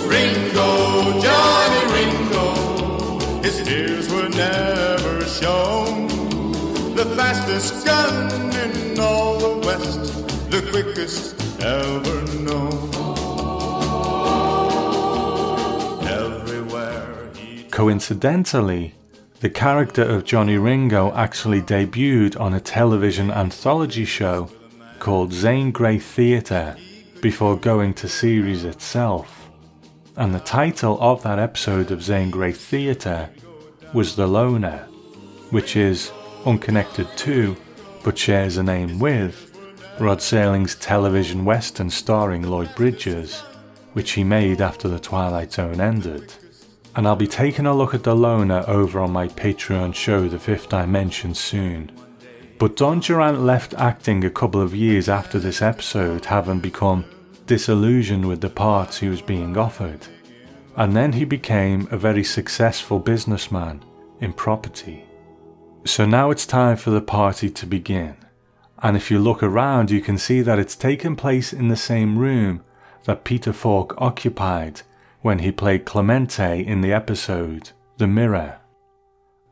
Oh, 0.09 1.19
Johnny 1.21 1.83
Ringo, 1.93 3.41
his 3.41 3.61
tears 3.63 4.09
were 4.09 4.29
never 4.29 5.23
shown. 5.25 6.07
The 6.95 7.05
fastest 7.15 7.85
gun 7.85 8.31
in 8.55 8.99
all 8.99 9.37
the 9.37 9.67
West, 9.67 10.27
the 10.49 10.61
quickest 10.71 11.35
ever 11.61 12.21
known. 12.41 12.87
Coincidentally, 17.69 18.95
the 19.41 19.49
character 19.51 20.01
of 20.01 20.25
Johnny 20.25 20.57
Ringo 20.57 21.13
actually 21.13 21.61
debuted 21.61 22.39
on 22.39 22.55
a 22.55 22.59
television 22.59 23.29
anthology 23.29 24.05
show 24.05 24.49
called 24.97 25.31
Zane 25.31 25.71
Grey 25.71 25.99
Theatre 25.99 26.75
before 27.21 27.55
going 27.55 27.93
to 27.95 28.07
series 28.07 28.63
itself. 28.63 29.36
And 30.17 30.33
the 30.33 30.39
title 30.39 30.97
of 30.99 31.21
that 31.21 31.37
episode 31.37 31.91
of 31.91 32.01
Zane 32.01 32.31
Grey 32.31 32.51
Theatre 32.51 33.29
was 33.93 34.15
The 34.15 34.25
Loner, 34.25 34.79
which 35.51 35.75
is 35.75 36.11
unconnected 36.43 37.07
to, 37.17 37.55
but 38.03 38.17
shares 38.17 38.57
a 38.57 38.63
name 38.63 38.97
with, 38.97 39.55
Rod 39.99 40.17
Serling's 40.17 40.73
television 40.73 41.45
western 41.45 41.91
starring 41.91 42.41
Lloyd 42.41 42.73
Bridges, 42.75 43.41
which 43.93 44.13
he 44.13 44.23
made 44.23 44.59
after 44.59 44.87
The 44.87 44.99
Twilight 44.99 45.53
Zone 45.53 45.79
ended. 45.79 46.33
And 46.95 47.07
I'll 47.07 47.15
be 47.15 47.27
taking 47.27 47.67
a 47.67 47.75
look 47.75 47.93
at 47.93 48.03
The 48.03 48.15
Loner 48.15 48.63
over 48.67 48.99
on 48.99 49.11
my 49.11 49.27
Patreon 49.27 49.93
show 49.93 50.27
The 50.27 50.39
Fifth 50.39 50.69
Dimension 50.69 51.35
soon. 51.35 51.91
But 52.57 52.75
Don 52.75 53.01
Durant 53.01 53.41
left 53.41 53.75
acting 53.75 54.25
a 54.25 54.31
couple 54.31 54.61
of 54.61 54.73
years 54.75 55.09
after 55.09 55.37
this 55.37 55.61
episode, 55.61 56.25
having 56.25 56.59
become 56.59 57.05
disillusioned 57.47 58.25
with 58.25 58.41
the 58.41 58.49
parts 58.49 58.99
he 58.99 59.09
was 59.09 59.21
being 59.21 59.57
offered. 59.57 60.05
And 60.75 60.95
then 60.95 61.13
he 61.13 61.25
became 61.25 61.87
a 61.89 61.97
very 61.97 62.23
successful 62.23 62.99
businessman 62.99 63.83
in 64.19 64.33
property. 64.33 65.05
So 65.85 66.05
now 66.05 66.29
it's 66.29 66.45
time 66.45 66.77
for 66.77 66.91
the 66.91 67.01
party 67.01 67.49
to 67.49 67.65
begin. 67.65 68.17
And 68.83 68.95
if 68.95 69.09
you 69.09 69.17
look 69.17 69.41
around, 69.41 69.89
you 69.89 70.01
can 70.01 70.17
see 70.17 70.41
that 70.41 70.59
it's 70.59 70.75
taken 70.75 71.15
place 71.15 71.51
in 71.51 71.69
the 71.69 71.75
same 71.75 72.19
room 72.19 72.63
that 73.05 73.23
Peter 73.23 73.53
Falk 73.53 73.95
occupied 73.97 74.81
when 75.21 75.39
he 75.39 75.51
played 75.51 75.85
Clemente 75.85 76.63
in 76.65 76.81
the 76.81 76.93
episode 76.93 77.71
The 77.97 78.07
Mirror. 78.07 78.59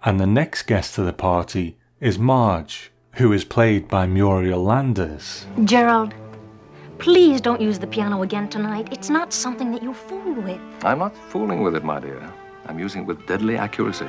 And 0.04 0.20
the 0.20 0.28
next 0.28 0.64
guest 0.64 0.94
to 0.96 1.02
the 1.02 1.14
party 1.14 1.78
is 2.00 2.20
Marge, 2.20 2.92
who 3.14 3.34
is 3.34 3.46
played 3.46 3.88
by 3.88 4.06
Muriel 4.06 4.64
Landers. 4.64 5.46
Gerald, 5.64 6.14
please 6.98 7.42
don't 7.42 7.62
use 7.62 7.80
the 7.80 7.88
piano 7.88 8.24
again 8.24 8.50
tonight. 8.50 8.90
It's 8.92 9.10
not 9.10 9.34
something 9.34 9.72
that 9.72 9.84
you 9.84 9.94
fool 9.94 10.34
with. 10.34 10.60
I'm 10.84 11.00
not 11.00 11.16
fooling 11.16 11.62
with 11.62 11.76
it, 11.76 11.84
my 11.84 12.00
dear. 12.00 12.22
I'm 12.68 12.80
using 12.80 13.04
it 13.04 13.06
with 13.06 13.26
deadly 13.28 13.58
accuracy. 13.58 14.08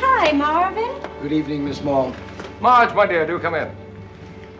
Hi, 0.00 0.32
Marvin. 0.32 0.90
Good 1.22 1.32
evening, 1.32 1.64
Miss 1.64 1.82
Maud. 1.82 2.14
Marge, 2.60 2.94
my 2.94 3.06
dear, 3.06 3.26
do 3.26 3.38
come 3.38 3.54
in. 3.54 3.70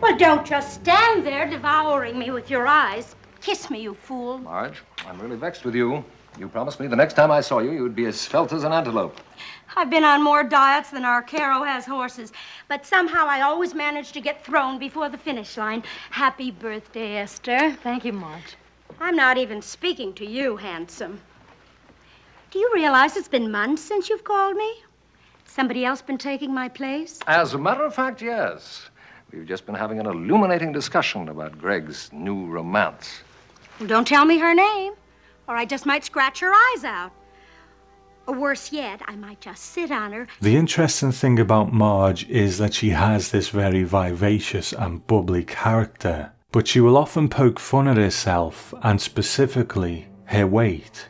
Well, 0.00 0.16
don't 0.16 0.46
just 0.46 0.74
stand 0.74 1.26
there 1.26 1.48
devouring 1.48 2.18
me 2.18 2.30
with 2.30 2.48
your 2.48 2.66
eyes. 2.66 3.16
Kiss 3.40 3.68
me, 3.68 3.80
you 3.80 3.94
fool. 3.94 4.38
Marge, 4.38 4.82
I'm 5.06 5.20
really 5.20 5.36
vexed 5.36 5.64
with 5.64 5.74
you. 5.74 6.04
You 6.38 6.46
promised 6.46 6.78
me 6.78 6.86
the 6.86 6.94
next 6.94 7.14
time 7.14 7.32
I 7.32 7.40
saw 7.40 7.58
you, 7.58 7.72
you'd 7.72 7.96
be 7.96 8.06
as 8.06 8.20
svelte 8.20 8.52
as 8.52 8.62
an 8.62 8.72
antelope. 8.72 9.20
I've 9.78 9.90
been 9.90 10.02
on 10.02 10.24
more 10.24 10.42
diets 10.42 10.90
than 10.90 11.04
Arcaro 11.04 11.64
has 11.64 11.86
horses, 11.86 12.32
but 12.66 12.84
somehow 12.84 13.28
I 13.28 13.42
always 13.42 13.74
manage 13.74 14.10
to 14.10 14.20
get 14.20 14.44
thrown 14.44 14.76
before 14.76 15.08
the 15.08 15.16
finish 15.16 15.56
line. 15.56 15.84
Happy 16.10 16.50
birthday, 16.50 17.18
Esther. 17.18 17.76
Thank 17.84 18.04
you, 18.04 18.12
Marge. 18.12 18.56
I'm 18.98 19.14
not 19.14 19.38
even 19.38 19.62
speaking 19.62 20.12
to 20.14 20.26
you, 20.26 20.56
handsome. 20.56 21.20
Do 22.50 22.58
you 22.58 22.68
realize 22.74 23.16
it's 23.16 23.28
been 23.28 23.52
months 23.52 23.80
since 23.80 24.08
you've 24.08 24.24
called 24.24 24.56
me? 24.56 24.82
Somebody 25.44 25.84
else 25.84 26.02
been 26.02 26.18
taking 26.18 26.52
my 26.52 26.68
place? 26.68 27.20
As 27.28 27.54
a 27.54 27.58
matter 27.58 27.84
of 27.84 27.94
fact, 27.94 28.20
yes. 28.20 28.90
We've 29.32 29.46
just 29.46 29.64
been 29.64 29.76
having 29.76 30.00
an 30.00 30.06
illuminating 30.06 30.72
discussion 30.72 31.28
about 31.28 31.56
Greg's 31.56 32.12
new 32.12 32.46
romance. 32.46 33.20
Well, 33.78 33.88
don't 33.88 34.08
tell 34.08 34.24
me 34.24 34.38
her 34.38 34.54
name, 34.54 34.94
or 35.46 35.54
I 35.54 35.64
just 35.64 35.86
might 35.86 36.04
scratch 36.04 36.40
her 36.40 36.52
eyes 36.52 36.82
out. 36.82 37.12
Or 38.28 38.34
worse 38.34 38.72
yet, 38.72 39.00
I 39.08 39.16
might 39.16 39.40
just 39.40 39.64
sit 39.64 39.90
on 39.90 40.12
her. 40.12 40.28
The 40.42 40.54
interesting 40.54 41.12
thing 41.12 41.38
about 41.38 41.72
Marge 41.72 42.28
is 42.28 42.58
that 42.58 42.74
she 42.74 42.90
has 42.90 43.30
this 43.30 43.48
very 43.48 43.84
vivacious 43.84 44.74
and 44.74 45.06
bubbly 45.06 45.44
character, 45.44 46.32
but 46.52 46.68
she 46.68 46.78
will 46.78 46.98
often 46.98 47.30
poke 47.30 47.58
fun 47.58 47.88
at 47.88 47.96
herself 47.96 48.74
and 48.82 49.00
specifically 49.00 50.08
her 50.26 50.46
weight. 50.46 51.08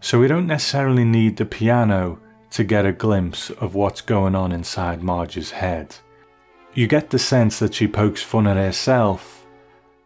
So 0.00 0.20
we 0.20 0.26
don't 0.26 0.46
necessarily 0.46 1.04
need 1.04 1.36
the 1.36 1.44
piano 1.44 2.18
to 2.52 2.64
get 2.64 2.86
a 2.86 2.92
glimpse 2.92 3.50
of 3.50 3.74
what's 3.74 4.00
going 4.00 4.34
on 4.34 4.52
inside 4.52 5.02
Marge's 5.02 5.50
head. 5.50 5.96
You 6.72 6.86
get 6.86 7.10
the 7.10 7.18
sense 7.18 7.58
that 7.58 7.74
she 7.74 7.86
pokes 7.86 8.22
fun 8.22 8.46
at 8.46 8.56
herself 8.56 9.46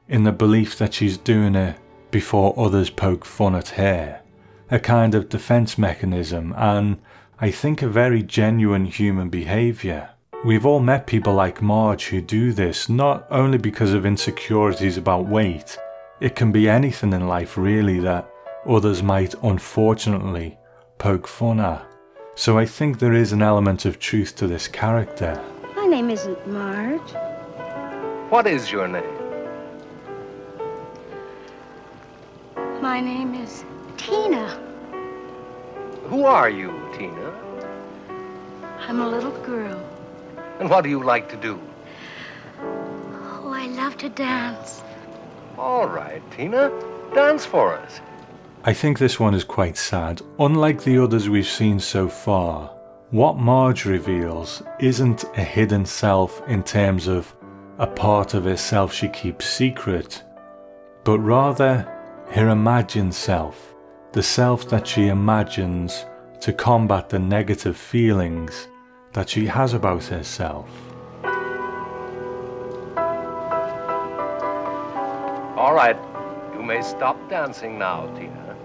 in 0.08 0.24
the 0.24 0.32
belief 0.32 0.76
that 0.78 0.94
she's 0.94 1.18
doing 1.18 1.54
it 1.54 1.76
before 2.10 2.52
others 2.58 2.90
poke 2.90 3.24
fun 3.24 3.54
at 3.54 3.68
her. 3.68 4.22
A 4.68 4.81
kind 4.81 5.14
of 5.14 5.29
defense 5.29 5.79
mechanism, 5.79 6.52
and 6.57 6.98
I 7.38 7.52
think 7.52 7.83
a 7.83 7.88
very 7.88 8.24
genuine 8.24 8.87
human 8.87 9.29
behavior. 9.29 10.11
We've 10.44 10.66
all 10.66 10.81
met 10.81 11.07
people 11.07 11.35
like 11.35 11.62
Marge 11.62 12.07
who 12.07 12.20
do 12.20 12.52
this 12.52 12.88
not 12.88 13.29
only 13.31 13.59
because 13.59 13.92
of 13.92 14.05
insecurities 14.05 14.96
about 14.96 15.26
weight, 15.26 15.79
it 16.20 16.35
can 16.35 16.50
be 16.50 16.68
anything 16.68 17.12
in 17.12 17.29
life 17.29 17.57
really 17.57 18.00
that 18.00 18.29
others 18.66 19.05
might 19.05 19.37
unfortunately 19.44 20.59
poke 20.98 21.29
fun 21.29 21.61
at. 21.61 21.87
So 22.35 22.59
I 22.59 22.66
think 22.66 22.98
there 22.98 23.14
is 23.14 23.31
an 23.33 23.42
element 23.42 23.85
of 23.85 24.00
truth 24.00 24.35
to 24.37 24.48
this 24.48 24.66
character. 24.66 25.40
My 25.76 25.87
name 25.87 26.11
isn't 26.11 26.44
Marge. 26.48 27.12
What 28.31 28.48
is 28.48 28.72
your 28.72 28.88
name? 28.88 29.05
My 32.83 33.00
name 33.00 33.35
is 33.37 33.64
Tina. 33.96 34.48
Who 36.04 36.24
are 36.24 36.48
you, 36.48 36.72
Tina? 36.96 37.32
I'm 38.80 39.00
a 39.00 39.09
little 39.09 39.37
girl. 39.42 39.82
And 40.61 40.70
what 40.70 40.85
do 40.85 40.90
you 40.90 41.02
like 41.02 41.28
to 41.30 41.37
do? 41.37 41.61
Oh, 42.61 43.50
I 43.52 43.66
love 43.66 43.96
to 43.98 44.09
dance. 44.09 44.82
All 45.59 45.87
right, 45.88 46.22
Tina, 46.30 46.70
dance 47.14 47.44
for 47.44 47.74
us. 47.74 48.00
I 48.64 48.72
think 48.72 48.98
this 48.98 49.20
one 49.20 49.35
is 49.35 49.44
quite 49.44 49.76
sad. 49.76 50.22
Unlike 50.38 50.82
the 50.82 50.98
others 50.98 51.28
we've 51.28 51.46
seen 51.46 51.78
so 51.78 52.09
far, 52.09 52.68
what 53.11 53.37
Marge 53.37 53.85
reveals 53.85 54.62
isn't 54.80 55.24
a 55.37 55.42
hidden 55.44 55.87
self 55.87 56.42
in 56.48 56.62
terms 56.64 57.06
of 57.06 57.32
a 57.78 57.87
part 57.87 58.35
of 58.35 58.44
herself 58.44 58.92
she 58.92 59.09
keeps 59.09 59.46
secret, 59.48 60.24
but 61.04 61.20
rather 61.20 61.87
her 62.30 62.48
imagined 62.48 63.14
self, 63.14 63.75
the 64.16 64.22
self 64.22 64.66
that 64.70 64.87
she 64.87 65.09
imagines 65.09 66.07
to 66.40 66.50
combat 66.50 67.11
the 67.11 67.18
negative 67.18 67.76
feelings 67.76 68.66
that 69.12 69.29
she 69.29 69.44
has 69.44 69.74
about 69.74 70.02
herself. 70.05 70.70
All 75.55 75.74
right, 75.74 75.98
you 76.55 76.62
may 76.62 76.81
stop 76.81 77.18
dancing 77.29 77.79
now, 77.79 78.07
Tina. 78.16 78.57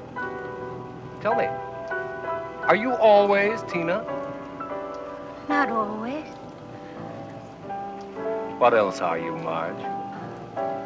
Tell 1.19 1.35
me, 1.35 1.47
are 2.69 2.77
you 2.77 2.93
always 2.93 3.61
Tina? 3.63 4.05
Not 5.49 5.69
always. 5.69 6.27
What 8.57 8.73
else 8.73 9.01
are 9.01 9.19
you, 9.19 9.35
Marge? 9.35 9.83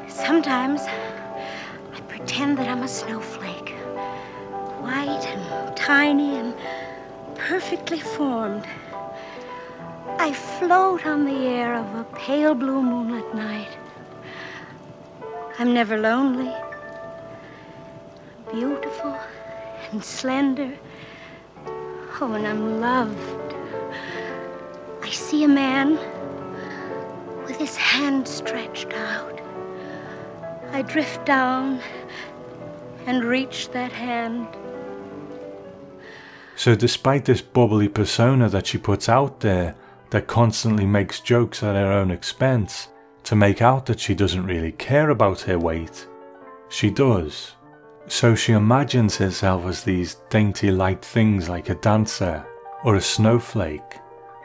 Sometimes 0.10 0.82
I 0.82 2.02
pretend 2.08 2.58
that 2.58 2.68
I'm 2.68 2.82
a 2.82 2.88
snowflake. 2.88 3.65
White 4.86 5.26
and 5.26 5.76
tiny 5.76 6.36
and 6.36 6.54
perfectly 7.34 8.00
formed. 8.00 8.68
I 10.20 10.32
float 10.32 11.08
on 11.08 11.26
the 11.26 11.48
air 11.48 11.74
of 11.74 11.88
a 11.96 12.04
pale 12.16 12.54
blue 12.54 12.84
moonlit 12.84 13.34
night. 13.34 13.76
I'm 15.58 15.74
never 15.74 15.98
lonely. 15.98 16.54
Beautiful 18.52 19.18
and 19.92 20.04
slender. 20.04 20.72
Oh, 22.22 22.34
and 22.34 22.46
I'm 22.46 22.80
loved. 22.80 23.56
I 25.02 25.10
see 25.10 25.44
a 25.46 25.48
man 25.48 25.98
with 27.48 27.58
his 27.58 27.76
hand 27.76 28.28
stretched 28.28 28.94
out. 28.94 29.42
I 30.74 30.84
drift 30.84 31.26
down 31.26 31.80
and 33.08 33.24
reach 33.24 33.70
that 33.72 33.92
hand. 33.92 34.48
So, 36.56 36.74
despite 36.74 37.26
this 37.26 37.42
bubbly 37.42 37.90
persona 37.90 38.48
that 38.50 38.68
she 38.68 38.78
puts 38.78 39.10
out 39.10 39.42
there, 39.42 39.76
that 40.12 40.28
constantly 40.28 40.86
makes 40.86 41.20
jokes 41.20 41.62
at 41.64 41.76
her 41.76 41.92
own 41.92 42.12
expense 42.12 42.90
to 43.24 43.36
make 43.36 43.62
out 43.62 43.86
that 43.88 44.00
she 44.00 44.16
doesn't 44.16 44.46
really 44.46 44.72
care 44.72 45.10
about 45.10 45.42
her 45.42 45.60
weight, 45.60 46.08
She 46.70 46.90
does. 46.90 47.54
So 48.08 48.36
she 48.36 48.54
imagines 48.54 49.18
herself 49.18 49.66
as 49.66 49.84
these 49.84 50.16
dainty 50.30 50.72
light 50.72 51.04
things 51.04 51.50
like 51.50 51.70
a 51.70 51.76
dancer 51.76 52.46
or 52.84 52.96
a 52.96 53.02
snowflake, 53.02 54.00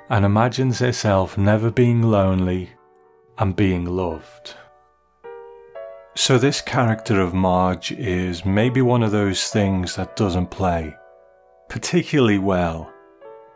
and 0.08 0.24
imagines 0.24 0.78
herself 0.78 1.38
never 1.38 1.70
being 1.70 2.02
lonely 2.02 2.70
and 3.38 3.54
being 3.54 3.84
loved. 3.84 4.54
So, 6.16 6.38
this 6.38 6.60
character 6.60 7.20
of 7.20 7.34
Marge 7.34 7.92
is 7.92 8.44
maybe 8.44 8.82
one 8.82 9.02
of 9.02 9.12
those 9.12 9.48
things 9.48 9.94
that 9.96 10.16
doesn't 10.16 10.50
play 10.50 10.94
particularly 11.70 12.38
well 12.38 12.92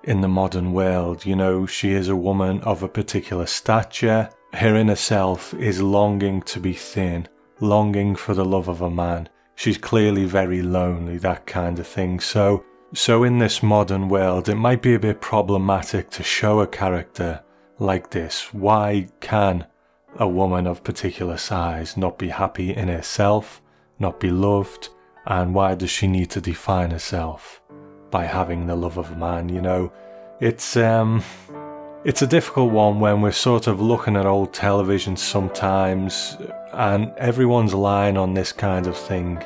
in 0.05 0.21
the 0.21 0.29
modern 0.29 0.73
world. 0.73 1.27
You 1.27 1.35
know, 1.37 1.67
she 1.67 1.91
is 1.91 2.09
a 2.09 2.17
woman 2.17 2.61
of 2.61 2.83
a 2.83 2.89
particular 2.89 3.45
stature. 3.45 4.31
Her 4.55 4.77
inner 4.77 4.97
self 4.97 5.53
is 5.55 5.83
longing 5.83 6.41
to 6.43 6.61
be 6.61 6.73
thin, 6.73 7.29
longing 7.61 8.15
for 8.15 8.33
the 8.33 8.45
love 8.45 8.69
of 8.69 8.81
a 8.81 8.89
man. 8.89 9.29
She's 9.57 9.79
clearly 9.79 10.25
very 10.25 10.63
lonely, 10.63 11.19
that 11.19 11.47
kind 11.47 11.79
of 11.79 11.89
thing. 11.89 12.21
So, 12.21 12.65
so 12.95 13.25
in 13.25 13.39
this 13.39 13.63
modern 13.63 14.09
world, 14.09 14.49
it 14.49 14.55
might 14.55 14.81
be 14.81 14.95
a 14.95 15.01
bit 15.01 15.21
problematic 15.21 16.11
to 16.11 16.23
show 16.23 16.61
a 16.61 16.69
character 16.69 17.43
like 17.81 18.11
this. 18.11 18.55
Why 18.55 19.09
can 19.21 19.67
a 20.17 20.29
woman 20.29 20.69
of 20.69 20.85
particular 20.85 21.37
size 21.37 21.97
not 21.97 22.19
be 22.19 22.29
happy 22.29 22.73
in 22.73 22.87
herself, 22.87 23.61
not 23.99 24.21
be 24.21 24.31
loved, 24.31 24.91
and 25.27 25.53
why 25.53 25.75
does 25.75 25.91
she 25.91 26.07
need 26.07 26.31
to 26.31 26.41
define 26.41 26.93
herself 26.93 27.61
by 28.15 28.25
having 28.25 28.65
the 28.65 28.77
love 28.77 28.97
of 28.97 29.19
man? 29.19 29.49
You 29.49 29.61
know, 29.61 29.93
it's 30.39 30.77
um, 30.77 31.25
it's 32.05 32.23
a 32.23 32.29
difficult 32.29 32.71
one 32.71 33.01
when 33.01 33.21
we're 33.21 33.33
sort 33.33 33.67
of 33.67 33.81
looking 33.81 34.15
at 34.15 34.25
old 34.25 34.55
television 34.55 35.17
sometimes, 35.17 36.37
and 36.73 37.13
everyone's 37.19 37.75
line 37.75 38.17
on 38.17 38.33
this 38.33 38.53
kind 38.53 38.87
of 38.87 38.97
thing 38.97 39.45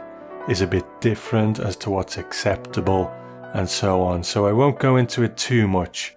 is 0.51 0.61
a 0.61 0.67
bit 0.67 0.85
different 1.01 1.59
as 1.59 1.77
to 1.77 1.89
what's 1.89 2.19
acceptable 2.19 3.11
and 3.55 3.67
so 3.67 4.03
on. 4.03 4.23
So 4.23 4.47
I 4.47 4.53
won't 4.53 4.79
go 4.79 4.97
into 4.97 5.23
it 5.23 5.39
too 5.39 5.67
much, 5.67 6.15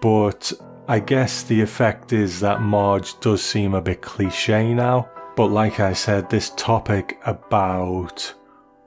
but 0.00 0.50
I 0.88 0.98
guess 0.98 1.42
the 1.42 1.60
effect 1.60 2.14
is 2.14 2.40
that 2.40 2.62
Marge 2.62 3.20
does 3.20 3.42
seem 3.42 3.74
a 3.74 3.82
bit 3.82 4.00
cliche 4.00 4.72
now. 4.72 5.10
But 5.36 5.48
like 5.48 5.78
I 5.78 5.92
said, 5.92 6.30
this 6.30 6.52
topic 6.56 7.20
about 7.26 8.32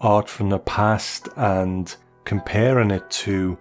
art 0.01 0.27
from 0.27 0.49
the 0.49 0.59
past 0.59 1.29
and 1.35 1.95
comparing 2.25 2.91
it 2.91 3.09
to 3.09 3.57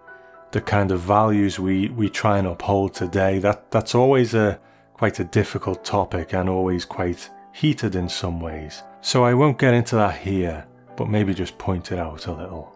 the 0.53 0.61
kind 0.61 0.90
of 0.90 1.00
values 1.00 1.59
we, 1.59 1.88
we 1.90 2.09
try 2.09 2.38
and 2.38 2.46
uphold 2.46 2.94
today, 2.94 3.38
that, 3.40 3.70
that's 3.70 3.94
always 3.94 4.35
a 4.35 4.59
quite 4.94 5.18
a 5.20 5.24
difficult 5.24 5.85
topic 5.85 6.33
and 6.33 6.48
always 6.48 6.85
quite 6.85 7.29
heated 7.53 7.94
in 7.94 8.09
some 8.09 8.40
ways. 8.40 8.83
So 9.00 9.24
I 9.24 9.35
won't 9.35 9.59
get 9.59 9.74
into 9.74 9.96
that 9.96 10.16
here, 10.16 10.66
but 10.96 11.09
maybe 11.09 11.35
just 11.35 11.59
point 11.59 11.92
it 11.92 11.98
out 11.98 12.27
a 12.27 12.33
little. 12.33 12.72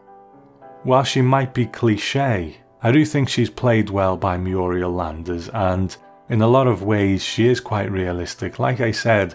While 0.83 1.05
she 1.05 1.23
might 1.23 1.55
be 1.55 1.67
cliche, 1.67 2.59
I 2.83 2.93
do 2.93 3.05
think 3.05 3.29
she's 3.29 3.51
played 3.51 3.91
well 3.91 4.17
by 4.17 4.37
Muriel 4.37 4.93
Landers, 4.93 5.49
and 5.49 5.97
in 6.29 6.43
a 6.43 6.47
lot 6.47 6.67
of 6.67 6.83
ways 6.83 7.25
she 7.25 7.49
is 7.49 7.61
quite 7.61 7.91
realistic. 7.91 8.59
Like 8.59 8.81
I 8.81 8.91
said, 8.91 9.35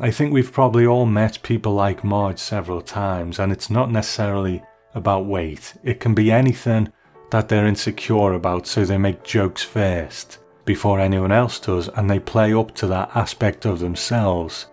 I 0.00 0.10
think 0.10 0.32
we've 0.32 0.52
probably 0.52 0.86
all 0.86 1.04
met 1.04 1.42
people 1.42 1.74
like 1.74 2.04
Marge 2.04 2.38
several 2.38 2.80
times, 2.80 3.38
and 3.38 3.52
it's 3.52 3.68
not 3.68 3.90
necessarily 3.90 4.62
about 4.94 5.26
weight. 5.26 5.74
It 5.82 6.00
can 6.00 6.14
be 6.14 6.30
anything 6.30 6.92
that 7.30 7.48
they're 7.48 7.66
insecure 7.66 8.34
about, 8.34 8.66
so 8.66 8.84
they 8.84 8.98
make 8.98 9.24
jokes 9.24 9.62
first 9.62 10.38
before 10.64 11.00
anyone 11.00 11.32
else 11.32 11.58
does, 11.58 11.88
and 11.88 12.08
they 12.08 12.20
play 12.20 12.54
up 12.54 12.74
to 12.76 12.86
that 12.86 13.10
aspect 13.14 13.64
of 13.64 13.80
themselves 13.80 14.66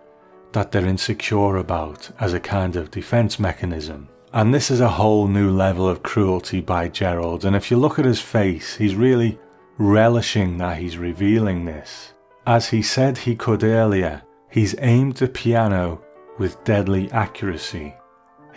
that 0.52 0.72
they're 0.72 0.86
insecure 0.86 1.56
about 1.56 2.10
as 2.20 2.32
a 2.32 2.40
kind 2.40 2.76
of 2.76 2.90
defense 2.90 3.38
mechanism. 3.38 4.08
And 4.32 4.54
this 4.54 4.70
is 4.70 4.80
a 4.80 4.88
whole 4.88 5.26
new 5.26 5.50
level 5.50 5.88
of 5.88 6.02
cruelty 6.02 6.60
by 6.60 6.88
Gerald, 6.88 7.44
and 7.44 7.56
if 7.56 7.70
you 7.70 7.76
look 7.76 7.98
at 7.98 8.04
his 8.04 8.20
face, 8.20 8.76
he's 8.76 8.94
really 8.94 9.38
relishing 9.78 10.58
that 10.58 10.78
he's 10.78 10.98
revealing 10.98 11.64
this. 11.64 12.12
As 12.46 12.68
he 12.68 12.82
said 12.82 13.18
he 13.18 13.34
could 13.34 13.64
earlier, 13.64 14.22
he's 14.48 14.74
aimed 14.78 15.16
the 15.16 15.28
piano 15.28 16.02
with 16.38 16.62
deadly 16.64 17.10
accuracy. 17.10 17.94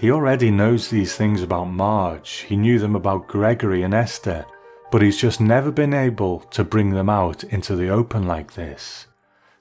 He 0.04 0.12
already 0.12 0.52
knows 0.52 0.90
these 0.90 1.16
things 1.16 1.42
about 1.42 1.70
Marge, 1.72 2.40
he 2.50 2.58
knew 2.58 2.78
them 2.78 2.94
about 2.94 3.30
Gregory 3.30 3.84
and 3.84 3.94
Esther, 3.94 4.46
but 4.92 5.02
he's 5.02 5.18
just 5.18 5.40
never 5.40 5.72
been 5.72 5.94
able 5.94 6.40
to 6.52 6.66
bring 6.66 6.90
them 6.90 7.10
out 7.10 7.46
into 7.46 7.78
the 7.78 7.88
open 7.88 8.28
like 8.28 8.56
this. 8.56 9.08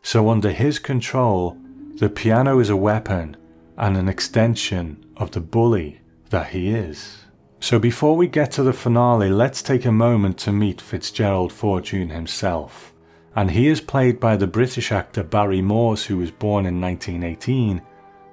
So, 0.02 0.28
under 0.28 0.50
his 0.50 0.80
control, 0.80 1.56
the 1.94 2.08
piano 2.08 2.58
is 2.58 2.70
a 2.70 2.76
weapon 2.76 3.36
and 3.76 3.96
an 3.96 4.08
extension 4.08 5.06
of 5.16 5.30
the 5.30 5.40
bully 5.40 6.00
that 6.30 6.48
he 6.48 6.70
is. 6.70 7.18
So, 7.60 7.78
before 7.78 8.16
we 8.16 8.26
get 8.26 8.50
to 8.52 8.64
the 8.64 8.72
finale, 8.72 9.30
let's 9.30 9.62
take 9.62 9.84
a 9.84 9.92
moment 9.92 10.38
to 10.38 10.50
meet 10.50 10.80
Fitzgerald 10.80 11.52
Fortune 11.52 12.10
himself. 12.10 12.92
And 13.36 13.52
he 13.52 13.68
is 13.68 13.80
played 13.80 14.18
by 14.18 14.36
the 14.36 14.48
British 14.48 14.90
actor 14.90 15.22
Barry 15.22 15.62
Morse, 15.62 16.06
who 16.06 16.16
was 16.16 16.32
born 16.32 16.66
in 16.66 16.80
1918 16.80 17.80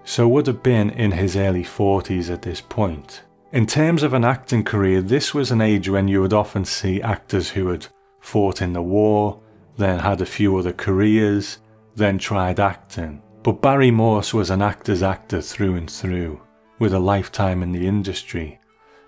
so 0.09 0.27
would 0.27 0.47
have 0.47 0.63
been 0.63 0.89
in 0.89 1.11
his 1.11 1.37
early 1.37 1.63
40s 1.63 2.31
at 2.33 2.41
this 2.41 2.61
point. 2.61 3.21
In 3.51 3.67
terms 3.67 4.01
of 4.01 4.15
an 4.15 4.25
acting 4.25 4.63
career, 4.63 5.03
this 5.03 5.35
was 5.35 5.51
an 5.51 5.61
age 5.61 5.87
when 5.87 6.07
you 6.07 6.19
would 6.21 6.33
often 6.33 6.65
see 6.65 6.99
actors 6.99 7.49
who 7.49 7.67
had 7.67 7.85
fought 8.19 8.59
in 8.59 8.73
the 8.73 8.81
war, 8.81 9.39
then 9.77 9.99
had 9.99 10.19
a 10.19 10.25
few 10.25 10.57
other 10.57 10.73
careers, 10.73 11.59
then 11.95 12.17
tried 12.17 12.59
acting. 12.59 13.21
But 13.43 13.61
Barry 13.61 13.91
Morse 13.91 14.33
was 14.33 14.49
an 14.49 14.63
actor's 14.63 15.03
actor 15.03 15.43
through 15.43 15.75
and 15.75 15.89
through, 15.89 16.41
with 16.79 16.95
a 16.95 16.99
lifetime 16.99 17.61
in 17.61 17.71
the 17.71 17.85
industry, 17.85 18.59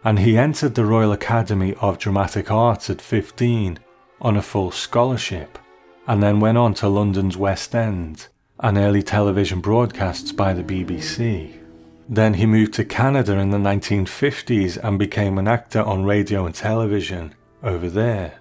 and 0.04 0.20
he 0.20 0.38
entered 0.38 0.76
the 0.76 0.86
Royal 0.86 1.14
Academy 1.14 1.74
of 1.82 1.98
Dramatic 1.98 2.52
Arts 2.52 2.92
at 2.92 3.02
15 3.02 3.80
on 4.22 4.38
a 4.38 4.42
full 4.44 4.70
scholarship, 4.70 5.58
and 6.06 6.22
then 6.22 6.40
went 6.40 6.60
on 6.60 6.76
to 6.76 6.88
London's 6.88 7.38
West 7.38 7.74
End 7.74 8.28
and 8.62 8.78
early 8.78 9.02
television 9.02 9.60
broadcasts 9.60 10.32
by 10.32 10.54
the 10.54 10.64
BBC. 10.64 11.58
Then 12.08 12.36
he 12.36 12.46
moved 12.46 12.74
to 12.74 12.86
Canada 12.86 13.38
in 13.38 13.50
the 13.50 13.58
1950s 13.58 14.78
and 14.84 15.00
became 15.00 15.38
an 15.38 15.48
actor 15.48 15.82
on 15.82 16.04
radio 16.04 16.46
and 16.46 16.54
television 16.54 17.34
over 17.64 17.90
there. 17.90 18.40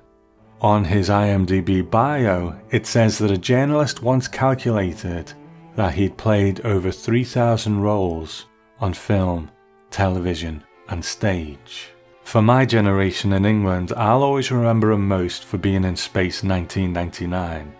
On 0.60 0.84
his 0.84 1.08
IMDb 1.08 1.88
bio, 1.88 2.60
it 2.70 2.86
says 2.86 3.18
that 3.18 3.30
a 3.30 3.38
journalist 3.38 4.02
once 4.02 4.28
calculated 4.28 5.32
that 5.76 5.94
he'd 5.94 6.18
played 6.18 6.60
over 6.66 6.90
3,000 6.90 7.80
roles 7.80 8.46
on 8.78 8.92
film, 8.92 9.50
television, 9.90 10.62
and 10.88 11.04
stage. 11.04 11.90
For 12.24 12.42
my 12.42 12.66
generation 12.66 13.32
in 13.32 13.46
England, 13.46 13.92
I'll 13.96 14.22
always 14.22 14.50
remember 14.50 14.92
him 14.92 15.08
most 15.08 15.44
for 15.44 15.56
being 15.56 15.84
in 15.84 15.96
Space 15.96 16.42
1999 16.42 17.74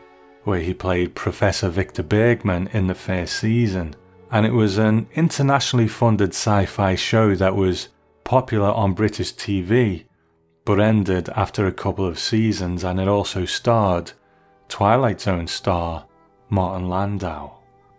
where 0.44 0.60
he 0.60 0.74
played 0.74 1.14
Professor 1.14 1.68
Victor 1.68 2.02
Bergman 2.02 2.68
in 2.72 2.86
the 2.86 2.94
first 2.94 3.36
season. 3.36 3.94
And 4.30 4.46
it 4.46 4.52
was 4.52 4.78
an 4.78 5.08
internationally 5.14 5.88
funded 5.88 6.30
sci 6.30 6.66
fi 6.66 6.94
show 6.94 7.34
that 7.34 7.56
was 7.56 7.88
popular 8.24 8.68
on 8.68 8.94
British 8.94 9.34
TV, 9.34 10.04
but 10.64 10.80
ended 10.80 11.28
after 11.30 11.66
a 11.66 11.72
couple 11.72 12.06
of 12.06 12.18
seasons, 12.18 12.84
and 12.84 13.00
it 13.00 13.08
also 13.08 13.44
starred 13.44 14.12
Twilight 14.68 15.20
Zone 15.20 15.48
star 15.48 16.06
Martin 16.48 16.88
Landau. 16.88 17.52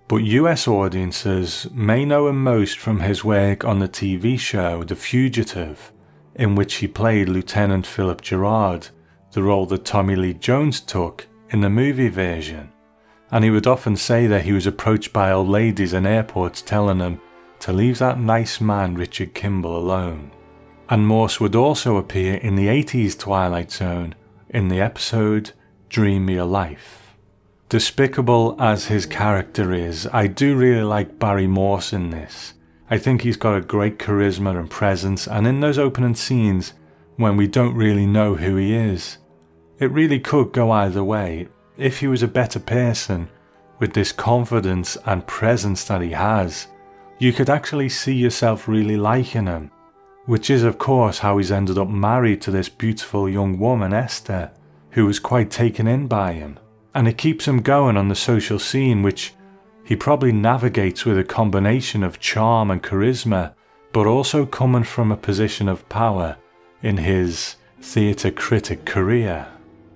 But 0.08 0.24
US 0.24 0.68
audiences 0.68 1.68
may 1.72 2.06
know 2.06 2.28
him 2.28 2.44
most 2.44 2.78
from 2.78 3.00
his 3.00 3.24
work 3.24 3.64
on 3.64 3.80
the 3.80 3.88
TV 3.88 4.38
show 4.40 4.84
The 4.84 4.96
Fugitive, 4.96 5.92
in 6.36 6.56
which 6.56 6.76
he 6.76 6.88
played 6.88 7.30
Lieutenant 7.30 7.86
Philip 7.86 8.22
Gerard, 8.22 8.90
the 9.32 9.44
role 9.44 9.66
that 9.68 9.86
Tommy 9.86 10.16
Lee 10.16 10.34
Jones 10.34 10.82
took 10.82 11.28
in 11.52 11.62
the 11.62 11.70
movie 11.70 12.10
version, 12.10 12.72
and 13.30 13.44
he 13.44 13.50
would 13.50 13.68
often 13.68 13.96
say 13.96 14.28
that 14.28 14.44
he 14.44 14.54
was 14.54 14.68
approached 14.68 15.14
by 15.14 15.32
old 15.32 15.48
ladies 15.48 15.94
in 15.94 16.06
airports 16.06 16.62
telling 16.62 17.00
him 17.00 17.20
to 17.60 17.72
leave 17.72 18.00
that 18.00 18.20
nice 18.20 18.60
man 18.60 18.96
Richard 18.96 19.34
Kimball 19.34 19.78
alone. 19.78 20.32
And 20.90 21.08
Morse 21.08 21.40
would 21.40 21.56
also 21.56 21.98
appear 21.98 22.36
in 22.36 22.56
the 22.56 22.68
80s 22.68 23.18
Twilight 23.18 23.72
Zone 23.72 24.16
in 24.50 24.68
the 24.68 24.82
episode 24.82 25.52
Dream 25.88 26.28
a 26.30 26.44
Life. 26.44 27.16
Despicable 27.70 28.56
as 28.60 28.88
his 28.88 29.06
character 29.06 29.74
is, 29.74 30.08
I 30.12 30.28
do 30.28 30.58
really 30.58 30.84
like 30.84 31.20
Barry 31.20 31.48
Morse 31.48 31.94
in 31.94 32.10
this. 32.10 32.54
I 32.90 32.98
think 32.98 33.22
he's 33.22 33.38
got 33.38 33.56
a 33.56 33.62
great 33.62 33.98
charisma 33.98 34.60
and 34.60 34.70
presence, 34.70 35.28
and 35.28 35.48
in 35.48 35.62
those 35.62 35.78
opening 35.78 36.16
scenes, 36.16 36.74
when 37.16 37.38
we 37.38 37.48
don't 37.48 37.76
really 37.76 38.06
know 38.06 38.36
who 38.36 38.58
he 38.58 38.74
is, 38.74 39.18
it 39.82 39.92
really 39.92 40.20
could 40.20 40.54
go 40.54 40.70
either 40.72 41.04
way. 41.04 41.48
If 41.76 42.00
he 42.00 42.08
was 42.08 42.22
a 42.22 42.28
better 42.28 42.60
person, 42.60 43.28
with 43.80 43.94
this 43.94 44.12
confidence 44.12 44.96
and 45.08 45.26
presence 45.26 45.84
that 45.86 46.02
he 46.02 46.12
has, 46.12 46.68
you 47.18 47.34
could 47.34 47.50
actually 47.50 47.90
see 47.90 48.14
yourself 48.14 48.68
really 48.68 48.96
liking 48.96 49.48
him. 49.48 49.72
Which 50.28 50.52
is, 50.52 50.62
of 50.62 50.78
course, 50.78 51.18
how 51.18 51.40
he's 51.40 51.52
ended 51.52 51.80
up 51.80 51.90
married 51.90 52.42
to 52.44 52.52
this 52.52 52.70
beautiful 52.70 53.28
young 53.28 53.58
woman, 53.58 53.92
Esther, 53.92 54.52
who 54.92 55.08
was 55.08 55.20
quite 55.20 55.50
taken 55.50 55.88
in 55.88 56.08
by 56.08 56.34
him. 56.34 56.60
And 56.94 57.08
it 57.08 57.18
keeps 57.18 57.48
him 57.48 57.64
going 57.64 57.98
on 57.98 58.08
the 58.08 58.16
social 58.16 58.60
scene, 58.60 59.02
which 59.02 59.34
he 59.84 59.96
probably 59.96 60.32
navigates 60.32 61.06
with 61.06 61.18
a 61.18 61.24
combination 61.24 62.04
of 62.04 62.20
charm 62.20 62.70
and 62.70 62.84
charisma, 62.84 63.56
but 63.94 64.06
also 64.06 64.46
coming 64.46 64.84
from 64.84 65.12
a 65.12 65.18
position 65.18 65.68
of 65.68 65.90
power 65.90 66.38
in 66.84 66.98
his 66.98 67.56
theatre 67.82 68.32
critic 68.32 68.86
career. 68.86 69.51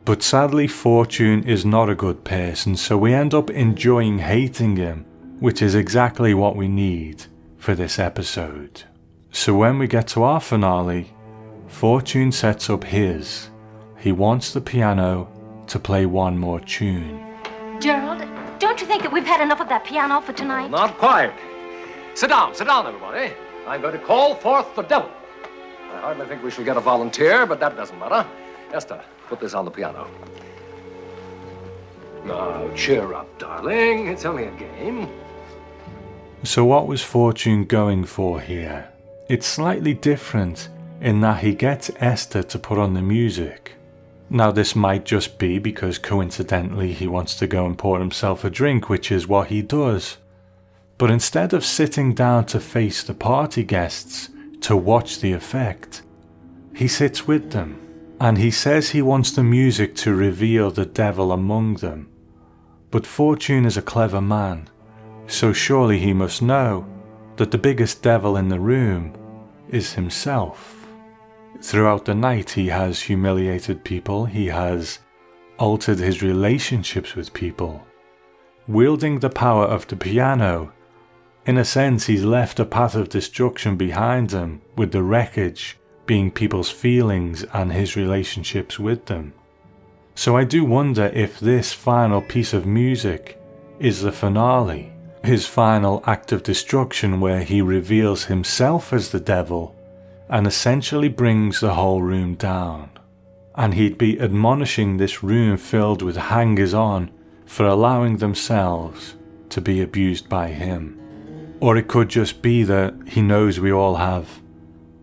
But 0.06 0.22
sadly, 0.22 0.68
Fortune 0.68 1.44
is 1.46 1.66
not 1.66 1.90
a 1.90 1.96
good 1.96 2.24
person, 2.24 2.76
so 2.76 2.96
we 2.96 3.12
end 3.12 3.34
up 3.34 3.50
enjoying 3.50 4.20
hating 4.20 4.78
him, 4.78 5.04
which 5.40 5.64
is 5.64 5.74
exactly 5.74 6.36
what 6.36 6.56
we 6.56 6.68
need 6.68 7.26
for 7.58 7.74
this 7.74 7.98
episode. 7.98 8.84
So 9.32 9.56
when 9.56 9.80
we 9.80 9.88
get 9.88 10.08
to 10.10 10.22
our 10.22 10.40
finale, 10.40 11.12
Fortune 11.68 12.32
sets 12.32 12.70
up 12.70 12.84
his. 12.84 13.50
He 13.98 14.12
wants 14.12 14.54
the 14.54 14.62
piano 14.62 15.28
to 15.66 15.80
play 15.80 16.06
one 16.06 16.38
more 16.38 16.60
tune. 16.60 17.26
Gerald, 17.80 18.24
don't 18.60 18.80
you 18.80 18.86
think 18.86 19.02
that 19.02 19.12
we've 19.12 19.26
had 19.26 19.42
enough 19.42 19.60
of 19.60 19.70
that 19.70 19.86
piano 19.86 20.22
for 20.22 20.34
tonight? 20.34 20.70
Not 20.70 21.00
quite. 21.00 21.34
Sit 22.14 22.30
down, 22.30 22.54
sit 22.54 22.68
down, 22.68 22.86
everybody. 22.86 23.34
I'm 23.66 23.82
going 23.82 24.00
to 24.00 24.06
call 24.06 24.36
forth 24.36 24.76
the 24.76 24.84
devil. 24.84 25.10
I 25.92 26.00
hardly 26.00 26.28
think 26.28 26.44
we 26.44 26.52
shall 26.52 26.64
get 26.64 26.78
a 26.78 26.82
volunteer, 26.82 27.48
but 27.48 27.60
that 27.60 27.76
doesn't 27.76 27.98
matter. 27.98 28.24
Esther, 28.74 29.02
put 29.28 29.40
this 29.40 29.54
on 29.54 29.66
the 29.66 29.72
piano. 29.72 30.08
Now, 32.26 32.68
cheer 32.76 33.14
up, 33.14 33.38
darling. 33.38 34.08
It's 34.08 34.26
only 34.26 34.46
a 34.46 34.52
game. 34.52 35.08
So, 36.44 36.66
what 36.66 36.88
was 36.88 37.02
Fortune 37.02 37.66
going 37.66 38.06
for 38.06 38.42
here? 38.42 38.90
It's 39.30 39.48
slightly 39.48 39.94
different 39.94 40.70
in 41.02 41.22
that 41.22 41.44
he 41.44 41.54
gets 41.54 41.92
Esther 41.98 42.44
to 42.44 42.60
put 42.60 42.78
on 42.78 42.94
the 42.94 43.02
music. 43.02 43.74
Now, 44.30 44.52
this 44.52 44.76
might 44.76 45.06
just 45.06 45.38
be 45.38 45.60
because 45.60 46.00
coincidentally 46.00 46.94
he 46.94 47.08
wants 47.08 47.36
to 47.36 47.48
go 47.48 47.66
and 47.66 47.78
pour 47.78 48.00
himself 48.00 48.44
a 48.44 48.50
drink, 48.50 48.90
which 48.90 49.12
is 49.12 49.28
what 49.28 49.50
he 49.50 49.62
does. 49.62 50.18
But 50.98 51.12
instead 51.12 51.54
of 51.54 51.64
sitting 51.64 52.14
down 52.16 52.46
to 52.48 52.60
face 52.60 53.04
the 53.04 53.14
party 53.14 53.64
guests 53.64 54.30
to 54.62 54.76
watch 54.76 55.20
the 55.20 55.34
effect, 55.34 56.02
he 56.74 56.88
sits 56.88 57.28
with 57.28 57.52
them 57.52 57.85
and 58.20 58.38
he 58.38 58.52
says 58.52 58.90
he 58.90 59.02
wants 59.02 59.32
the 59.32 59.44
music 59.44 59.96
to 59.96 60.16
reveal 60.16 60.72
the 60.72 60.86
devil 60.86 61.32
among 61.32 61.76
them. 61.76 62.08
But 62.92 63.06
Fortune 63.06 63.66
is 63.66 63.78
a 63.78 63.82
clever 63.82 64.22
man, 64.22 64.70
so 65.28 65.52
surely 65.52 66.00
he 66.00 66.14
must 66.14 66.42
know 66.42 66.86
that 67.36 67.52
the 67.52 67.58
biggest 67.58 68.02
devil 68.02 68.38
in 68.38 68.48
the 68.48 68.60
room 68.60 69.14
is 69.70 69.94
himself. 69.94 70.88
Throughout 71.62 72.06
the 72.06 72.16
night, 72.16 72.52
he 72.52 72.68
has 72.68 73.02
humiliated 73.02 73.84
people, 73.84 74.26
he 74.26 74.48
has 74.48 75.00
altered 75.58 76.00
his 76.00 76.22
relationships 76.22 77.16
with 77.16 77.34
people. 77.34 77.86
Wielding 78.68 79.20
the 79.20 79.30
power 79.30 79.66
of 79.66 79.88
the 79.88 79.96
piano, 79.96 80.72
in 81.46 81.58
a 81.58 81.66
sense, 81.66 82.08
he's 82.08 82.24
left 82.24 82.60
a 82.60 82.66
path 82.66 82.96
of 82.96 83.10
destruction 83.10 83.76
behind 83.76 84.32
him, 84.32 84.62
with 84.76 84.92
the 84.92 85.04
wreckage 85.04 85.78
being 86.06 86.32
people's 86.32 86.70
feelings 86.70 87.44
and 87.54 87.72
his 87.72 87.96
relationships 87.96 88.80
with 88.80 89.06
them. 89.06 89.34
So 90.16 90.38
I 90.38 90.44
do 90.44 90.64
wonder 90.64 91.12
if 91.14 91.40
this 91.40 91.74
final 91.74 92.22
piece 92.22 92.54
of 92.54 92.66
music 92.66 93.42
is 93.80 94.02
the 94.02 94.12
finale, 94.12 94.94
his 95.24 95.46
final 95.46 96.04
act 96.06 96.32
of 96.32 96.44
destruction 96.44 97.20
where 97.20 97.44
he 97.44 97.62
reveals 97.62 98.26
himself 98.26 98.94
as 98.94 99.10
the 99.10 99.20
devil 99.20 99.76
and 100.30 100.48
essentially 100.48 101.10
brings 101.10 101.60
the 101.60 101.74
whole 101.74 102.02
room 102.02 102.36
down. 102.36 102.90
And 103.56 103.74
he'd 103.74 103.98
be 103.98 104.20
admonishing 104.20 104.98
this 104.98 105.24
room 105.24 105.58
filled 105.58 106.02
with 106.02 106.18
hangers 106.18 106.74
on 106.74 107.12
for 107.46 107.66
allowing 107.66 108.18
themselves 108.18 109.16
to 109.50 109.62
be 109.62 109.82
abused 109.82 110.30
by 110.30 110.50
him. 110.50 111.00
Or 111.60 111.78
it 111.78 111.88
could 111.88 112.10
just 112.10 112.42
be 112.42 112.64
that 112.64 112.94
he 113.08 113.22
knows 113.22 113.60
we 113.60 113.72
all 113.72 113.96
have 113.96 114.42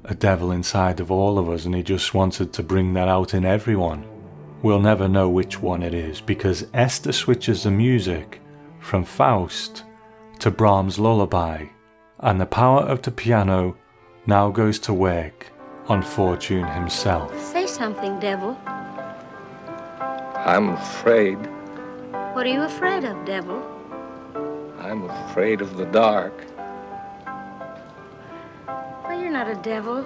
a 0.05 0.14
devil 0.14 0.50
inside 0.50 1.00
of 1.00 1.11
all 1.11 1.38
of 1.38 1.48
us 1.48 1.64
and 1.64 1.74
he 1.74 1.82
just 1.82 2.14
wanted 2.14 2.53
to 2.53 2.62
bring 2.62 2.92
that 2.94 3.09
out 3.09 3.34
in 3.34 3.44
everyone. 3.44 4.05
We'll 4.62 4.80
never 4.80 5.09
know 5.09 5.28
which 5.28 5.61
one 5.61 5.82
it 5.82 5.94
is 5.94 6.20
because 6.20 6.66
Esther 6.74 7.12
switches 7.12 7.64
the 7.64 7.70
music 7.70 8.40
from 8.80 9.05
Faust 9.05 9.84
to 10.40 10.50
Brahms' 10.50 10.98
lullaby, 10.98 11.66
and 12.20 12.40
the 12.40 12.46
power 12.46 12.82
of 12.82 13.03
the 13.03 13.11
piano 13.11 13.76
now 14.26 14.50
goes 14.50 14.78
to 14.80 14.92
work 14.92 15.46
on 15.86 16.03
Fortune 16.03 16.66
himself. 16.66 17.36
Say 17.40 17.66
something, 17.66 18.18
devil. 18.18 18.57
I'm 20.44 20.70
afraid. 20.70 21.36
What 22.34 22.46
are 22.46 22.53
you 22.53 22.62
afraid 22.62 23.05
of, 23.05 23.24
devil? 23.24 23.62
I'm 24.80 25.09
afraid 25.11 25.61
of 25.61 25.76
the 25.76 25.86
dark. 25.86 26.32
Well, 29.32 29.46
you're 29.46 29.54
not 29.54 29.60
a 29.60 29.62
devil. 29.62 30.04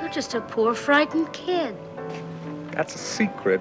You're 0.00 0.10
just 0.10 0.34
a 0.34 0.40
poor, 0.40 0.74
frightened 0.74 1.32
kid. 1.32 1.76
That's 2.72 2.96
a 2.96 2.98
secret. 2.98 3.60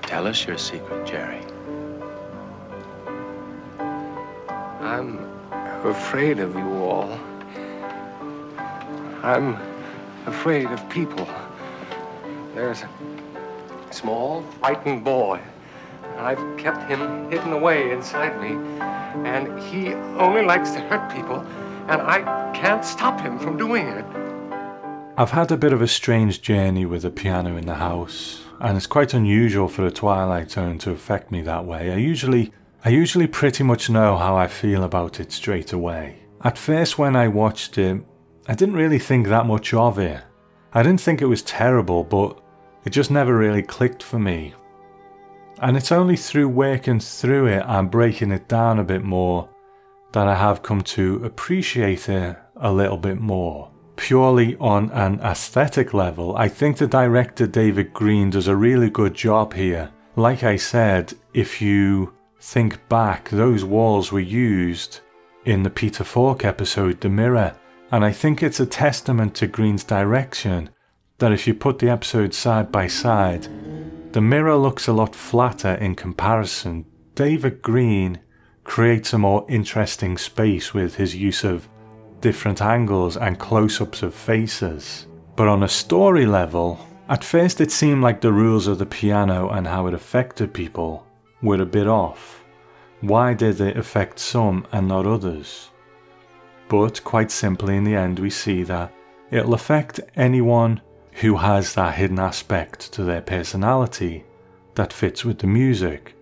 Tell 0.00 0.26
us 0.26 0.46
your 0.46 0.56
secret, 0.56 1.06
Jerry. 1.06 1.42
I'm 4.80 5.18
afraid 5.84 6.38
of 6.38 6.54
you 6.54 6.72
all. 6.84 7.20
I'm 9.22 9.58
afraid 10.24 10.68
of 10.68 10.88
people. 10.88 11.28
There's 12.54 12.82
a 12.82 12.88
small, 13.90 14.42
frightened 14.60 15.04
boy. 15.04 15.38
I've 16.16 16.56
kept 16.56 16.90
him 16.90 17.30
hidden 17.30 17.52
away 17.52 17.92
inside 17.92 18.40
me. 18.40 18.56
And 19.28 19.60
he 19.64 19.92
only 20.18 20.42
likes 20.42 20.70
to 20.70 20.80
hurt 20.80 21.12
people, 21.14 21.44
and 21.90 22.00
I 22.02 22.52
can't 22.54 22.84
stop 22.84 23.20
him 23.20 23.36
from 23.36 23.56
doing 23.56 23.88
it. 23.88 24.04
I've 25.16 25.32
had 25.32 25.50
a 25.50 25.56
bit 25.56 25.72
of 25.72 25.82
a 25.82 25.88
strange 25.88 26.40
journey 26.40 26.86
with 26.86 27.02
the 27.02 27.10
piano 27.10 27.56
in 27.56 27.66
the 27.66 27.74
house, 27.74 28.44
and 28.60 28.76
it's 28.76 28.86
quite 28.86 29.12
unusual 29.12 29.66
for 29.66 29.84
a 29.84 29.90
Twilight 29.90 30.52
Zone 30.52 30.78
to 30.78 30.92
affect 30.92 31.32
me 31.32 31.42
that 31.42 31.64
way. 31.64 31.90
I 31.90 31.96
usually 31.96 32.52
I 32.84 32.90
usually 32.90 33.26
pretty 33.26 33.64
much 33.64 33.90
know 33.90 34.16
how 34.16 34.36
I 34.36 34.46
feel 34.46 34.84
about 34.84 35.18
it 35.18 35.32
straight 35.32 35.72
away. 35.72 36.20
At 36.42 36.56
first 36.56 36.96
when 36.96 37.16
I 37.16 37.26
watched 37.26 37.76
it, 37.76 38.00
I 38.46 38.54
didn't 38.54 38.76
really 38.76 39.00
think 39.00 39.26
that 39.26 39.46
much 39.46 39.74
of 39.74 39.98
it. 39.98 40.22
I 40.72 40.84
didn't 40.84 41.00
think 41.00 41.20
it 41.20 41.26
was 41.26 41.42
terrible, 41.42 42.04
but 42.04 42.40
it 42.84 42.90
just 42.90 43.10
never 43.10 43.36
really 43.36 43.62
clicked 43.62 44.02
for 44.02 44.18
me. 44.18 44.54
And 45.58 45.76
it's 45.76 45.92
only 45.92 46.16
through 46.16 46.48
working 46.48 47.00
through 47.00 47.48
it 47.48 47.64
and 47.66 47.90
breaking 47.90 48.30
it 48.30 48.48
down 48.48 48.78
a 48.78 48.84
bit 48.84 49.02
more 49.02 49.50
that 50.12 50.26
I 50.26 50.34
have 50.34 50.62
come 50.62 50.82
to 50.82 51.24
appreciate 51.24 52.08
it 52.08 52.36
a 52.56 52.72
little 52.72 52.96
bit 52.96 53.20
more. 53.20 53.70
Purely 53.96 54.56
on 54.56 54.90
an 54.92 55.20
aesthetic 55.20 55.92
level, 55.92 56.36
I 56.36 56.48
think 56.48 56.76
the 56.76 56.86
director 56.86 57.46
David 57.46 57.92
Greene 57.92 58.30
does 58.30 58.48
a 58.48 58.56
really 58.56 58.90
good 58.90 59.14
job 59.14 59.54
here. 59.54 59.90
Like 60.16 60.42
I 60.42 60.56
said, 60.56 61.14
if 61.34 61.60
you 61.60 62.14
think 62.40 62.88
back, 62.88 63.28
those 63.28 63.64
walls 63.64 64.10
were 64.10 64.20
used 64.20 65.00
in 65.44 65.62
the 65.62 65.70
Peter 65.70 66.04
Falk 66.04 66.44
episode 66.44 67.00
The 67.00 67.08
Mirror, 67.08 67.56
and 67.92 68.04
I 68.04 68.12
think 68.12 68.42
it's 68.42 68.60
a 68.60 68.66
testament 68.66 69.34
to 69.36 69.46
Greene's 69.46 69.84
direction 69.84 70.70
that 71.18 71.32
if 71.32 71.46
you 71.46 71.54
put 71.54 71.78
the 71.78 71.90
episodes 71.90 72.36
side 72.36 72.72
by 72.72 72.86
side, 72.86 73.48
the 74.12 74.20
mirror 74.20 74.56
looks 74.56 74.88
a 74.88 74.92
lot 74.92 75.14
flatter 75.14 75.74
in 75.74 75.94
comparison. 75.94 76.86
David 77.14 77.62
Greene 77.62 78.20
creates 78.70 79.12
a 79.12 79.18
more 79.18 79.44
interesting 79.48 80.16
space 80.16 80.72
with 80.72 80.94
his 80.94 81.12
use 81.16 81.42
of 81.42 81.68
different 82.20 82.62
angles 82.62 83.16
and 83.16 83.36
close 83.36 83.80
ups 83.80 84.00
of 84.04 84.14
faces. 84.14 85.08
But 85.34 85.48
on 85.48 85.64
a 85.64 85.68
story 85.68 86.24
level, 86.24 86.78
at 87.08 87.24
first 87.24 87.60
it 87.60 87.72
seemed 87.72 88.00
like 88.00 88.20
the 88.20 88.32
rules 88.32 88.68
of 88.68 88.78
the 88.78 88.86
piano 88.86 89.48
and 89.48 89.66
how 89.66 89.88
it 89.88 89.92
affected 89.92 90.54
people 90.54 91.04
were 91.42 91.60
a 91.60 91.66
bit 91.66 91.88
off. 91.88 92.44
Why 93.00 93.34
did 93.34 93.60
it 93.60 93.76
affect 93.76 94.20
some 94.20 94.64
and 94.70 94.86
not 94.86 95.04
others? 95.04 95.70
But 96.68 97.02
quite 97.02 97.32
simply, 97.32 97.76
in 97.76 97.82
the 97.82 97.96
end, 97.96 98.20
we 98.20 98.30
see 98.30 98.62
that 98.62 98.92
it'll 99.32 99.54
affect 99.54 99.98
anyone 100.14 100.80
who 101.14 101.38
has 101.38 101.74
that 101.74 101.96
hidden 101.96 102.20
aspect 102.20 102.92
to 102.92 103.02
their 103.02 103.20
personality 103.20 104.22
that 104.76 104.92
fits 104.92 105.24
with 105.24 105.40
the 105.40 105.48
music. 105.48 106.14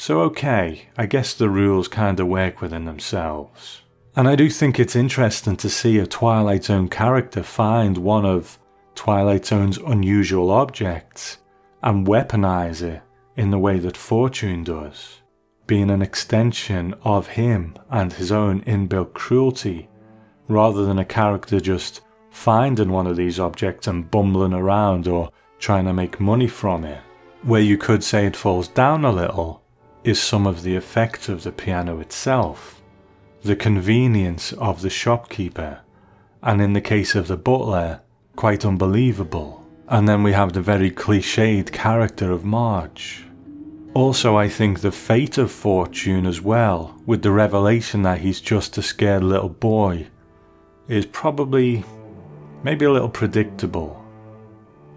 So, 0.00 0.20
okay, 0.20 0.82
I 0.96 1.06
guess 1.06 1.34
the 1.34 1.50
rules 1.50 1.88
kinda 1.88 2.24
work 2.24 2.60
within 2.60 2.84
themselves. 2.84 3.82
And 4.14 4.28
I 4.28 4.36
do 4.36 4.48
think 4.48 4.78
it's 4.78 4.94
interesting 4.94 5.56
to 5.56 5.68
see 5.68 5.98
a 5.98 6.06
Twilight 6.06 6.64
Zone 6.64 6.86
character 6.86 7.42
find 7.42 7.98
one 7.98 8.24
of 8.24 8.60
Twilight 8.94 9.44
Zone's 9.44 9.76
unusual 9.76 10.52
objects 10.52 11.38
and 11.82 12.06
weaponize 12.06 12.80
it 12.80 13.02
in 13.36 13.50
the 13.50 13.58
way 13.58 13.80
that 13.80 13.96
Fortune 13.96 14.62
does, 14.62 15.20
being 15.66 15.90
an 15.90 16.00
extension 16.00 16.94
of 17.02 17.26
him 17.26 17.74
and 17.90 18.12
his 18.12 18.30
own 18.30 18.62
inbuilt 18.62 19.14
cruelty, 19.14 19.88
rather 20.46 20.86
than 20.86 21.00
a 21.00 21.04
character 21.04 21.58
just 21.58 22.02
finding 22.30 22.92
one 22.92 23.08
of 23.08 23.16
these 23.16 23.40
objects 23.40 23.88
and 23.88 24.12
bumbling 24.12 24.52
around 24.54 25.08
or 25.08 25.30
trying 25.58 25.86
to 25.86 25.92
make 25.92 26.20
money 26.20 26.46
from 26.46 26.84
it. 26.84 27.00
Where 27.42 27.60
you 27.60 27.76
could 27.76 28.04
say 28.04 28.26
it 28.26 28.36
falls 28.36 28.68
down 28.68 29.04
a 29.04 29.10
little 29.10 29.64
is 30.08 30.20
some 30.20 30.46
of 30.46 30.62
the 30.62 30.74
effect 30.74 31.28
of 31.28 31.42
the 31.42 31.52
piano 31.52 32.00
itself, 32.00 32.80
the 33.42 33.54
convenience 33.54 34.52
of 34.54 34.80
the 34.80 34.90
shopkeeper, 34.90 35.80
and 36.42 36.62
in 36.62 36.72
the 36.72 36.80
case 36.80 37.14
of 37.14 37.28
the 37.28 37.36
butler, 37.36 38.00
quite 38.34 38.64
unbelievable. 38.64 39.66
And 39.86 40.08
then 40.08 40.22
we 40.22 40.32
have 40.32 40.52
the 40.52 40.60
very 40.60 40.90
cliched 40.90 41.72
character 41.72 42.32
of 42.32 42.44
Marge. 42.44 43.24
Also, 43.94 44.36
I 44.36 44.48
think 44.48 44.80
the 44.80 44.92
fate 44.92 45.38
of 45.38 45.50
Fortune 45.50 46.26
as 46.26 46.40
well, 46.40 47.00
with 47.04 47.22
the 47.22 47.30
revelation 47.30 48.02
that 48.02 48.20
he's 48.20 48.40
just 48.40 48.78
a 48.78 48.82
scared 48.82 49.24
little 49.24 49.48
boy, 49.48 50.08
is 50.88 51.06
probably 51.06 51.84
maybe 52.62 52.84
a 52.84 52.92
little 52.92 53.08
predictable. 53.08 54.02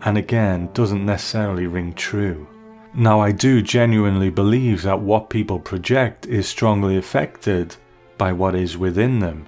And 0.01 0.17
again, 0.17 0.69
doesn't 0.73 1.05
necessarily 1.05 1.67
ring 1.67 1.93
true. 1.93 2.47
Now, 2.93 3.21
I 3.21 3.31
do 3.31 3.61
genuinely 3.61 4.29
believe 4.29 4.81
that 4.81 4.99
what 4.99 5.29
people 5.29 5.59
project 5.59 6.25
is 6.25 6.45
strongly 6.45 6.97
affected 6.97 7.77
by 8.17 8.33
what 8.33 8.53
is 8.53 8.77
within 8.77 9.19
them. 9.19 9.45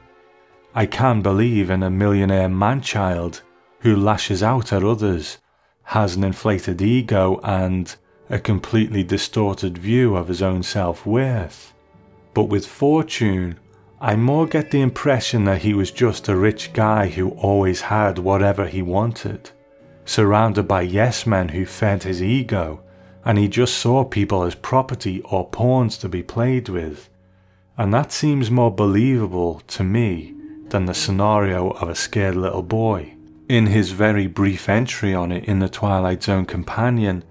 I 0.73 0.85
can 0.85 1.21
believe 1.21 1.69
in 1.69 1.83
a 1.83 1.89
millionaire 1.89 2.47
manchild 2.47 3.41
who 3.79 3.97
lashes 3.97 4.41
out 4.41 4.71
at 4.71 4.83
others, 4.83 5.39
has 5.83 6.15
an 6.15 6.23
inflated 6.23 6.81
ego, 6.81 7.41
and 7.43 7.93
a 8.29 8.39
completely 8.39 9.03
distorted 9.03 9.77
view 9.77 10.15
of 10.15 10.29
his 10.29 10.41
own 10.41 10.63
self 10.63 11.05
worth. 11.05 11.73
But 12.33 12.45
with 12.45 12.65
Fortune, 12.65 13.59
I 13.99 14.15
more 14.15 14.47
get 14.47 14.71
the 14.71 14.81
impression 14.81 15.43
that 15.45 15.61
he 15.61 15.73
was 15.73 15.91
just 15.91 16.29
a 16.29 16.35
rich 16.35 16.71
guy 16.71 17.09
who 17.09 17.31
always 17.31 17.81
had 17.81 18.17
whatever 18.19 18.67
he 18.67 18.81
wanted, 18.81 19.51
surrounded 20.05 20.65
by 20.65 20.81
yes 20.83 21.27
men 21.27 21.49
who 21.49 21.65
fed 21.65 22.03
his 22.03 22.23
ego 22.23 22.81
and 23.25 23.37
he 23.37 23.47
just 23.47 23.77
saw 23.77 24.03
people 24.03 24.43
as 24.43 24.55
property 24.55 25.21
or 25.21 25.47
pawns 25.47 25.97
to 25.97 26.09
be 26.09 26.23
played 26.23 26.69
with. 26.69 27.09
And 27.77 27.93
that 27.93 28.11
seems 28.11 28.51
more 28.51 28.71
believable 28.71 29.61
to 29.67 29.83
me 29.83 30.33
than 30.69 30.85
the 30.85 30.93
scenario 30.93 31.71
of 31.71 31.89
a 31.89 31.95
scared 31.95 32.35
little 32.35 32.63
boy. 32.63 33.13
In 33.49 33.67
his 33.67 33.91
very 33.91 34.27
brief 34.27 34.69
entry 34.69 35.13
on 35.13 35.31
it 35.31 35.45
in 35.45 35.59
the 35.59 35.69
Twilight 35.69 36.23
Zone 36.23 36.45
Companion, 36.45 37.23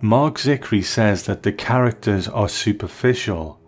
Marc 0.00 0.38
Zicree 0.38 0.84
says 0.84 1.24
that 1.24 1.42
the 1.42 1.52
characters 1.52 2.28
are 2.28 2.48
superficial 2.48 3.58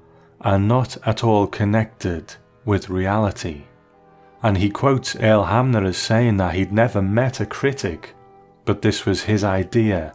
and 0.40 0.68
not 0.68 0.96
at 1.06 1.24
all 1.24 1.46
connected 1.46 2.34
with 2.64 2.90
reality. 2.90 3.62
And 4.42 4.58
he 4.58 4.70
quotes 4.70 5.16
Earl 5.16 5.44
Hamner 5.44 5.84
as 5.84 5.96
saying 5.96 6.36
that 6.36 6.54
he'd 6.54 6.72
never 6.72 7.02
met 7.02 7.40
a 7.40 7.46
critic, 7.46 8.14
but 8.64 8.82
this 8.82 9.04
was 9.04 9.22
his 9.22 9.42
idea 9.42 10.14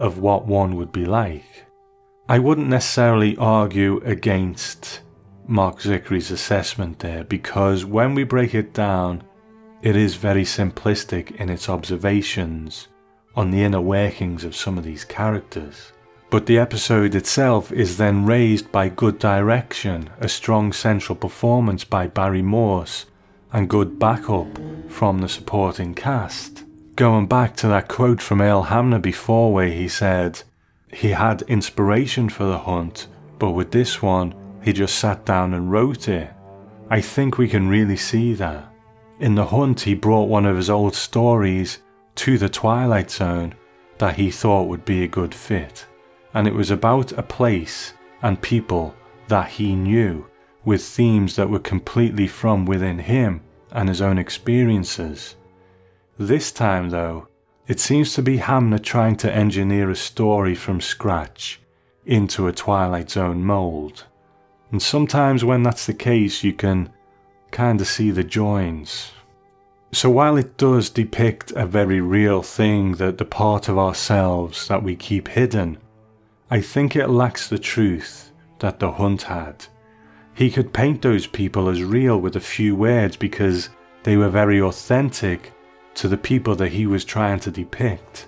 of 0.00 0.18
what 0.18 0.46
one 0.46 0.74
would 0.74 0.90
be 0.90 1.04
like. 1.04 1.66
I 2.28 2.38
wouldn't 2.38 2.68
necessarily 2.68 3.36
argue 3.36 3.98
against 3.98 5.02
Marc 5.46 5.82
Zicree's 5.82 6.30
assessment 6.30 7.00
there 7.00 7.22
because 7.22 7.84
when 7.84 8.14
we 8.14 8.24
break 8.24 8.54
it 8.54 8.72
down, 8.72 9.22
it 9.82 9.96
is 9.96 10.14
very 10.16 10.44
simplistic 10.44 11.36
in 11.36 11.50
its 11.50 11.68
observations 11.68 12.88
on 13.34 13.50
the 13.50 13.62
inner 13.62 13.80
workings 13.80 14.42
of 14.42 14.56
some 14.56 14.78
of 14.78 14.84
these 14.84 15.04
characters. 15.04 15.92
But 16.30 16.46
the 16.46 16.58
episode 16.58 17.14
itself 17.14 17.70
is 17.72 17.96
then 17.96 18.24
raised 18.24 18.72
by 18.72 18.88
good 18.88 19.18
direction, 19.18 20.10
a 20.18 20.28
strong 20.28 20.72
central 20.72 21.16
performance 21.16 21.84
by 21.84 22.06
Barry 22.06 22.42
Morse, 22.42 23.06
and 23.52 23.68
good 23.68 23.98
backup 23.98 24.58
from 24.88 25.18
the 25.18 25.28
supporting 25.28 25.94
cast 25.94 26.64
going 27.00 27.26
back 27.26 27.56
to 27.56 27.66
that 27.66 27.88
quote 27.88 28.20
from 28.20 28.42
Earl 28.42 28.64
Hamner 28.64 28.98
before, 28.98 29.54
where 29.54 29.70
he 29.70 29.88
said 29.88 30.42
he 30.92 31.08
had 31.08 31.40
inspiration 31.48 32.28
for 32.28 32.44
the 32.44 32.58
hunt, 32.58 33.06
but 33.38 33.52
with 33.52 33.70
this 33.70 34.02
one, 34.02 34.34
he 34.62 34.74
just 34.74 34.98
sat 34.98 35.24
down 35.24 35.54
and 35.54 35.72
wrote 35.72 36.08
it. 36.08 36.30
I 36.90 37.00
think 37.00 37.38
we 37.38 37.48
can 37.48 37.70
really 37.70 37.96
see 37.96 38.34
that. 38.34 38.70
In 39.18 39.34
the 39.34 39.46
hunt, 39.46 39.80
he 39.80 39.94
brought 39.94 40.28
one 40.28 40.44
of 40.44 40.58
his 40.58 40.68
old 40.68 40.94
stories 40.94 41.78
to 42.16 42.36
the 42.36 42.50
Twilight 42.50 43.10
Zone 43.10 43.54
that 43.96 44.16
he 44.16 44.30
thought 44.30 44.68
would 44.68 44.84
be 44.84 45.02
a 45.02 45.08
good 45.08 45.34
fit, 45.34 45.86
and 46.34 46.46
it 46.46 46.54
was 46.54 46.70
about 46.70 47.12
a 47.12 47.22
place 47.22 47.94
and 48.20 48.42
people 48.42 48.94
that 49.28 49.48
he 49.48 49.74
knew 49.74 50.26
with 50.66 50.82
themes 50.82 51.34
that 51.36 51.48
were 51.48 51.60
completely 51.60 52.26
from 52.26 52.66
within 52.66 52.98
him 52.98 53.40
and 53.72 53.88
his 53.88 54.02
own 54.02 54.18
experiences. 54.18 55.36
This 56.20 56.52
time, 56.52 56.90
though, 56.90 57.28
it 57.66 57.80
seems 57.80 58.12
to 58.12 58.20
be 58.20 58.36
Hamner 58.36 58.78
trying 58.78 59.16
to 59.16 59.34
engineer 59.34 59.88
a 59.88 59.96
story 59.96 60.54
from 60.54 60.78
scratch 60.78 61.62
into 62.04 62.46
a 62.46 62.52
Twilight 62.52 63.10
Zone 63.10 63.42
mould. 63.42 64.04
And 64.70 64.82
sometimes, 64.82 65.46
when 65.46 65.62
that's 65.62 65.86
the 65.86 65.94
case, 65.94 66.44
you 66.44 66.52
can 66.52 66.92
kind 67.52 67.80
of 67.80 67.86
see 67.86 68.10
the 68.10 68.22
joins. 68.22 69.12
So, 69.92 70.10
while 70.10 70.36
it 70.36 70.58
does 70.58 70.90
depict 70.90 71.52
a 71.52 71.64
very 71.64 72.02
real 72.02 72.42
thing 72.42 72.96
that 72.96 73.16
the 73.16 73.24
part 73.24 73.70
of 73.70 73.78
ourselves 73.78 74.68
that 74.68 74.82
we 74.82 74.96
keep 74.96 75.26
hidden, 75.26 75.78
I 76.50 76.60
think 76.60 76.96
it 76.96 77.06
lacks 77.06 77.48
the 77.48 77.58
truth 77.58 78.30
that 78.58 78.78
the 78.78 78.92
hunt 78.92 79.22
had. 79.22 79.64
He 80.34 80.50
could 80.50 80.74
paint 80.74 81.00
those 81.00 81.26
people 81.26 81.70
as 81.70 81.82
real 81.82 82.20
with 82.20 82.36
a 82.36 82.40
few 82.40 82.76
words 82.76 83.16
because 83.16 83.70
they 84.02 84.18
were 84.18 84.28
very 84.28 84.60
authentic 84.60 85.54
to 85.94 86.08
the 86.08 86.16
people 86.16 86.54
that 86.56 86.72
he 86.72 86.86
was 86.86 87.04
trying 87.04 87.40
to 87.40 87.50
depict. 87.50 88.26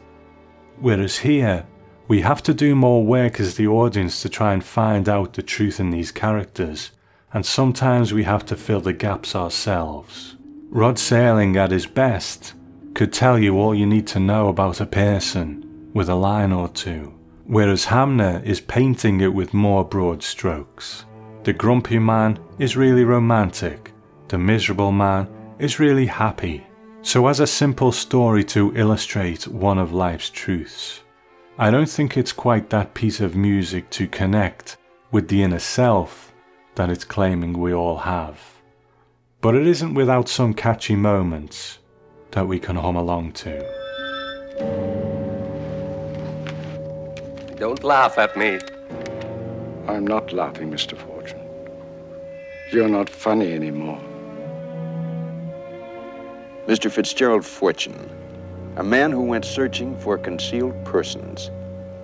Whereas 0.78 1.18
here, 1.18 1.66
we 2.08 2.20
have 2.20 2.42
to 2.42 2.54
do 2.54 2.74
more 2.74 3.04
work 3.04 3.40
as 3.40 3.54
the 3.54 3.66
audience 3.66 4.20
to 4.22 4.28
try 4.28 4.52
and 4.52 4.64
find 4.64 5.08
out 5.08 5.34
the 5.34 5.42
truth 5.42 5.80
in 5.80 5.90
these 5.90 6.12
characters, 6.12 6.90
and 7.32 7.46
sometimes 7.46 8.12
we 8.12 8.24
have 8.24 8.44
to 8.46 8.56
fill 8.56 8.80
the 8.80 8.92
gaps 8.92 9.34
ourselves. 9.34 10.36
Rod 10.70 10.96
Serling, 10.96 11.56
at 11.56 11.70
his 11.70 11.86
best, 11.86 12.54
could 12.94 13.12
tell 13.12 13.38
you 13.38 13.58
all 13.58 13.74
you 13.74 13.86
need 13.86 14.06
to 14.08 14.20
know 14.20 14.48
about 14.48 14.80
a 14.80 14.86
person 14.86 15.90
with 15.94 16.08
a 16.08 16.14
line 16.14 16.52
or 16.52 16.68
two, 16.68 17.14
whereas 17.44 17.86
Hamner 17.86 18.42
is 18.44 18.60
painting 18.60 19.20
it 19.20 19.32
with 19.32 19.54
more 19.54 19.84
broad 19.84 20.22
strokes. 20.22 21.04
The 21.44 21.52
grumpy 21.52 21.98
man 21.98 22.38
is 22.58 22.76
really 22.76 23.04
romantic, 23.04 23.92
the 24.28 24.38
miserable 24.38 24.92
man 24.92 25.28
is 25.58 25.78
really 25.78 26.06
happy, 26.06 26.66
so, 27.02 27.26
as 27.26 27.40
a 27.40 27.46
simple 27.46 27.90
story 27.90 28.44
to 28.44 28.72
illustrate 28.76 29.48
one 29.48 29.78
of 29.78 29.92
life's 29.92 30.30
truths, 30.30 31.00
I 31.58 31.70
don't 31.70 31.88
think 31.88 32.16
it's 32.16 32.32
quite 32.32 32.70
that 32.70 32.94
piece 32.94 33.20
of 33.20 33.34
music 33.34 33.90
to 33.90 34.06
connect 34.06 34.76
with 35.10 35.26
the 35.26 35.42
inner 35.42 35.58
self 35.58 36.32
that 36.76 36.90
it's 36.90 37.04
claiming 37.04 37.58
we 37.58 37.74
all 37.74 37.98
have. 37.98 38.40
But 39.40 39.56
it 39.56 39.66
isn't 39.66 39.94
without 39.94 40.28
some 40.28 40.54
catchy 40.54 40.94
moments 40.94 41.80
that 42.30 42.46
we 42.46 42.60
can 42.60 42.76
hum 42.76 42.96
along 42.96 43.32
to. 43.32 43.58
Don't 47.56 47.82
laugh 47.82 48.16
at 48.16 48.36
me. 48.36 48.60
I'm 49.88 50.06
not 50.06 50.32
laughing, 50.32 50.70
Mr. 50.70 50.96
Fortune. 50.96 51.40
You're 52.70 52.88
not 52.88 53.10
funny 53.10 53.52
anymore. 53.52 54.00
Mr. 56.66 56.88
Fitzgerald 56.88 57.44
Fortune, 57.44 58.08
a 58.76 58.84
man 58.84 59.10
who 59.10 59.22
went 59.22 59.44
searching 59.44 59.98
for 59.98 60.16
concealed 60.16 60.84
persons 60.84 61.50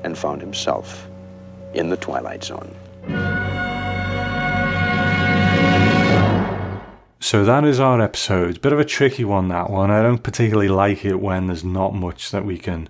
and 0.02 0.18
found 0.18 0.40
himself 0.40 1.08
in 1.74 1.90
the 1.90 1.96
Twilight 1.96 2.42
Zone. 2.42 2.74
So 7.20 7.44
that 7.44 7.64
is 7.64 7.78
our 7.78 8.00
episode. 8.00 8.60
Bit 8.60 8.72
of 8.72 8.80
a 8.80 8.84
tricky 8.84 9.24
one, 9.24 9.46
that 9.48 9.70
one. 9.70 9.92
I 9.92 10.02
don't 10.02 10.24
particularly 10.24 10.68
like 10.68 11.04
it 11.04 11.20
when 11.20 11.46
there's 11.46 11.62
not 11.62 11.94
much 11.94 12.32
that 12.32 12.44
we 12.44 12.58
can 12.58 12.88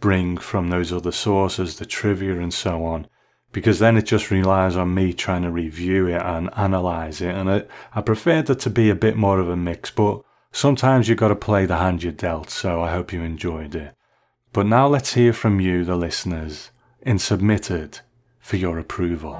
bring 0.00 0.36
from 0.36 0.68
those 0.68 0.92
other 0.92 1.12
sources, 1.12 1.78
the 1.78 1.86
trivia 1.86 2.38
and 2.38 2.52
so 2.52 2.84
on, 2.84 3.06
because 3.52 3.78
then 3.78 3.96
it 3.96 4.04
just 4.04 4.30
relies 4.30 4.76
on 4.76 4.94
me 4.94 5.14
trying 5.14 5.42
to 5.42 5.50
review 5.50 6.08
it 6.08 6.20
and 6.20 6.50
analyze 6.56 7.22
it. 7.22 7.34
And 7.34 7.50
I, 7.50 7.62
I 7.94 8.02
preferred 8.02 8.50
it 8.50 8.60
to 8.60 8.70
be 8.70 8.90
a 8.90 8.94
bit 8.94 9.16
more 9.16 9.38
of 9.38 9.48
a 9.48 9.56
mix, 9.56 9.90
but 9.90 10.22
Sometimes 10.52 11.08
you've 11.08 11.18
got 11.18 11.28
to 11.28 11.36
play 11.36 11.66
the 11.66 11.76
hand 11.76 12.02
you're 12.02 12.12
dealt, 12.12 12.50
so 12.50 12.82
I 12.82 12.92
hope 12.92 13.12
you 13.12 13.22
enjoyed 13.22 13.74
it. 13.74 13.94
But 14.52 14.66
now 14.66 14.86
let's 14.86 15.14
hear 15.14 15.32
from 15.32 15.60
you, 15.60 15.84
the 15.84 15.96
listeners, 15.96 16.70
in 17.02 17.18
submitted 17.18 18.00
for 18.40 18.56
your 18.56 18.78
approval. 18.78 19.38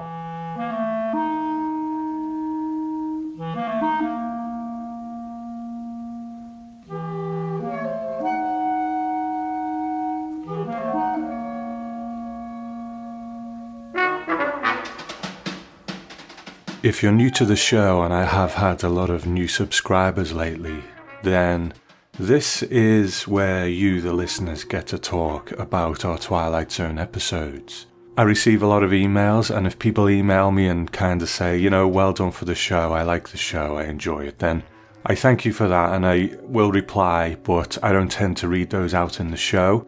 If 16.83 17.01
you're 17.03 17.11
new 17.11 17.29
to 17.31 17.43
the 17.43 17.55
show, 17.55 18.03
and 18.03 18.13
I 18.13 18.23
have 18.23 18.53
had 18.53 18.83
a 18.83 18.87
lot 18.87 19.09
of 19.09 19.25
new 19.25 19.47
subscribers 19.47 20.31
lately, 20.31 20.83
then 21.23 21.73
this 22.19 22.63
is 22.63 23.27
where 23.27 23.67
you, 23.67 24.01
the 24.01 24.13
listeners, 24.13 24.63
get 24.63 24.87
to 24.87 24.97
talk 24.97 25.51
about 25.53 26.05
our 26.05 26.17
Twilight 26.17 26.71
Zone 26.71 26.97
episodes. 26.97 27.85
I 28.17 28.23
receive 28.23 28.63
a 28.63 28.67
lot 28.67 28.83
of 28.83 28.91
emails, 28.91 29.55
and 29.55 29.67
if 29.67 29.77
people 29.77 30.09
email 30.09 30.51
me 30.51 30.67
and 30.67 30.91
kind 30.91 31.21
of 31.21 31.29
say, 31.29 31.57
you 31.57 31.69
know, 31.69 31.87
well 31.87 32.13
done 32.13 32.31
for 32.31 32.45
the 32.45 32.55
show, 32.55 32.93
I 32.93 33.03
like 33.03 33.29
the 33.29 33.37
show, 33.37 33.77
I 33.77 33.83
enjoy 33.83 34.25
it, 34.25 34.39
then 34.39 34.63
I 35.09 35.15
thank 35.15 35.45
you 35.45 35.53
for 35.53 35.69
that 35.69 35.93
and 35.93 36.05
I 36.05 36.31
will 36.41 36.69
reply, 36.69 37.37
but 37.43 37.77
I 37.81 37.93
don't 37.93 38.11
tend 38.11 38.35
to 38.37 38.49
read 38.49 38.69
those 38.69 38.93
out 38.93 39.21
in 39.21 39.31
the 39.31 39.37
show. 39.37 39.87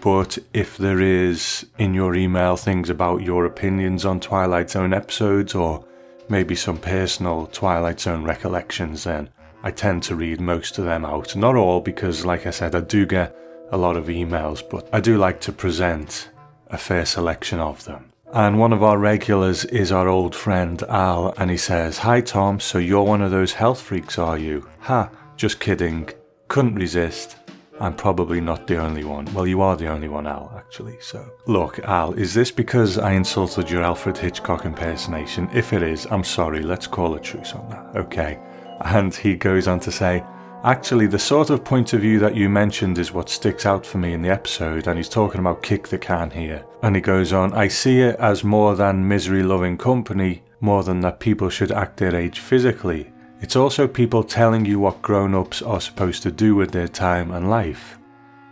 But 0.00 0.38
if 0.52 0.76
there 0.76 1.00
is 1.00 1.66
in 1.78 1.94
your 1.94 2.16
email 2.16 2.56
things 2.56 2.90
about 2.90 3.22
your 3.22 3.44
opinions 3.44 4.04
on 4.04 4.18
Twilight 4.18 4.70
Zone 4.70 4.92
episodes 4.92 5.54
or 5.54 5.84
maybe 6.28 6.56
some 6.56 6.78
personal 6.78 7.46
Twilight 7.46 8.00
Zone 8.00 8.24
recollections, 8.24 9.04
then 9.04 9.30
I 9.66 9.72
tend 9.72 10.04
to 10.04 10.14
read 10.14 10.40
most 10.40 10.78
of 10.78 10.84
them 10.84 11.04
out. 11.04 11.34
Not 11.34 11.56
all, 11.56 11.80
because 11.80 12.24
like 12.24 12.46
I 12.46 12.50
said, 12.50 12.76
I 12.76 12.82
do 12.82 13.04
get 13.04 13.34
a 13.72 13.76
lot 13.76 13.96
of 13.96 14.06
emails, 14.06 14.62
but 14.70 14.88
I 14.92 15.00
do 15.00 15.18
like 15.18 15.40
to 15.40 15.50
present 15.50 16.30
a 16.68 16.78
fair 16.78 17.04
selection 17.04 17.58
of 17.58 17.82
them. 17.82 18.12
And 18.32 18.60
one 18.60 18.72
of 18.72 18.84
our 18.84 18.96
regulars 18.96 19.64
is 19.64 19.90
our 19.90 20.06
old 20.06 20.36
friend 20.36 20.80
Al, 20.84 21.34
and 21.36 21.50
he 21.50 21.56
says, 21.56 21.98
Hi 21.98 22.20
Tom, 22.20 22.60
so 22.60 22.78
you're 22.78 23.02
one 23.02 23.22
of 23.22 23.32
those 23.32 23.54
health 23.54 23.80
freaks, 23.80 24.20
are 24.20 24.38
you? 24.38 24.68
Ha, 24.82 25.10
just 25.36 25.58
kidding. 25.58 26.10
Couldn't 26.46 26.76
resist. 26.76 27.34
I'm 27.80 27.96
probably 27.96 28.40
not 28.40 28.68
the 28.68 28.76
only 28.76 29.02
one. 29.02 29.26
Well, 29.34 29.48
you 29.48 29.62
are 29.62 29.76
the 29.76 29.88
only 29.88 30.08
one, 30.08 30.28
Al, 30.28 30.54
actually, 30.56 30.96
so. 31.00 31.28
Look, 31.48 31.80
Al, 31.80 32.12
is 32.12 32.34
this 32.34 32.52
because 32.52 32.98
I 32.98 33.14
insulted 33.14 33.68
your 33.68 33.82
Alfred 33.82 34.16
Hitchcock 34.16 34.64
impersonation? 34.64 35.50
If 35.52 35.72
it 35.72 35.82
is, 35.82 36.06
I'm 36.12 36.22
sorry, 36.22 36.62
let's 36.62 36.86
call 36.86 37.16
a 37.16 37.20
truce 37.20 37.52
on 37.52 37.68
that, 37.70 37.96
okay? 37.96 38.38
And 38.80 39.14
he 39.14 39.36
goes 39.36 39.68
on 39.68 39.80
to 39.80 39.92
say, 39.92 40.24
Actually, 40.64 41.06
the 41.06 41.18
sort 41.18 41.50
of 41.50 41.62
point 41.62 41.92
of 41.92 42.00
view 42.00 42.18
that 42.18 42.34
you 42.34 42.48
mentioned 42.48 42.98
is 42.98 43.12
what 43.12 43.28
sticks 43.28 43.66
out 43.66 43.86
for 43.86 43.98
me 43.98 44.14
in 44.14 44.22
the 44.22 44.30
episode, 44.30 44.88
and 44.88 44.96
he's 44.96 45.08
talking 45.08 45.40
about 45.40 45.62
kick 45.62 45.86
the 45.86 45.96
can 45.96 46.28
here. 46.30 46.64
And 46.82 46.96
he 46.96 47.00
goes 47.00 47.32
on, 47.32 47.52
I 47.52 47.68
see 47.68 48.00
it 48.00 48.16
as 48.16 48.42
more 48.42 48.74
than 48.74 49.06
misery 49.06 49.44
loving 49.44 49.78
company, 49.78 50.42
more 50.60 50.82
than 50.82 51.00
that 51.00 51.20
people 51.20 51.50
should 51.50 51.70
act 51.70 51.98
their 51.98 52.16
age 52.16 52.40
physically. 52.40 53.12
It's 53.40 53.54
also 53.54 53.86
people 53.86 54.24
telling 54.24 54.64
you 54.64 54.80
what 54.80 55.02
grown 55.02 55.34
ups 55.34 55.62
are 55.62 55.80
supposed 55.80 56.22
to 56.24 56.32
do 56.32 56.56
with 56.56 56.72
their 56.72 56.88
time 56.88 57.30
and 57.30 57.48
life. 57.48 57.98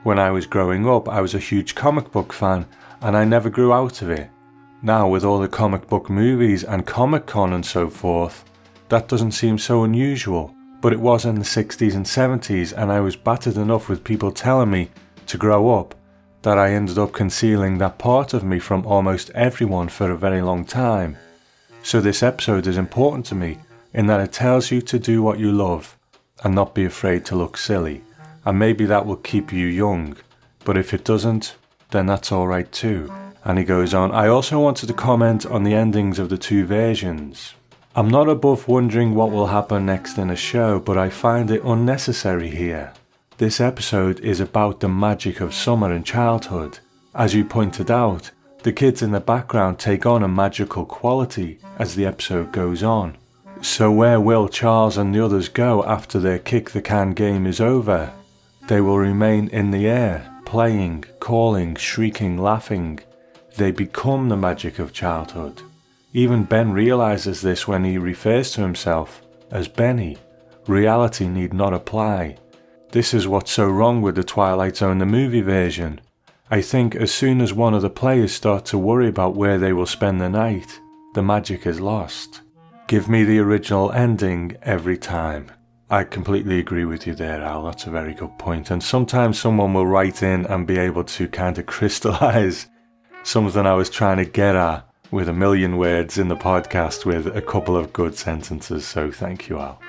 When 0.05 0.19
I 0.19 0.31
was 0.31 0.47
growing 0.47 0.89
up, 0.89 1.09
I 1.09 1.21
was 1.21 1.35
a 1.35 1.39
huge 1.41 1.75
comic 1.75 2.13
book 2.13 2.33
fan, 2.33 2.67
and 3.01 3.17
I 3.17 3.25
never 3.25 3.51
grew 3.51 3.73
out 3.73 4.03
of 4.03 4.11
it. 4.11 4.31
Now, 4.83 5.09
with 5.09 5.25
all 5.25 5.41
the 5.41 5.49
comic 5.49 5.89
book 5.89 6.11
movies 6.11 6.63
and 6.63 6.87
Comic 6.87 7.27
Con 7.27 7.55
and 7.55 7.65
so 7.65 7.89
forth, 7.89 8.45
that 8.95 9.09
doesn't 9.09 9.33
seem 9.33 9.59
so 9.59 9.85
unusual 9.85 10.55
but 10.85 10.93
it 10.93 11.01
was 11.01 11.25
in 11.25 11.37
the 11.37 11.41
60s 11.41 11.95
and 11.95 12.05
70s, 12.05 12.77
and 12.77 12.93
I 12.93 13.01
was 13.01 13.17
battered 13.17 13.57
enough 13.57 13.89
with 13.89 14.05
people 14.05 14.31
telling 14.31 14.71
me 14.71 14.91
to 15.29 15.39
grow 15.39 15.81
up 15.81 15.95
that 16.43 16.59
I 16.59 16.75
ended 16.75 16.99
up 16.99 17.15
concealing 17.15 17.79
that 17.79 17.97
part 17.97 18.35
of 18.35 18.45
me 18.45 18.59
from 18.59 18.85
almost 18.85 19.31
everyone 19.31 19.89
for 19.89 20.11
a 20.11 20.19
very 20.19 20.43
long 20.43 20.67
time. 20.67 21.17
So, 21.83 22.03
this 22.03 22.23
episode 22.23 22.67
is 22.67 22.77
important 22.77 23.25
to 23.27 23.35
me 23.35 23.61
in 23.95 24.09
that 24.09 24.21
it 24.21 24.35
tells 24.35 24.71
you 24.71 24.83
to 24.83 24.99
do 24.99 25.23
what 25.23 25.39
you 25.39 25.53
love 25.53 25.97
and 26.43 26.55
not 26.55 26.75
be 26.75 26.85
afraid 26.85 27.25
to 27.25 27.35
look 27.35 27.57
silly, 27.57 28.03
and 28.45 28.59
maybe 28.59 28.85
that 28.85 29.07
will 29.07 29.17
keep 29.17 29.55
you 29.55 29.67
young, 29.67 30.19
but 30.67 30.77
if 30.77 30.93
it 30.93 31.03
doesn't, 31.03 31.57
then 31.93 32.05
that's 32.05 32.31
alright 32.31 32.71
too. 32.73 33.11
And 33.43 33.59
he 33.59 33.65
goes 33.65 33.95
on, 33.95 34.13
I 34.13 34.29
also 34.29 34.61
wanted 34.61 34.89
to 34.89 34.93
comment 34.93 35.47
on 35.47 35.65
the 35.65 35.73
endings 35.73 36.19
of 36.19 36.29
the 36.29 36.37
two 36.37 36.67
versions. 36.67 37.55
I'm 37.97 38.09
not 38.09 38.29
above 38.29 38.67
wondering 38.67 39.15
what 39.15 39.31
will 39.31 39.47
happen 39.47 39.87
next 39.87 40.19
in 40.19 40.29
a 40.29 40.35
show, 40.35 40.81
but 40.81 40.99
I 40.99 41.11
find 41.11 41.49
it 41.49 41.63
unnecessary 41.63 42.51
here. 42.51 42.93
This 43.39 43.61
episode 43.61 44.19
is 44.19 44.41
about 44.41 44.81
the 44.81 44.89
magic 44.89 45.41
of 45.41 45.55
summer 45.55 45.93
and 45.93 46.05
childhood. 46.05 46.81
As 47.15 47.35
you 47.35 47.45
pointed 47.45 47.93
out, 47.93 48.33
the 48.65 48.73
kids 48.73 49.01
in 49.01 49.13
the 49.13 49.21
background 49.21 49.79
take 49.79 50.07
on 50.07 50.25
a 50.25 50.29
magical 50.29 50.85
quality 50.85 51.61
as 51.79 51.95
the 51.95 52.05
episode 52.05 52.51
goes 52.51 52.83
on. 52.83 53.17
So, 53.61 53.93
where 53.93 54.21
will 54.21 54.49
Charles 54.49 54.99
and 54.99 55.15
the 55.15 55.25
others 55.25 55.49
go 55.49 55.85
after 55.85 56.19
their 56.19 56.41
kick 56.41 56.71
the 56.71 56.83
can 56.83 57.13
game 57.13 57.47
is 57.47 57.61
over? 57.61 58.13
They 58.67 58.81
will 58.81 58.99
remain 58.99 59.47
in 59.51 59.71
the 59.71 59.87
air, 59.87 60.35
playing, 60.45 61.05
calling, 61.21 61.77
shrieking, 61.77 62.39
laughing. 62.39 62.99
They 63.57 63.71
become 63.71 64.31
the 64.31 64.37
magic 64.37 64.81
of 64.81 64.93
childhood. 64.93 65.63
Even 66.17 66.45
Ben 66.45 66.73
realizes 66.73 67.43
this 67.43 67.67
when 67.67 67.83
he 67.83 67.99
refers 67.99 68.53
to 68.53 68.61
himself 68.61 69.21
as 69.51 69.67
Benny. 69.67 70.17
Reality 70.69 71.27
need 71.27 71.53
not 71.53 71.75
apply. 71.75 72.37
This 72.93 73.13
is 73.13 73.27
what's 73.27 73.51
so 73.51 73.69
wrong 73.69 74.01
with 74.01 74.15
the 74.15 74.23
Twilight 74.23 74.77
Zone 74.77 74.99
the 74.99 75.07
movie 75.07 75.41
version. 75.41 76.01
I 76.53 76.63
think 76.63 76.95
as 76.95 77.13
soon 77.13 77.41
as 77.41 77.53
one 77.53 77.75
of 77.75 77.83
the 77.83 77.91
players 77.91 78.33
start 78.33 78.65
to 78.67 78.79
worry 78.79 79.09
about 79.09 79.35
where 79.35 79.59
they 79.59 79.73
will 79.73 79.87
spend 79.87 80.21
the 80.21 80.29
night, 80.29 80.79
the 81.15 81.23
magic 81.23 81.67
is 81.67 81.81
lost. 81.81 82.43
Give 82.87 83.09
me 83.09 83.25
the 83.25 83.41
original 83.41 83.91
ending 83.91 84.57
every 84.63 84.97
time. 84.97 85.51
I 85.91 86.05
completely 86.05 86.61
agree 86.61 86.85
with 86.85 87.09
you 87.09 87.17
there, 87.17 87.43
Al. 87.43 87.65
That's 87.65 87.89
a 87.89 87.91
very 87.91 88.15
good 88.15 88.39
point. 88.39 88.71
And 88.71 88.85
sometimes 88.85 89.41
someone 89.41 89.75
will 89.75 89.87
write 89.87 90.23
in 90.23 90.47
and 90.47 90.65
be 90.65 90.79
able 90.79 91.05
to 91.05 91.27
kind 91.27 91.59
of 91.59 91.67
crystallize 91.75 92.69
something 93.25 93.67
I 93.67 93.75
was 93.75 93.91
trying 93.91 94.19
to 94.19 94.25
get 94.25 94.55
at 94.55 94.89
with 95.15 95.29
a 95.29 95.33
million 95.33 95.77
words 95.77 96.19
in 96.19 96.27
the 96.27 96.35
podcast 96.35 97.05
with 97.05 97.29
a 97.37 97.41
couple 97.41 97.77
of 97.77 97.93
good 97.93 98.17
sentences, 98.17 98.85
so 98.85 99.13
thank 99.13 99.49
you, 99.49 99.61
Al. 99.61 99.81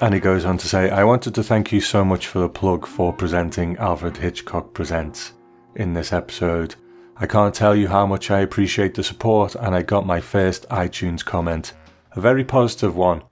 And 0.00 0.14
he 0.14 0.20
goes 0.20 0.46
on 0.46 0.56
to 0.56 0.66
say, 0.66 0.88
I 0.88 1.04
wanted 1.04 1.34
to 1.34 1.42
thank 1.42 1.70
you 1.70 1.82
so 1.82 2.02
much 2.02 2.26
for 2.26 2.38
the 2.38 2.48
plug 2.48 2.86
for 2.86 3.12
presenting 3.12 3.76
Alfred 3.76 4.16
Hitchcock 4.16 4.72
Presents 4.72 5.34
in 5.74 5.92
this 5.92 6.14
episode. 6.14 6.76
I 7.18 7.26
can't 7.26 7.54
tell 7.54 7.76
you 7.76 7.88
how 7.88 8.06
much 8.06 8.30
I 8.30 8.40
appreciate 8.40 8.94
the 8.94 9.04
support, 9.04 9.54
and 9.54 9.74
I 9.74 9.82
got 9.82 10.06
my 10.06 10.18
first 10.18 10.66
iTunes 10.70 11.22
comment, 11.22 11.74
a 12.12 12.20
very 12.22 12.42
positive 12.42 12.96
one. 12.96 13.22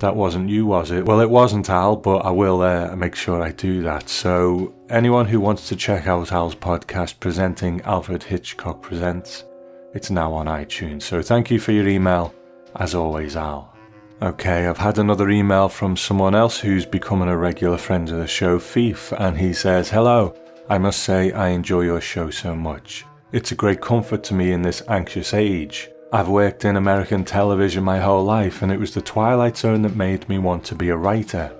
That 0.00 0.16
wasn't 0.16 0.48
you, 0.50 0.66
was 0.66 0.90
it? 0.90 1.06
Well, 1.06 1.20
it 1.20 1.30
wasn't 1.30 1.70
Al, 1.70 1.94
but 1.94 2.26
I 2.26 2.30
will 2.30 2.62
uh, 2.62 2.96
make 2.96 3.14
sure 3.14 3.40
I 3.40 3.52
do 3.52 3.80
that. 3.82 4.08
So, 4.08 4.74
anyone 4.90 5.26
who 5.26 5.38
wants 5.38 5.68
to 5.68 5.76
check 5.76 6.08
out 6.08 6.32
Al's 6.32 6.56
podcast 6.56 7.20
presenting 7.20 7.80
Alfred 7.82 8.24
Hitchcock 8.24 8.82
Presents, 8.82 9.44
it's 9.96 10.10
now 10.10 10.34
on 10.34 10.46
iTunes. 10.46 11.02
So 11.02 11.22
thank 11.22 11.50
you 11.50 11.58
for 11.58 11.72
your 11.72 11.88
email, 11.88 12.34
as 12.76 12.94
always, 12.94 13.34
Al. 13.34 13.74
Okay, 14.20 14.66
I've 14.66 14.78
had 14.78 14.98
another 14.98 15.30
email 15.30 15.70
from 15.70 15.96
someone 15.96 16.34
else 16.34 16.58
who's 16.58 16.84
becoming 16.84 17.28
a 17.28 17.36
regular 17.36 17.78
friend 17.78 18.08
of 18.10 18.18
the 18.18 18.26
show, 18.26 18.58
Phoef, 18.58 19.12
and 19.18 19.38
he 19.38 19.54
says, 19.54 19.88
Hello, 19.88 20.36
I 20.68 20.76
must 20.76 21.02
say 21.02 21.32
I 21.32 21.48
enjoy 21.48 21.82
your 21.82 22.02
show 22.02 22.28
so 22.30 22.54
much. 22.54 23.06
It's 23.32 23.52
a 23.52 23.56
great 23.56 23.80
comfort 23.80 24.22
to 24.24 24.34
me 24.34 24.52
in 24.52 24.62
this 24.62 24.82
anxious 24.88 25.32
age. 25.32 25.88
I've 26.12 26.28
worked 26.28 26.66
in 26.66 26.76
American 26.76 27.24
television 27.24 27.82
my 27.82 27.98
whole 27.98 28.24
life, 28.24 28.60
and 28.60 28.70
it 28.70 28.78
was 28.78 28.92
the 28.92 29.00
Twilight 29.00 29.56
Zone 29.56 29.82
that 29.82 29.96
made 29.96 30.28
me 30.28 30.38
want 30.38 30.64
to 30.66 30.74
be 30.74 30.90
a 30.90 30.96
writer. 30.96 31.52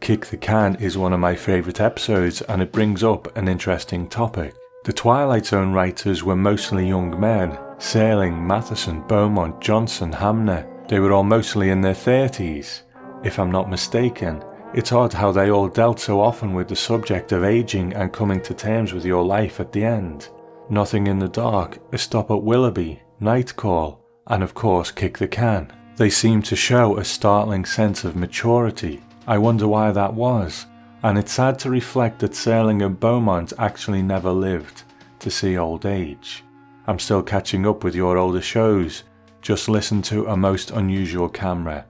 Kick 0.00 0.26
the 0.26 0.36
Can 0.36 0.74
is 0.76 0.98
one 0.98 1.12
of 1.12 1.20
my 1.20 1.36
favourite 1.36 1.80
episodes, 1.80 2.42
and 2.42 2.60
it 2.60 2.72
brings 2.72 3.04
up 3.04 3.36
an 3.36 3.46
interesting 3.46 4.08
topic. 4.08 4.54
The 4.84 4.92
Twilight 4.92 5.46
Zone 5.46 5.72
writers 5.72 6.22
were 6.22 6.36
mostly 6.36 6.88
young 6.88 7.18
men, 7.18 7.56
Serling, 7.78 8.40
Matheson, 8.40 9.02
Beaumont, 9.06 9.60
Johnson, 9.60 10.12
Hamner, 10.12 10.66
they 10.88 11.00
were 11.00 11.12
all 11.12 11.24
mostly 11.24 11.70
in 11.70 11.80
their 11.80 11.94
30s. 11.94 12.82
If 13.24 13.38
I'm 13.38 13.50
not 13.50 13.70
mistaken, 13.70 14.42
it's 14.74 14.92
odd 14.92 15.12
how 15.12 15.32
they 15.32 15.50
all 15.50 15.68
dealt 15.68 16.00
so 16.00 16.20
often 16.20 16.52
with 16.52 16.68
the 16.68 16.76
subject 16.76 17.32
of 17.32 17.44
aging 17.44 17.92
and 17.94 18.12
coming 18.12 18.40
to 18.42 18.54
terms 18.54 18.92
with 18.92 19.04
your 19.04 19.24
life 19.24 19.60
at 19.60 19.72
the 19.72 19.84
end. 19.84 20.28
Nothing 20.70 21.06
in 21.06 21.18
the 21.18 21.28
Dark, 21.28 21.78
A 21.92 21.98
Stop 21.98 22.30
at 22.30 22.42
Willoughby, 22.42 23.02
Night 23.20 23.54
Call, 23.56 24.04
and 24.26 24.42
of 24.42 24.54
course 24.54 24.90
Kick 24.90 25.18
the 25.18 25.28
Can. 25.28 25.72
They 25.96 26.10
seem 26.10 26.42
to 26.42 26.56
show 26.56 26.96
a 26.96 27.04
startling 27.04 27.64
sense 27.64 28.04
of 28.04 28.16
maturity. 28.16 29.02
I 29.26 29.38
wonder 29.38 29.68
why 29.68 29.90
that 29.92 30.14
was. 30.14 30.66
And 31.02 31.18
it's 31.18 31.32
sad 31.32 31.58
to 31.60 31.70
reflect 31.70 32.20
that 32.20 32.32
Serling 32.32 32.84
and 32.84 32.98
Beaumont 32.98 33.52
actually 33.58 34.02
never 34.02 34.30
lived 34.30 34.84
to 35.18 35.30
see 35.30 35.58
old 35.58 35.86
age. 35.86 36.43
I'm 36.86 36.98
still 36.98 37.22
catching 37.22 37.66
up 37.66 37.82
with 37.82 37.94
your 37.94 38.18
older 38.18 38.42
shows. 38.42 39.04
Just 39.40 39.68
listen 39.68 40.02
to 40.02 40.26
A 40.26 40.36
Most 40.36 40.70
Unusual 40.70 41.30
Camera. 41.30 41.86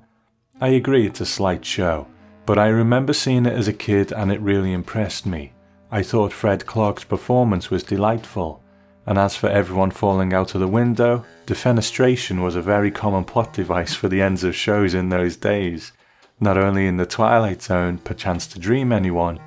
I 0.61 0.69
agree 0.69 1.07
it's 1.07 1.21
a 1.21 1.27
slight 1.27 1.65
show, 1.65 2.07
but 2.47 2.59
I 2.59 2.69
remember 2.69 3.13
seeing 3.13 3.45
it 3.45 3.55
as 3.55 3.67
a 3.67 3.73
kid 3.73 4.13
and 4.13 4.31
it 4.31 4.41
really 4.41 4.73
impressed 4.73 5.27
me. 5.27 5.53
I 5.91 6.03
thought 6.03 6.33
Fred 6.33 6.65
Clark's 6.67 7.03
performance 7.03 7.71
was 7.71 7.83
delightful, 7.83 8.63
and 9.07 9.19
as 9.19 9.35
for 9.35 9.49
everyone 9.49 9.91
falling 9.91 10.33
out 10.33 10.55
of 10.55 10.61
the 10.61 10.69
window, 10.69 11.25
defenestration 11.47 12.43
was 12.43 12.55
a 12.55 12.63
very 12.63 12.91
common 12.93 13.25
plot 13.25 13.53
device 13.53 13.95
for 13.95 14.09
the 14.09 14.23
ends 14.23 14.45
of 14.45 14.55
shows 14.55 14.95
in 14.95 15.09
those 15.09 15.37
days. 15.37 15.93
Not 16.39 16.57
only 16.57 16.87
in 16.87 16.97
the 16.97 17.07
Twilight 17.07 17.63
Zone, 17.63 17.99
perchance 17.99 18.47
to 18.49 18.61
dream 18.61 18.93
anyone, 18.93 19.41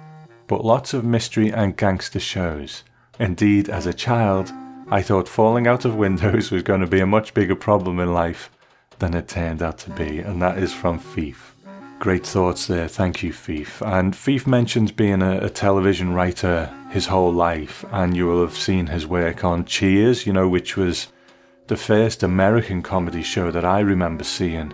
but 0.48 0.66
lots 0.66 0.94
of 0.94 1.06
mystery 1.06 1.52
and 1.52 1.76
gangster 1.76 2.20
shows. 2.20 2.84
Indeed, 3.20 3.70
as 3.70 3.86
a 3.86 3.94
child, 3.94 4.52
I 4.90 5.02
thought 5.02 5.28
falling 5.28 5.68
out 5.68 5.84
of 5.84 5.96
windows 5.96 6.50
was 6.52 6.64
going 6.64 6.80
to 6.80 6.88
be 6.88 7.02
a 7.02 7.06
much 7.06 7.34
bigger 7.34 7.56
problem 7.56 8.00
in 8.00 8.14
life 8.14 8.50
than 9.00 9.14
it 9.16 9.28
turned 9.28 9.62
out 9.62 9.78
to 9.80 9.90
be, 9.90 10.20
and 10.20 10.42
that 10.42 10.58
is 10.58 10.74
from 10.74 10.98
Phoef. 10.98 11.36
Great 12.00 12.26
thoughts 12.26 12.68
there, 12.68 12.88
thank 12.88 13.22
you, 13.22 13.34
Phoef. 13.34 13.86
And 13.86 14.14
Phoef 14.14 14.48
mentions 14.48 14.94
being 14.94 15.22
a, 15.22 15.40
a, 15.40 15.50
television 15.50 16.14
writer 16.14 16.74
his 16.90 17.08
whole 17.08 17.34
life, 17.34 17.84
and 17.92 18.16
you 18.16 18.28
will 18.28 18.40
have 18.40 18.56
seen 18.56 18.88
his 18.88 19.06
work 19.06 19.44
on 19.44 19.66
Cheers, 19.66 20.26
you 20.26 20.32
know, 20.32 20.48
which 20.48 20.78
was 20.78 21.08
the 21.68 21.76
first 21.76 22.24
American 22.24 22.82
comedy 22.82 23.24
show 23.24 23.52
that 23.52 23.66
I 23.66 23.82
remember 23.82 24.24
seeing 24.24 24.74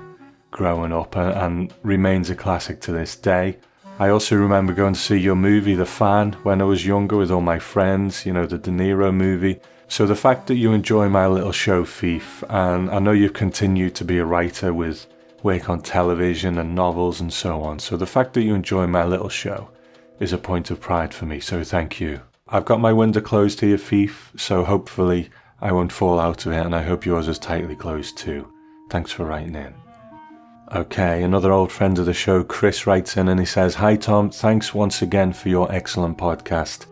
growing 0.52 0.94
up 0.94 1.16
and, 1.16 1.32
and 1.32 1.74
remains 1.82 2.30
a 2.30 2.36
classic 2.36 2.82
to 2.82 2.92
this 2.92 3.16
day. 3.16 3.58
I 3.98 4.10
also 4.10 4.36
remember 4.36 4.74
going 4.74 4.94
to 4.94 5.00
see 5.00 5.18
your 5.18 5.36
movie, 5.36 5.74
The 5.74 5.88
Fan, 5.88 6.34
when 6.44 6.62
I 6.62 6.66
was 6.66 6.86
younger 6.86 7.18
with 7.18 7.32
all 7.32 7.42
my 7.42 7.58
friends, 7.58 8.28
you 8.28 8.34
know, 8.34 8.46
the 8.46 8.60
De 8.60 8.70
Niro 8.70 9.12
movie. 9.12 9.60
So 9.88 10.06
the 10.06 10.16
fact 10.16 10.48
that 10.48 10.56
you 10.56 10.72
enjoy 10.72 11.10
my 11.10 11.28
little 11.28 11.52
show, 11.52 11.84
Phoef, 11.84 12.44
and 12.50 12.90
I 12.90 13.00
know 13.00 13.12
you've 13.12 13.34
continued 13.34 13.96
to 13.96 14.06
be 14.06 14.18
a 14.18 14.26
writer 14.26 14.74
with 14.74 15.08
work 15.44 15.70
on 15.70 15.82
television 15.82 16.58
and 16.58 16.74
novels 16.74 17.20
and 17.22 17.32
so 17.32 17.62
on. 17.62 17.80
So 17.80 17.98
the 17.98 18.06
fact 18.06 18.34
that 18.34 18.44
you 18.44 18.56
enjoy 18.56 18.88
my 18.88 19.04
little 19.04 19.30
show 19.30 19.70
is 20.20 20.34
a 20.34 20.38
point 20.38 20.72
of 20.72 20.80
pride 20.80 21.14
for 21.14 21.26
me, 21.26 21.40
so 21.40 21.64
thank 21.64 22.00
you. 22.00 22.22
I've 22.48 22.66
got 22.66 22.80
my 22.80 22.94
window 22.94 23.22
closed 23.22 23.60
here, 23.60 23.78
Phoef, 23.78 24.40
so 24.40 24.64
hopefully 24.64 25.30
I 25.62 25.72
won't 25.72 25.92
fall 25.92 26.20
out 26.20 26.46
of 26.46 26.54
it, 26.54 26.66
and 26.66 26.76
I 26.76 26.84
hope 26.84 27.06
yours 27.06 27.28
is 27.28 27.40
tightly 27.40 27.76
closed 27.76 28.18
too. 28.18 28.52
Thanks 28.90 29.12
for 29.12 29.26
writing 29.26 29.56
in. 29.56 29.74
Okay, 30.74 31.22
another 31.24 31.52
old 31.52 31.72
friend 31.72 32.00
of 32.00 32.06
the 32.06 32.14
show, 32.14 32.44
Chris, 32.44 32.88
writes 32.88 33.16
in 33.16 33.28
and 33.28 33.40
he 33.40 33.46
says, 33.46 33.76
Hi 33.76 33.96
Tom, 33.96 34.30
thanks 34.30 34.74
once 34.74 35.02
again 35.02 35.34
for 35.34 35.50
your 35.50 35.72
excellent 35.72 36.18
podcast. 36.18 36.86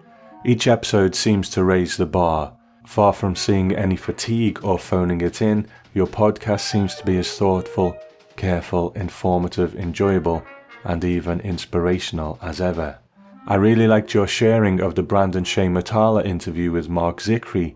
Each 0.46 0.68
episode 0.68 1.16
seems 1.16 1.50
to 1.52 1.64
raise 1.64 1.98
the 1.98 2.06
bar. 2.06 2.54
Far 2.92 3.14
from 3.14 3.38
seeing 3.38 3.74
any 3.74 3.96
fatigue 3.96 4.66
or 4.66 4.78
phoning 4.78 5.22
it 5.22 5.42
in, 5.42 5.66
your 5.94 6.08
podcast 6.08 6.70
seems 6.70 6.94
to 6.96 7.06
be 7.06 7.18
as 7.20 7.38
thoughtful, 7.38 7.96
careful, 8.36 8.92
informative, 8.98 9.76
enjoyable, 9.78 10.44
and 10.84 11.02
even 11.06 11.40
inspirational 11.40 12.38
as 12.42 12.60
ever. 12.60 13.00
I 13.48 13.56
really 13.56 13.88
liked 13.88 14.14
your 14.14 14.28
sharing 14.28 14.82
of 14.82 14.96
the 14.96 15.04
Brandon 15.04 15.46
Shay 15.46 15.68
Matala 15.68 16.26
interview 16.26 16.74
with 16.74 16.90
Marc 16.90 17.22
Zicree. 17.22 17.76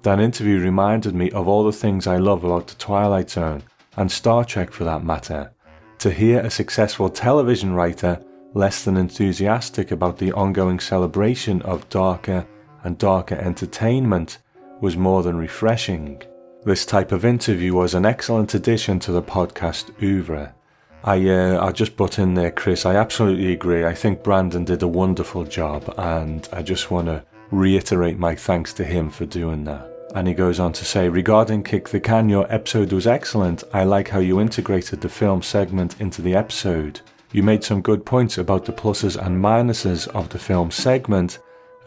That 0.00 0.18
interview 0.18 0.58
reminded 0.60 1.14
me 1.14 1.30
of 1.32 1.46
all 1.46 1.64
the 1.64 1.70
things 1.70 2.06
I 2.06 2.16
love 2.16 2.42
about 2.42 2.68
The 2.68 2.76
Twilight 2.76 3.28
Zone 3.28 3.64
and 3.98 4.10
Star 4.10 4.46
Trek 4.46 4.72
for 4.72 4.84
that 4.84 5.04
matter, 5.04 5.52
to 5.98 6.10
hear 6.10 6.40
a 6.40 6.48
successful 6.48 7.10
television 7.10 7.74
writer 7.74 8.18
less 8.54 8.82
than 8.82 8.96
enthusiastic 8.96 9.90
about 9.90 10.16
the 10.16 10.32
ongoing 10.32 10.80
celebration 10.80 11.60
of 11.60 11.86
darker 11.90 12.46
and 12.82 12.96
darker 12.96 13.34
entertainment 13.34 14.38
was 14.84 14.98
more 14.98 15.22
than 15.22 15.38
refreshing. 15.38 16.22
This 16.64 16.84
type 16.84 17.10
of 17.10 17.24
interview 17.24 17.72
was 17.72 17.94
an 17.94 18.04
excellent 18.04 18.52
addition 18.52 19.00
to 19.00 19.12
the 19.12 19.22
podcast 19.22 19.90
oeuvre. 20.02 20.54
I, 21.02 21.26
uh, 21.26 21.56
I'll 21.56 21.72
just 21.72 21.96
butt 21.96 22.18
in 22.18 22.34
there, 22.34 22.50
Chris. 22.50 22.84
I 22.84 22.96
absolutely 22.96 23.50
agree. 23.50 23.86
I 23.86 23.94
think 23.94 24.22
Brandon 24.22 24.62
did 24.62 24.82
a 24.82 24.86
wonderful 25.02 25.44
job, 25.44 25.82
and 25.96 26.46
I 26.52 26.60
just 26.60 26.90
want 26.90 27.06
to 27.06 27.24
reiterate 27.50 28.18
my 28.18 28.34
thanks 28.34 28.74
to 28.74 28.84
him 28.84 29.08
for 29.08 29.24
doing 29.24 29.64
that. 29.64 29.90
And 30.14 30.28
he 30.28 30.34
goes 30.34 30.60
on 30.60 30.74
to 30.74 30.84
say, 30.84 31.08
regarding 31.08 31.62
Kick 31.62 31.88
the 31.88 31.98
Can, 31.98 32.28
your 32.28 32.46
episode 32.52 32.92
was 32.92 33.06
excellent. 33.06 33.64
I 33.72 33.84
like 33.84 34.10
how 34.10 34.18
you 34.18 34.38
integrated 34.38 35.00
the 35.00 35.08
film 35.08 35.40
segment 35.40 35.98
into 35.98 36.20
the 36.20 36.34
episode. 36.34 37.00
You 37.32 37.42
made 37.42 37.64
some 37.64 37.80
good 37.80 38.04
points 38.04 38.36
about 38.36 38.66
the 38.66 38.72
pluses 38.74 39.16
and 39.16 39.42
minuses 39.42 40.08
of 40.08 40.28
the 40.28 40.38
film 40.38 40.70
segment 40.70 41.38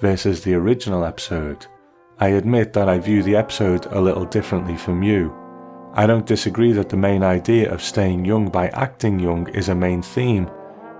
versus 0.02 0.42
the 0.42 0.56
original 0.56 1.06
episode. 1.06 1.68
I 2.20 2.30
admit 2.30 2.74
that 2.74 2.90
I 2.90 2.98
view 2.98 3.22
the 3.22 3.36
episode 3.36 3.86
a 3.88 4.02
little 4.02 4.26
differently 4.26 4.76
from 4.76 5.04
you. 5.04 5.36
I 5.94 6.08
don't 6.08 6.26
disagree 6.26 6.72
that 6.74 6.90
the 6.90 6.98
main 6.98 7.22
idea 7.22 7.72
of 7.72 7.82
staying 7.82 8.26
young 8.26 8.50
by 8.50 8.70
acting 8.70 9.20
young 9.20 9.48
is 9.50 9.70
a 9.70 9.76
main 9.76 10.02
theme, 10.02 10.50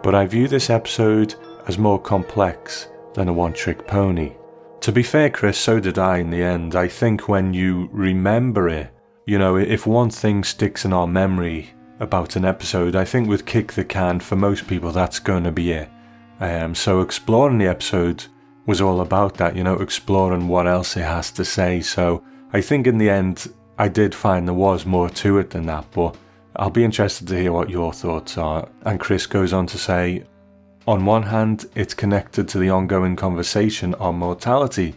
but 0.04 0.14
I 0.14 0.28
view 0.28 0.48
this 0.48 0.70
episode 0.70 1.36
as 1.68 1.80
more 1.80 2.00
complex 2.00 2.90
than 3.14 3.30
a 3.30 3.34
one 3.34 3.54
trick 3.54 3.88
pony. 3.88 4.34
To 4.82 4.92
be 4.92 5.02
fair, 5.02 5.32
Chris, 5.32 5.58
so 5.58 5.80
did 5.80 5.98
I 5.98 6.20
in 6.20 6.30
the 6.30 6.44
end. 6.44 6.76
I 6.76 6.88
think 6.88 7.28
when 7.28 7.52
you 7.54 7.90
remember 7.92 8.70
it, 8.70 8.92
you 9.26 9.40
know, 9.40 9.56
if 9.58 9.88
one 9.88 10.12
thing 10.12 10.44
sticks 10.44 10.86
in 10.86 10.94
our 10.94 11.08
memory 11.08 11.72
about 12.00 12.36
an 12.36 12.46
episode, 12.46 12.96
I 12.96 13.06
think 13.06 13.28
with 13.28 13.48
Kick 13.48 13.74
the 13.74 13.84
Can, 13.84 14.20
for 14.20 14.36
most 14.36 14.68
people, 14.68 14.92
that's 14.92 15.20
going 15.20 15.44
to 15.46 15.52
be 15.52 15.72
it. 15.72 15.90
Um, 16.40 16.76
so 16.76 17.02
exploring 17.02 17.58
the 17.58 17.68
episode 17.68 18.26
was 18.68 18.82
all 18.82 19.02
about 19.02 19.36
that, 19.36 19.56
you 19.56 19.64
know, 19.64 19.80
exploring 19.80 20.48
what 20.48 20.68
else 20.68 20.96
it 20.96 21.06
has 21.06 21.32
to 21.32 21.44
say. 21.44 21.82
So 21.82 22.22
I 22.54 22.62
think 22.62 22.86
in 22.86 23.00
the 23.00 23.10
end, 23.10 23.52
I 23.80 23.88
did 23.88 24.14
find 24.14 24.48
there 24.48 24.54
was 24.54 24.86
more 24.86 25.10
to 25.10 25.40
it 25.40 25.50
than 25.50 25.66
that, 25.66 25.86
but 25.92 26.16
I'll 26.58 26.70
be 26.70 26.84
interested 26.84 27.28
to 27.30 27.40
hear 27.40 27.54
what 27.54 27.70
your 27.70 27.94
thoughts 27.94 28.38
are. 28.38 28.68
And 28.84 29.00
Chris 29.00 29.26
goes 29.26 29.54
on 29.54 29.68
to 29.68 29.78
say, 29.78 30.26
on 30.86 31.06
one 31.06 31.24
hand, 31.24 31.66
it's 31.76 31.94
connected 31.94 32.48
to 32.50 32.60
the 32.60 32.70
ongoing 32.70 33.16
conversation 33.16 33.94
on 33.96 34.16
mortality, 34.16 34.96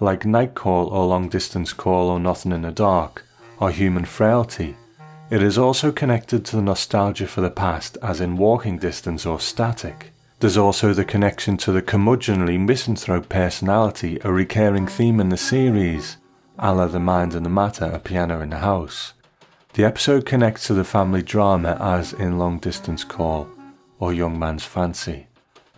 like 0.00 0.24
night 0.24 0.54
call 0.54 0.88
or 0.88 1.06
long 1.06 1.28
distance 1.28 1.72
call 1.72 2.08
or 2.08 2.20
nothing 2.20 2.52
in 2.52 2.62
the 2.62 2.72
dark, 2.72 3.24
or 3.58 3.70
human 3.70 4.04
frailty. 4.04 4.76
It 5.30 5.42
is 5.42 5.58
also 5.58 5.92
connected 5.92 6.44
to 6.46 6.56
the 6.56 6.62
nostalgia 6.62 7.26
for 7.26 7.40
the 7.40 7.50
past, 7.50 7.98
as 8.02 8.20
in 8.20 8.36
walking 8.36 8.78
distance 8.78 9.26
or 9.26 9.40
static. 9.40 10.09
There's 10.40 10.56
also 10.56 10.94
the 10.94 11.04
connection 11.04 11.58
to 11.58 11.70
the 11.70 11.82
curmudgeonly 11.82 12.58
misanthrope 12.58 13.28
personality, 13.28 14.18
a 14.24 14.32
recurring 14.32 14.86
theme 14.86 15.20
in 15.20 15.28
the 15.28 15.36
series, 15.36 16.16
a 16.58 16.74
la 16.74 16.86
The 16.86 16.98
Mind 16.98 17.34
and 17.34 17.44
the 17.44 17.50
Matter, 17.50 17.84
A 17.84 17.98
Piano 17.98 18.40
in 18.40 18.48
the 18.48 18.60
House. 18.60 19.12
The 19.74 19.84
episode 19.84 20.24
connects 20.24 20.66
to 20.66 20.72
the 20.72 20.82
family 20.82 21.22
drama 21.22 21.76
as 21.78 22.14
in 22.14 22.38
Long 22.38 22.58
Distance 22.58 23.04
Call 23.04 23.50
or 23.98 24.14
Young 24.14 24.38
Man's 24.38 24.64
Fancy. 24.64 25.26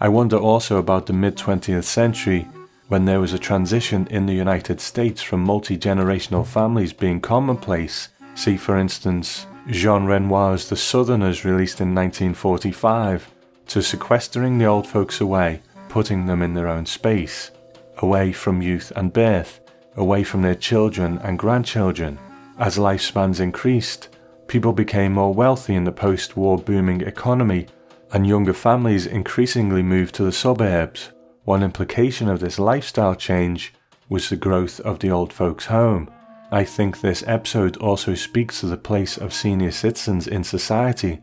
I 0.00 0.06
wonder 0.06 0.36
also 0.36 0.76
about 0.76 1.06
the 1.06 1.12
mid 1.12 1.36
20th 1.36 1.82
century 1.82 2.46
when 2.86 3.04
there 3.04 3.20
was 3.20 3.32
a 3.32 3.40
transition 3.40 4.06
in 4.12 4.26
the 4.26 4.32
United 4.32 4.80
States 4.80 5.22
from 5.22 5.42
multi 5.42 5.76
generational 5.76 6.46
families 6.46 6.92
being 6.92 7.20
commonplace. 7.20 8.10
See, 8.36 8.56
for 8.56 8.78
instance, 8.78 9.44
Jean 9.66 10.06
Renoir's 10.06 10.68
The 10.68 10.76
Southerners, 10.76 11.44
released 11.44 11.80
in 11.80 11.96
1945, 11.96 13.31
to 13.72 13.82
sequestering 13.82 14.58
the 14.58 14.66
old 14.66 14.86
folks 14.86 15.22
away, 15.22 15.62
putting 15.88 16.26
them 16.26 16.42
in 16.42 16.52
their 16.52 16.68
own 16.68 16.84
space, 16.84 17.50
away 17.98 18.30
from 18.30 18.60
youth 18.60 18.92
and 18.96 19.14
birth, 19.14 19.60
away 19.96 20.22
from 20.22 20.42
their 20.42 20.54
children 20.54 21.18
and 21.24 21.38
grandchildren. 21.38 22.18
As 22.58 22.76
lifespans 22.76 23.40
increased, 23.40 24.10
people 24.46 24.74
became 24.74 25.14
more 25.14 25.32
wealthy 25.32 25.74
in 25.74 25.84
the 25.84 25.90
post 25.90 26.36
war 26.36 26.58
booming 26.58 27.00
economy 27.00 27.66
and 28.12 28.26
younger 28.26 28.52
families 28.52 29.06
increasingly 29.06 29.82
moved 29.82 30.14
to 30.16 30.24
the 30.24 30.32
suburbs. 30.32 31.10
One 31.44 31.62
implication 31.62 32.28
of 32.28 32.40
this 32.40 32.58
lifestyle 32.58 33.14
change 33.14 33.72
was 34.10 34.28
the 34.28 34.36
growth 34.36 34.80
of 34.80 34.98
the 34.98 35.10
old 35.10 35.32
folks' 35.32 35.64
home. 35.64 36.10
I 36.50 36.64
think 36.64 37.00
this 37.00 37.24
episode 37.26 37.78
also 37.78 38.14
speaks 38.14 38.60
to 38.60 38.66
the 38.66 38.76
place 38.76 39.16
of 39.16 39.32
senior 39.32 39.70
citizens 39.70 40.28
in 40.28 40.44
society, 40.44 41.20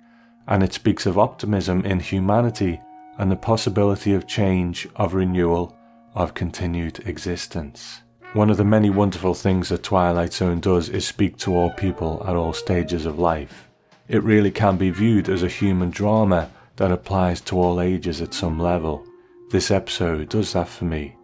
and 0.49 0.63
it 0.63 0.73
speaks 0.73 1.05
of 1.05 1.17
optimism 1.17 1.85
in 1.85 1.99
humanity 1.99 2.81
and 3.19 3.31
the 3.31 3.35
possibility 3.35 4.13
of 4.13 4.27
change, 4.27 4.87
of 4.95 5.13
renewal, 5.13 5.77
of 6.15 6.33
continued 6.33 6.99
existence. 7.07 8.01
One 8.33 8.49
of 8.49 8.57
the 8.57 8.65
many 8.65 8.89
wonderful 8.89 9.35
things 9.35 9.69
that 9.69 9.83
Twilight 9.83 10.33
Zone 10.33 10.59
does 10.59 10.89
is 10.89 11.07
speak 11.07 11.37
to 11.37 11.55
all 11.55 11.69
people 11.71 12.23
at 12.27 12.35
all 12.35 12.53
stages 12.53 13.05
of 13.05 13.19
life. 13.19 13.67
It 14.07 14.23
really 14.23 14.51
can 14.51 14.77
be 14.77 14.89
viewed 14.89 15.29
as 15.29 15.43
a 15.43 15.47
human 15.47 15.91
drama 15.91 16.49
that 16.77 16.91
applies 16.91 17.41
to 17.41 17.59
all 17.59 17.79
ages 17.79 18.21
at 18.21 18.33
some 18.33 18.59
level. 18.59 19.05
This 19.51 19.69
episode 19.69 20.29
does 20.29 20.53
that 20.53 20.67
for 20.67 20.85
me. 20.85 21.15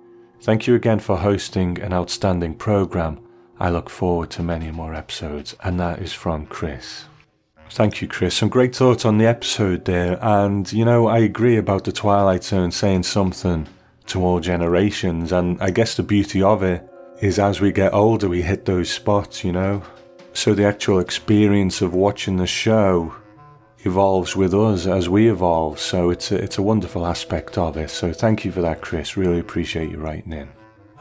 Thank 0.42 0.68
you 0.68 0.76
again 0.76 1.00
for 1.00 1.18
hosting 1.18 1.80
an 1.80 1.94
outstanding 1.94 2.56
program. 2.56 3.20
I 3.60 3.70
look 3.70 3.90
forward 3.90 4.30
to 4.32 4.44
many 4.44 4.70
more 4.70 4.94
episodes, 4.94 5.56
and 5.64 5.80
that 5.80 6.00
is 6.00 6.14
from 6.14 6.46
Chris. 6.46 7.06
Thank 7.72 8.02
you, 8.02 8.08
Chris. 8.08 8.36
Some 8.36 8.50
great 8.50 8.76
thoughts 8.76 9.06
on 9.06 9.18
the 9.18 9.26
episode 9.26 9.86
there, 9.86 10.18
and 10.22 10.72
you 10.72 10.86
know, 10.86 11.08
I 11.08 11.20
agree 11.20 11.58
about 11.58 11.84
the 11.84 11.92
Twilight 11.92 12.44
Zone 12.44 12.72
saying 12.72 13.04
something 13.04 13.68
to 14.08 14.24
all 14.24 14.40
generations, 14.40 15.32
and 15.32 15.62
I 15.62 15.72
guess 15.72 15.96
the 15.96 16.04
beauty 16.04 16.42
of 16.42 16.64
it 16.64 16.88
is 17.22 17.40
as 17.40 17.62
we 17.62 17.72
get 17.72 17.94
older, 17.94 18.30
we 18.30 18.42
hit 18.42 18.66
those 18.66 18.90
spots, 18.90 19.44
you 19.44 19.52
know. 19.52 19.84
So 20.34 20.54
the 20.54 20.66
actual 20.66 21.00
experience 21.00 21.82
of 21.82 21.94
watching 21.94 22.38
the 22.38 22.48
show 22.48 23.14
evolves 23.86 24.36
with 24.36 24.54
us 24.54 24.86
as 24.86 25.08
we 25.08 25.30
evolve. 25.30 25.80
So 25.80 26.10
it's 26.10 26.32
a, 26.32 26.36
it's 26.36 26.58
a 26.58 26.64
wonderful 26.64 27.06
aspect 27.06 27.58
of 27.58 27.78
it. 27.78 27.90
So 27.90 28.12
thank 28.12 28.44
you 28.44 28.52
for 28.52 28.62
that, 28.62 28.82
Chris. 28.82 29.16
Really 29.16 29.40
appreciate 29.40 29.92
you 29.92 29.98
writing 29.98 30.34
in. 30.34 30.50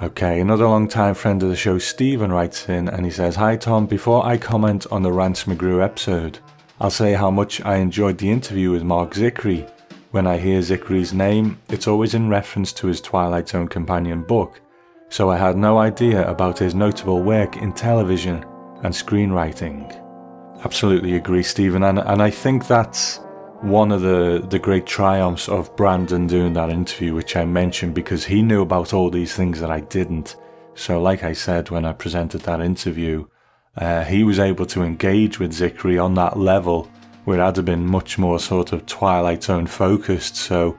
Okay, 0.02 0.40
another 0.40 0.66
long-time 0.66 1.14
friend 1.14 1.42
of 1.42 1.48
the 1.48 1.56
show, 1.56 1.78
Stephen, 1.78 2.32
writes 2.32 2.68
in 2.68 2.88
and 2.88 3.04
he 3.04 3.10
says, 3.10 3.36
Hi 3.36 3.56
Tom, 3.56 3.86
before 3.86 4.26
I 4.26 4.36
comment 4.36 4.86
on 4.90 5.02
the 5.02 5.12
Rance 5.12 5.44
McGrew 5.44 5.82
episode, 5.82 6.40
I'll 6.80 6.90
say 6.90 7.12
how 7.12 7.30
much 7.30 7.60
I 7.60 7.76
enjoyed 7.76 8.18
the 8.18 8.30
interview 8.30 8.72
with 8.72 8.82
Marc 8.82 9.14
Zicree. 9.14 9.70
When 10.10 10.26
I 10.26 10.38
hear 10.38 10.60
Zicree's 10.60 11.14
name, 11.14 11.58
it's 11.68 11.86
always 11.86 12.14
in 12.14 12.28
reference 12.28 12.72
to 12.74 12.88
his 12.88 13.00
Twilight 13.00 13.48
Zone 13.48 13.68
companion 13.68 14.22
book, 14.22 14.60
so 15.08 15.30
I 15.30 15.36
had 15.36 15.56
no 15.56 15.78
idea 15.78 16.28
about 16.28 16.58
his 16.58 16.74
notable 16.74 17.22
work 17.22 17.56
in 17.56 17.72
television 17.72 18.44
and 18.82 18.92
screenwriting. 18.92 19.88
Absolutely 20.64 21.14
agree, 21.14 21.44
Stephen, 21.44 21.84
and 21.84 22.00
and 22.00 22.20
I 22.20 22.30
think 22.30 22.66
that's 22.66 23.20
one 23.60 23.92
of 23.92 24.00
the 24.00 24.44
the 24.50 24.58
great 24.58 24.84
triumphs 24.84 25.48
of 25.48 25.74
Brandon 25.76 26.26
doing 26.26 26.54
that 26.54 26.70
interview, 26.70 27.14
which 27.14 27.36
I 27.36 27.44
mentioned 27.44 27.94
because 27.94 28.24
he 28.24 28.42
knew 28.42 28.62
about 28.62 28.92
all 28.92 29.10
these 29.10 29.32
things 29.34 29.60
that 29.60 29.70
I 29.70 29.80
didn't. 29.80 30.34
So, 30.74 31.00
like 31.00 31.22
I 31.22 31.34
said 31.34 31.70
when 31.70 31.84
I 31.84 31.92
presented 31.92 32.40
that 32.42 32.60
interview, 32.60 33.26
uh, 33.76 34.04
he 34.04 34.24
was 34.24 34.38
able 34.38 34.66
to 34.66 34.82
engage 34.82 35.38
with 35.38 35.52
Zicree 35.52 36.02
on 36.02 36.14
that 36.14 36.38
level 36.38 36.90
where 37.24 37.40
it 37.40 37.56
had 37.56 37.64
been 37.64 37.86
much 37.86 38.18
more 38.18 38.38
sort 38.38 38.72
of 38.72 38.86
Twilight 38.86 39.42
Zone 39.42 39.66
focused. 39.66 40.36
So 40.36 40.78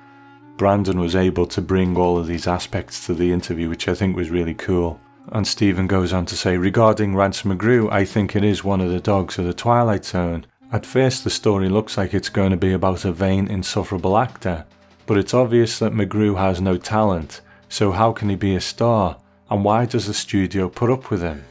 Brandon 0.57 0.99
was 0.99 1.15
able 1.15 1.47
to 1.47 1.61
bring 1.61 1.97
all 1.97 2.17
of 2.17 2.27
these 2.27 2.47
aspects 2.47 3.05
to 3.05 3.13
the 3.13 3.31
interview, 3.31 3.69
which 3.69 3.87
I 3.87 3.95
think 3.95 4.15
was 4.15 4.29
really 4.29 4.53
cool. 4.53 4.99
And 5.31 5.47
Stephen 5.47 5.87
goes 5.87 6.13
on 6.13 6.27
to 6.27 6.37
say, 6.37 6.57
regarding 6.57 7.15
Rance 7.15 7.41
McGrew, 7.41 7.91
I 7.91 8.05
think 8.05 8.35
it 8.35 8.43
is 8.43 8.63
one 8.63 8.79
of 8.79 8.91
the 8.91 8.99
dogs 8.99 9.39
of 9.39 9.45
the 9.45 9.53
Twilight 9.53 10.05
Zone. 10.05 10.45
At 10.71 10.85
first, 10.85 11.23
the 11.23 11.29
story 11.29 11.67
looks 11.67 11.97
like 11.97 12.13
it's 12.13 12.29
going 12.29 12.51
to 12.51 12.57
be 12.57 12.73
about 12.73 13.05
a 13.05 13.11
vain, 13.11 13.47
insufferable 13.47 14.17
actor, 14.17 14.65
but 15.07 15.17
it's 15.17 15.33
obvious 15.33 15.79
that 15.79 15.93
McGrew 15.93 16.37
has 16.37 16.61
no 16.61 16.77
talent, 16.77 17.41
so 17.69 17.91
how 17.91 18.11
can 18.11 18.29
he 18.29 18.35
be 18.35 18.55
a 18.55 18.61
star, 18.61 19.17
and 19.49 19.63
why 19.63 19.85
does 19.85 20.05
the 20.05 20.13
studio 20.13 20.69
put 20.69 20.91
up 20.91 21.09
with 21.09 21.21
him? 21.21 21.43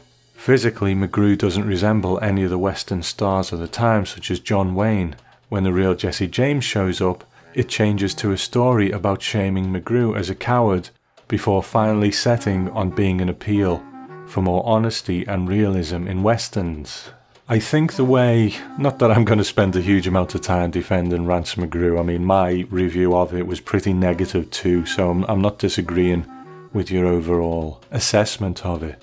Physically, 0.45 0.93
McGrew 0.93 1.35
doesn't 1.35 1.65
resemble 1.65 2.19
any 2.19 2.43
of 2.43 2.51
the 2.51 2.59
Western 2.59 3.01
stars 3.01 3.51
of 3.51 3.57
the 3.57 3.67
time, 3.67 4.05
such 4.05 4.29
as 4.29 4.39
John 4.39 4.75
Wayne. 4.75 5.15
When 5.49 5.63
the 5.63 5.73
real 5.73 5.95
Jesse 5.95 6.27
James 6.27 6.63
shows 6.63 7.01
up, 7.01 7.23
it 7.55 7.67
changes 7.67 8.13
to 8.13 8.31
a 8.31 8.37
story 8.37 8.91
about 8.91 9.23
shaming 9.23 9.73
McGrew 9.73 10.15
as 10.15 10.29
a 10.29 10.35
coward 10.35 10.91
before 11.27 11.63
finally 11.63 12.11
setting 12.11 12.69
on 12.69 12.91
being 12.91 13.21
an 13.21 13.27
appeal 13.27 13.83
for 14.27 14.43
more 14.43 14.63
honesty 14.67 15.25
and 15.25 15.49
realism 15.49 16.05
in 16.05 16.21
westerns. 16.21 17.09
I 17.49 17.57
think 17.57 17.93
the 17.93 18.05
way, 18.05 18.53
not 18.77 18.99
that 18.99 19.09
I'm 19.09 19.25
going 19.25 19.39
to 19.39 19.43
spend 19.43 19.75
a 19.75 19.81
huge 19.81 20.05
amount 20.05 20.35
of 20.35 20.41
time 20.41 20.69
defending 20.69 21.25
Rance 21.25 21.55
McGrew, 21.55 21.99
I 21.99 22.03
mean, 22.03 22.23
my 22.23 22.67
review 22.69 23.15
of 23.15 23.33
it 23.33 23.47
was 23.47 23.59
pretty 23.59 23.93
negative 23.93 24.51
too, 24.51 24.85
so 24.85 25.09
I'm, 25.09 25.23
I'm 25.23 25.41
not 25.41 25.57
disagreeing 25.57 26.27
with 26.71 26.91
your 26.91 27.07
overall 27.07 27.81
assessment 27.89 28.63
of 28.63 28.83
it. 28.83 29.01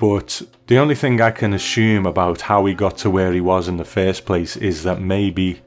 But 0.00 0.40
the 0.66 0.78
only 0.78 0.94
thing 0.94 1.20
I 1.20 1.30
can 1.30 1.52
assume 1.52 2.06
about 2.06 2.40
how 2.40 2.64
he 2.64 2.72
got 2.72 2.96
to 2.98 3.10
where 3.10 3.34
he 3.34 3.42
was 3.42 3.68
in 3.68 3.76
the 3.76 3.84
first 3.84 4.24
place 4.24 4.56
is 4.56 4.82
that 4.84 4.98
maybe 4.98 5.60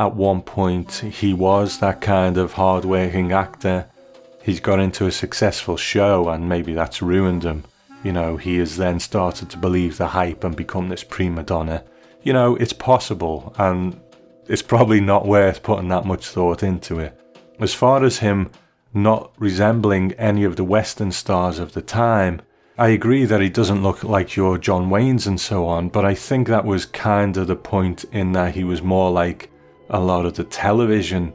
at 0.00 0.16
one 0.16 0.42
point 0.42 0.94
he 0.94 1.32
was 1.32 1.78
that 1.78 2.00
kind 2.00 2.38
of 2.38 2.54
hard-working 2.54 3.30
actor. 3.30 3.88
He's 4.42 4.58
got 4.58 4.80
into 4.80 5.06
a 5.06 5.12
successful 5.12 5.76
show 5.76 6.28
and 6.28 6.48
maybe 6.48 6.74
that's 6.74 7.00
ruined 7.00 7.44
him. 7.44 7.62
You 8.02 8.12
know, 8.12 8.36
he 8.36 8.58
has 8.58 8.78
then 8.78 8.98
started 8.98 9.48
to 9.50 9.56
believe 9.56 9.96
the 9.96 10.08
hype 10.08 10.42
and 10.42 10.56
become 10.56 10.88
this 10.88 11.04
prima 11.04 11.44
donna. 11.44 11.84
You 12.24 12.32
know, 12.32 12.56
it's 12.56 12.72
possible 12.72 13.54
and 13.58 14.00
it's 14.48 14.62
probably 14.62 15.00
not 15.00 15.24
worth 15.24 15.62
putting 15.62 15.86
that 15.90 16.04
much 16.04 16.26
thought 16.26 16.64
into 16.64 16.98
it. 16.98 17.16
As 17.60 17.74
far 17.74 18.02
as 18.02 18.18
him 18.18 18.50
not 18.92 19.30
resembling 19.38 20.14
any 20.14 20.42
of 20.42 20.56
the 20.56 20.64
Western 20.64 21.12
stars 21.12 21.60
of 21.60 21.74
the 21.74 21.82
time, 21.82 22.40
I 22.80 22.90
agree 22.90 23.24
that 23.24 23.40
he 23.40 23.48
doesn't 23.48 23.82
look 23.82 24.04
like 24.04 24.36
your 24.36 24.56
John 24.56 24.88
Waynes 24.88 25.26
and 25.26 25.40
so 25.40 25.66
on, 25.66 25.88
but 25.88 26.04
I 26.04 26.14
think 26.14 26.46
that 26.46 26.64
was 26.64 26.86
kind 26.86 27.36
of 27.36 27.48
the 27.48 27.56
point 27.56 28.04
in 28.12 28.30
that 28.32 28.54
he 28.54 28.62
was 28.62 28.82
more 28.82 29.10
like 29.10 29.50
a 29.90 29.98
lot 29.98 30.24
of 30.24 30.34
the 30.34 30.44
television 30.44 31.34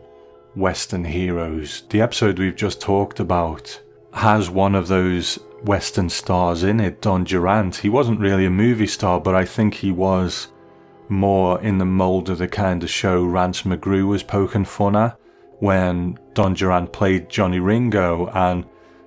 Western 0.55 1.03
heroes. 1.03 1.83
The 1.89 1.99
episode 1.99 2.39
we've 2.39 2.55
just 2.55 2.79
talked 2.79 3.19
about 3.19 3.81
has 4.13 4.49
one 4.49 4.73
of 4.73 4.87
those 4.87 5.35
Western 5.63 6.09
stars 6.09 6.63
in 6.63 6.79
it, 6.79 7.01
Don 7.01 7.25
Durant. 7.25 7.75
He 7.75 7.89
wasn't 7.89 8.21
really 8.21 8.45
a 8.45 8.49
movie 8.49 8.87
star, 8.87 9.19
but 9.19 9.35
I 9.35 9.43
think 9.43 9.73
he 9.73 9.91
was 9.91 10.47
more 11.09 11.59
in 11.61 11.77
the 11.77 11.83
mold 11.83 12.29
of 12.29 12.37
the 12.37 12.47
kind 12.47 12.81
of 12.83 12.89
show 12.89 13.21
Rance 13.21 13.63
McGrew 13.63 14.07
was 14.07 14.23
poking 14.23 14.63
fun 14.63 14.95
at 14.95 15.19
when 15.59 16.17
Don 16.35 16.53
Durant 16.53 16.93
played 16.93 17.29
Johnny 17.29 17.59
Ringo 17.59 18.27
and 18.27 18.63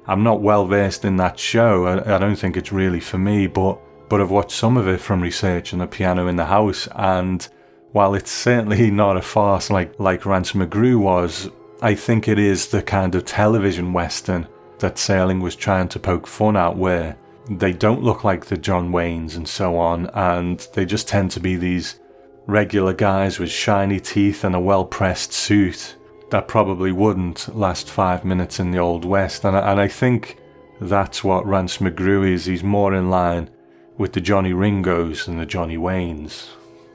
I'm 0.08 0.22
not 0.22 0.40
well 0.40 0.66
versed 0.66 1.04
in 1.04 1.16
that 1.16 1.38
show. 1.38 1.86
I, 1.86 2.14
I, 2.14 2.18
don't 2.18 2.36
think 2.36 2.56
it's 2.56 2.72
really 2.72 3.00
for 3.00 3.18
me, 3.18 3.46
but 3.46 3.78
but 4.08 4.20
I've 4.20 4.30
watched 4.30 4.52
some 4.52 4.76
of 4.76 4.86
it 4.86 5.00
from 5.00 5.20
research 5.20 5.72
on 5.72 5.80
the 5.80 5.86
piano 5.86 6.28
in 6.28 6.36
the 6.36 6.44
house, 6.46 6.88
and 6.94 7.46
while 7.92 8.14
it's 8.14 8.30
certainly 8.30 8.90
not 9.02 9.16
a 9.16 9.22
farce 9.22 9.70
like 9.70 9.98
like 9.98 10.26
Rance 10.26 10.52
McGrew 10.52 10.98
was, 10.98 11.50
I 11.82 11.94
think 11.94 12.28
it 12.28 12.38
is 12.38 12.68
the 12.68 12.82
kind 12.82 13.14
of 13.14 13.24
television 13.24 13.92
western 13.92 14.46
that 14.78 14.96
Serling 14.96 15.40
was 15.40 15.56
trying 15.56 15.88
to 15.88 15.98
poke 15.98 16.26
fun 16.26 16.56
at, 16.56 16.76
where 16.76 17.16
they 17.50 17.72
don't 17.72 18.02
look 18.02 18.24
like 18.24 18.46
the 18.46 18.56
John 18.56 18.92
Waynes 18.92 19.36
and 19.36 19.48
so 19.48 19.76
on, 19.76 20.06
and 20.14 20.66
they 20.74 20.84
just 20.84 21.08
tend 21.08 21.30
to 21.32 21.40
be 21.40 21.56
these 21.56 21.98
regular 22.46 22.92
guys 22.92 23.40
with 23.40 23.50
shiny 23.50 23.98
teeth 23.98 24.44
and 24.44 24.54
a 24.54 24.60
well 24.60 24.84
pressed 24.84 25.32
suit 25.32 25.96
that 26.30 26.48
probably 26.48 26.92
wouldn't 26.92 27.54
last 27.56 27.88
five 27.88 28.24
minutes 28.24 28.58
in 28.58 28.70
the 28.70 28.78
Old 28.78 29.04
West. 29.04 29.44
And 29.44 29.56
I, 29.56 29.72
and 29.72 29.80
I 29.80 29.88
think 29.88 30.38
that's 30.80 31.22
what 31.22 31.46
Rance 31.46 31.78
McGrew 31.78 32.28
is. 32.28 32.46
He's 32.46 32.64
more 32.64 32.94
in 32.94 33.10
line 33.10 33.50
with 33.96 34.12
the 34.12 34.20
Johnny 34.20 34.52
Ringos 34.52 35.28
and 35.28 35.40
the 35.40 35.46
Johnny 35.46 35.76
Waynes. 35.76 36.48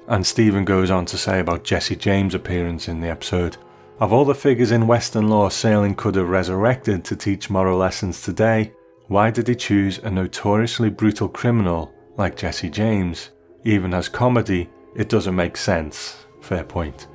And 0.08 0.26
Stephen 0.26 0.66
goes 0.66 0.92
on 0.92 1.06
to 1.08 1.18
say 1.18 1.40
about 1.40 1.64
Jesse 1.64 1.96
James' 1.96 2.36
appearance 2.36 2.88
in 2.88 3.00
the 3.00 3.10
episode. 3.10 3.58
Of 4.00 4.12
all 4.12 4.26
the 4.26 4.36
figures 4.36 4.72
in 4.72 4.88
Western 4.88 5.30
law 5.30 5.48
Serling 5.50 5.96
could 5.96 6.16
have 6.16 6.28
resurrected 6.28 7.06
to 7.06 7.16
teach 7.16 7.50
moral 7.50 7.78
lessons 7.78 8.22
today, 8.22 8.74
why 9.08 9.30
did 9.30 9.48
he 9.48 9.56
choose 9.56 10.00
a 10.00 10.10
notoriously 10.10 10.90
brutal 10.90 11.30
criminal 11.30 11.94
like 12.18 12.36
Jesse 12.36 12.70
James? 12.70 13.30
Even 13.64 13.94
as 13.94 14.10
comedy, 14.10 14.70
it 14.96 15.10
doesn't 15.10 15.36
make 15.36 15.56
sense. 15.56 16.26
Fair 16.42 16.64
point. 16.64 17.08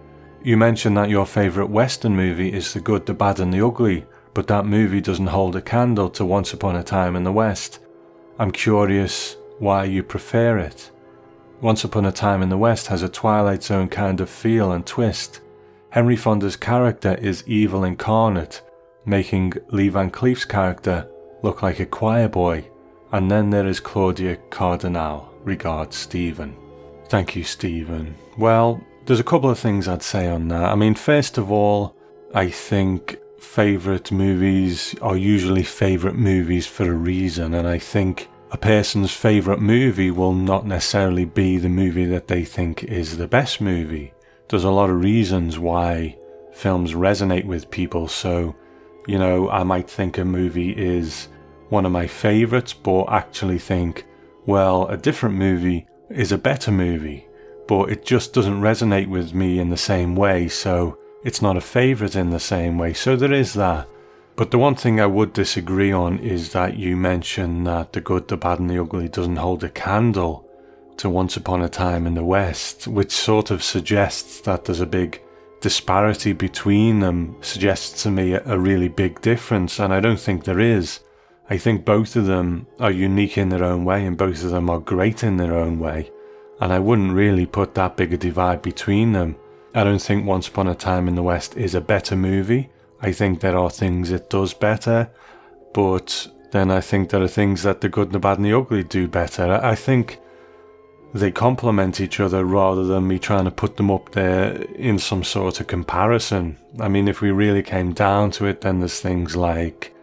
You 0.42 0.56
mentioned 0.56 0.96
that 0.96 1.10
your 1.10 1.26
favourite 1.26 1.70
Western 1.70 2.14
movie 2.14 2.52
is 2.52 2.72
The 2.72 2.80
Good, 2.80 3.06
the 3.06 3.14
Bad, 3.14 3.40
and 3.40 3.52
the 3.52 3.66
Ugly, 3.66 4.06
but 4.32 4.46
that 4.46 4.66
movie 4.66 5.00
doesn't 5.00 5.26
hold 5.26 5.56
a 5.56 5.62
candle 5.62 6.10
to 6.10 6.24
Once 6.24 6.52
Upon 6.52 6.76
a 6.76 6.82
Time 6.82 7.16
in 7.16 7.24
the 7.24 7.32
West. 7.32 7.80
I'm 8.38 8.52
curious 8.52 9.36
why 9.58 9.84
you 9.84 10.02
prefer 10.02 10.58
it. 10.58 10.90
Once 11.60 11.84
Upon 11.84 12.04
a 12.04 12.12
Time 12.12 12.42
in 12.42 12.48
the 12.48 12.58
West 12.58 12.86
has 12.88 13.02
a 13.02 13.08
Twilight 13.08 13.62
Zone 13.62 13.88
kind 13.88 14.20
of 14.20 14.28
feel 14.28 14.72
and 14.72 14.86
twist. 14.86 15.40
Henry 15.90 16.16
Fonda's 16.16 16.56
character 16.56 17.14
is 17.14 17.42
evil 17.46 17.84
incarnate, 17.84 18.62
making 19.06 19.54
Lee 19.68 19.88
Van 19.88 20.10
Cleef's 20.10 20.44
character 20.44 21.08
look 21.42 21.62
like 21.62 21.80
a 21.80 21.86
choir 21.86 22.28
boy. 22.28 22.68
And 23.12 23.30
then 23.30 23.50
there 23.50 23.66
is 23.66 23.80
Claudia 23.80 24.36
Cardinale. 24.50 25.32
Regards, 25.44 25.96
Stephen. 25.96 26.56
Thank 27.08 27.36
you, 27.36 27.44
Stephen. 27.44 28.16
Well, 28.36 28.84
there's 29.06 29.20
a 29.20 29.24
couple 29.24 29.48
of 29.48 29.58
things 29.58 29.86
I'd 29.86 30.02
say 30.02 30.28
on 30.28 30.48
that. 30.48 30.64
I 30.64 30.74
mean, 30.74 30.94
first 30.94 31.38
of 31.38 31.50
all, 31.52 31.94
I 32.34 32.50
think 32.50 33.16
favourite 33.38 34.10
movies 34.10 34.96
are 35.00 35.16
usually 35.16 35.62
favourite 35.62 36.16
movies 36.16 36.66
for 36.66 36.90
a 36.90 36.94
reason, 36.94 37.54
and 37.54 37.68
I 37.68 37.78
think 37.78 38.28
a 38.50 38.56
person's 38.56 39.12
favourite 39.12 39.60
movie 39.60 40.10
will 40.10 40.34
not 40.34 40.66
necessarily 40.66 41.24
be 41.24 41.56
the 41.56 41.68
movie 41.68 42.04
that 42.06 42.26
they 42.26 42.44
think 42.44 42.82
is 42.84 43.16
the 43.16 43.28
best 43.28 43.60
movie. 43.60 44.12
There's 44.48 44.64
a 44.64 44.70
lot 44.70 44.90
of 44.90 45.00
reasons 45.00 45.58
why 45.58 46.18
films 46.52 46.94
resonate 46.94 47.44
with 47.44 47.70
people, 47.70 48.08
so, 48.08 48.56
you 49.06 49.18
know, 49.18 49.48
I 49.50 49.62
might 49.62 49.88
think 49.88 50.18
a 50.18 50.24
movie 50.24 50.72
is 50.72 51.28
one 51.68 51.86
of 51.86 51.92
my 51.92 52.08
favourites, 52.08 52.72
but 52.72 53.04
actually 53.04 53.58
think, 53.58 54.04
well, 54.46 54.86
a 54.88 54.96
different 54.96 55.36
movie 55.36 55.86
is 56.10 56.32
a 56.32 56.38
better 56.38 56.72
movie 56.72 57.25
but 57.66 57.90
it 57.90 58.04
just 58.04 58.32
doesn't 58.32 58.60
resonate 58.60 59.08
with 59.08 59.34
me 59.34 59.58
in 59.58 59.70
the 59.70 59.76
same 59.76 60.14
way, 60.14 60.48
so 60.48 60.98
it's 61.24 61.42
not 61.42 61.56
a 61.56 61.60
favourite 61.60 62.14
in 62.14 62.30
the 62.30 62.40
same 62.40 62.78
way. 62.78 62.92
So 62.92 63.16
there 63.16 63.32
is 63.32 63.54
that. 63.54 63.88
But 64.36 64.50
the 64.50 64.58
one 64.58 64.74
thing 64.74 65.00
I 65.00 65.06
would 65.06 65.32
disagree 65.32 65.90
on 65.90 66.18
is 66.18 66.52
that 66.52 66.76
you 66.76 66.96
mentioned 66.96 67.66
that 67.66 67.92
The 67.92 68.00
Good, 68.00 68.28
the 68.28 68.36
Bad, 68.36 68.60
and 68.60 68.68
the 68.68 68.78
Ugly 68.78 69.08
doesn't 69.08 69.36
hold 69.36 69.64
a 69.64 69.70
candle 69.70 70.46
to 70.98 71.10
Once 71.10 71.36
Upon 71.36 71.62
a 71.62 71.68
Time 71.68 72.06
in 72.06 72.14
the 72.14 72.24
West, 72.24 72.86
which 72.86 73.12
sort 73.12 73.50
of 73.50 73.62
suggests 73.62 74.40
that 74.42 74.64
there's 74.64 74.80
a 74.80 74.86
big 74.86 75.20
disparity 75.60 76.32
between 76.32 77.00
them, 77.00 77.36
suggests 77.40 78.02
to 78.02 78.10
me 78.10 78.34
a 78.34 78.58
really 78.58 78.88
big 78.88 79.20
difference, 79.22 79.80
and 79.80 79.92
I 79.92 80.00
don't 80.00 80.20
think 80.20 80.44
there 80.44 80.60
is. 80.60 81.00
I 81.48 81.56
think 81.56 81.84
both 81.84 82.14
of 82.14 82.26
them 82.26 82.66
are 82.78 82.90
unique 82.90 83.38
in 83.38 83.48
their 83.48 83.64
own 83.64 83.84
way, 83.84 84.04
and 84.04 84.18
both 84.18 84.44
of 84.44 84.50
them 84.50 84.68
are 84.68 84.80
great 84.80 85.24
in 85.24 85.38
their 85.38 85.54
own 85.54 85.78
way 85.78 86.10
and 86.60 86.72
I 86.72 86.78
wouldn't 86.78 87.12
really 87.12 87.46
put 87.46 87.74
that 87.74 87.96
big 87.96 88.12
a 88.12 88.16
divide 88.16 88.62
between 88.62 89.12
them. 89.12 89.36
I 89.74 89.84
don't 89.84 90.00
think 90.00 90.24
Once 90.24 90.48
Upon 90.48 90.68
a 90.68 90.74
Time 90.74 91.06
in 91.08 91.14
the 91.14 91.22
West 91.22 91.56
is 91.56 91.74
a 91.74 91.80
better 91.80 92.16
movie. 92.16 92.70
I 93.00 93.12
think 93.12 93.40
there 93.40 93.58
are 93.58 93.70
things 93.70 94.10
it 94.10 94.30
does 94.30 94.54
better, 94.54 95.10
but 95.74 96.28
then 96.52 96.70
I 96.70 96.80
think 96.80 97.10
there 97.10 97.22
are 97.22 97.28
things 97.28 97.62
that 97.64 97.80
the 97.82 97.88
good, 97.88 98.08
and 98.08 98.14
the 98.14 98.18
bad, 98.18 98.38
and 98.38 98.46
the 98.46 98.56
ugly 98.56 98.82
do 98.82 99.06
better. 99.06 99.60
I 99.62 99.74
think 99.74 100.18
they 101.12 101.30
complement 101.30 102.00
each 102.00 102.20
other 102.20 102.44
rather 102.44 102.84
than 102.84 103.08
me 103.08 103.18
trying 103.18 103.44
to 103.44 103.50
put 103.50 103.76
them 103.76 103.90
up 103.90 104.12
there 104.12 104.62
in 104.74 104.98
some 104.98 105.24
sort 105.24 105.60
of 105.60 105.66
comparison. 105.66 106.58
I 106.80 106.88
mean, 106.88 107.08
if 107.08 107.20
we 107.20 107.30
really 107.30 107.62
came 107.62 107.92
down 107.92 108.30
to 108.32 108.46
it, 108.46 108.62
then 108.62 108.80
there's 108.80 109.00
things 109.00 109.36
like 109.36 109.94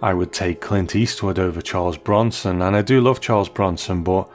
I 0.00 0.14
would 0.14 0.32
take 0.32 0.60
Clint 0.60 0.94
Eastwood 0.94 1.38
over 1.38 1.60
Charles 1.60 1.98
Bronson, 1.98 2.62
and 2.62 2.76
I 2.76 2.82
do 2.82 3.00
love 3.00 3.20
Charles 3.20 3.48
Bronson, 3.48 4.04
but 4.04 4.28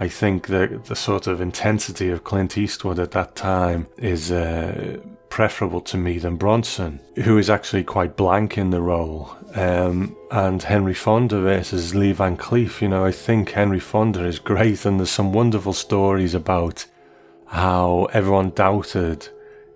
I 0.00 0.08
think 0.08 0.46
the 0.46 0.80
the 0.86 0.96
sort 0.96 1.26
of 1.26 1.42
intensity 1.42 2.08
of 2.10 2.24
Clint 2.24 2.56
Eastwood 2.56 2.98
at 2.98 3.10
that 3.10 3.36
time 3.36 3.86
is 3.98 4.32
uh, 4.32 4.98
preferable 5.28 5.82
to 5.82 5.98
me 5.98 6.18
than 6.18 6.36
Bronson, 6.36 7.00
who 7.16 7.36
is 7.36 7.50
actually 7.50 7.84
quite 7.84 8.16
blank 8.16 8.56
in 8.56 8.70
the 8.70 8.80
role. 8.80 9.36
Um, 9.54 10.16
and 10.30 10.62
Henry 10.62 10.94
Fonda 10.94 11.40
versus 11.40 11.94
Lee 11.94 12.12
Van 12.12 12.36
Cleef, 12.36 12.80
you 12.80 12.88
know, 12.88 13.04
I 13.04 13.12
think 13.12 13.50
Henry 13.50 13.80
Fonda 13.80 14.24
is 14.24 14.38
great, 14.38 14.86
and 14.86 14.98
there's 14.98 15.10
some 15.10 15.34
wonderful 15.34 15.74
stories 15.74 16.34
about 16.34 16.86
how 17.46 18.08
everyone 18.12 18.50
doubted 18.50 19.28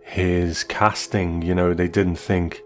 his 0.03 0.65
casting. 0.65 1.43
You 1.43 1.55
know, 1.55 1.75
they 1.75 1.89
didn't 1.89 2.17
think 2.17 2.63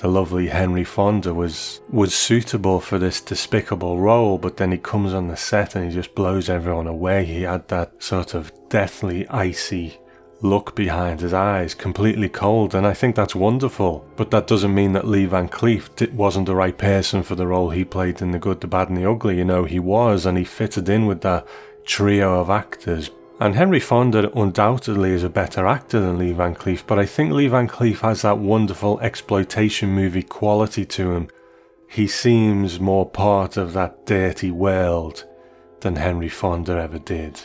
the 0.00 0.08
lovely 0.08 0.48
Henry 0.48 0.84
Fonda 0.84 1.32
was 1.32 1.80
was 1.90 2.14
suitable 2.14 2.80
for 2.80 2.98
this 2.98 3.20
despicable 3.20 3.98
role, 3.98 4.38
but 4.38 4.56
then 4.56 4.72
he 4.72 4.78
comes 4.78 5.14
on 5.14 5.28
the 5.28 5.36
set 5.36 5.74
and 5.74 5.86
he 5.86 5.94
just 5.94 6.14
blows 6.14 6.48
everyone 6.50 6.86
away. 6.86 7.24
He 7.24 7.42
had 7.42 7.68
that 7.68 8.02
sort 8.02 8.34
of 8.34 8.52
deathly 8.68 9.26
icy 9.28 9.98
look 10.42 10.74
behind 10.74 11.20
his 11.20 11.32
eyes, 11.32 11.74
completely 11.74 12.28
cold, 12.28 12.74
and 12.74 12.86
I 12.86 12.92
think 12.92 13.16
that's 13.16 13.34
wonderful. 13.34 14.06
But 14.16 14.30
that 14.30 14.46
doesn't 14.46 14.74
mean 14.74 14.92
that 14.92 15.06
Lee 15.06 15.26
Van 15.26 15.48
Cleef 15.48 16.12
wasn't 16.12 16.46
the 16.46 16.54
right 16.54 16.76
person 16.76 17.22
for 17.22 17.34
the 17.34 17.46
role 17.46 17.70
he 17.70 17.84
played 17.84 18.20
in 18.20 18.32
The 18.32 18.38
Good, 18.38 18.60
the 18.60 18.66
Bad, 18.66 18.88
and 18.88 18.98
the 18.98 19.08
Ugly. 19.08 19.38
You 19.38 19.44
know, 19.44 19.64
he 19.64 19.78
was, 19.78 20.26
and 20.26 20.36
he 20.36 20.44
fitted 20.44 20.88
in 20.88 21.06
with 21.06 21.22
that 21.22 21.46
trio 21.84 22.40
of 22.40 22.50
actors. 22.50 23.10
And 23.38 23.54
Henry 23.54 23.80
Fonda 23.80 24.30
undoubtedly 24.38 25.10
is 25.10 25.22
a 25.22 25.28
better 25.28 25.66
actor 25.66 26.00
than 26.00 26.18
Lee 26.18 26.32
Van 26.32 26.54
Cleef, 26.54 26.86
but 26.86 26.98
I 26.98 27.04
think 27.04 27.32
Lee 27.32 27.48
Van 27.48 27.68
Cleef 27.68 28.00
has 28.00 28.22
that 28.22 28.38
wonderful 28.38 28.98
exploitation 29.00 29.90
movie 29.90 30.22
quality 30.22 30.86
to 30.86 31.12
him. 31.12 31.28
He 31.86 32.06
seems 32.06 32.80
more 32.80 33.08
part 33.08 33.58
of 33.58 33.74
that 33.74 34.06
dirty 34.06 34.50
world 34.50 35.24
than 35.80 35.96
Henry 35.96 36.30
Fonda 36.30 36.80
ever 36.80 36.98
did. 36.98 37.38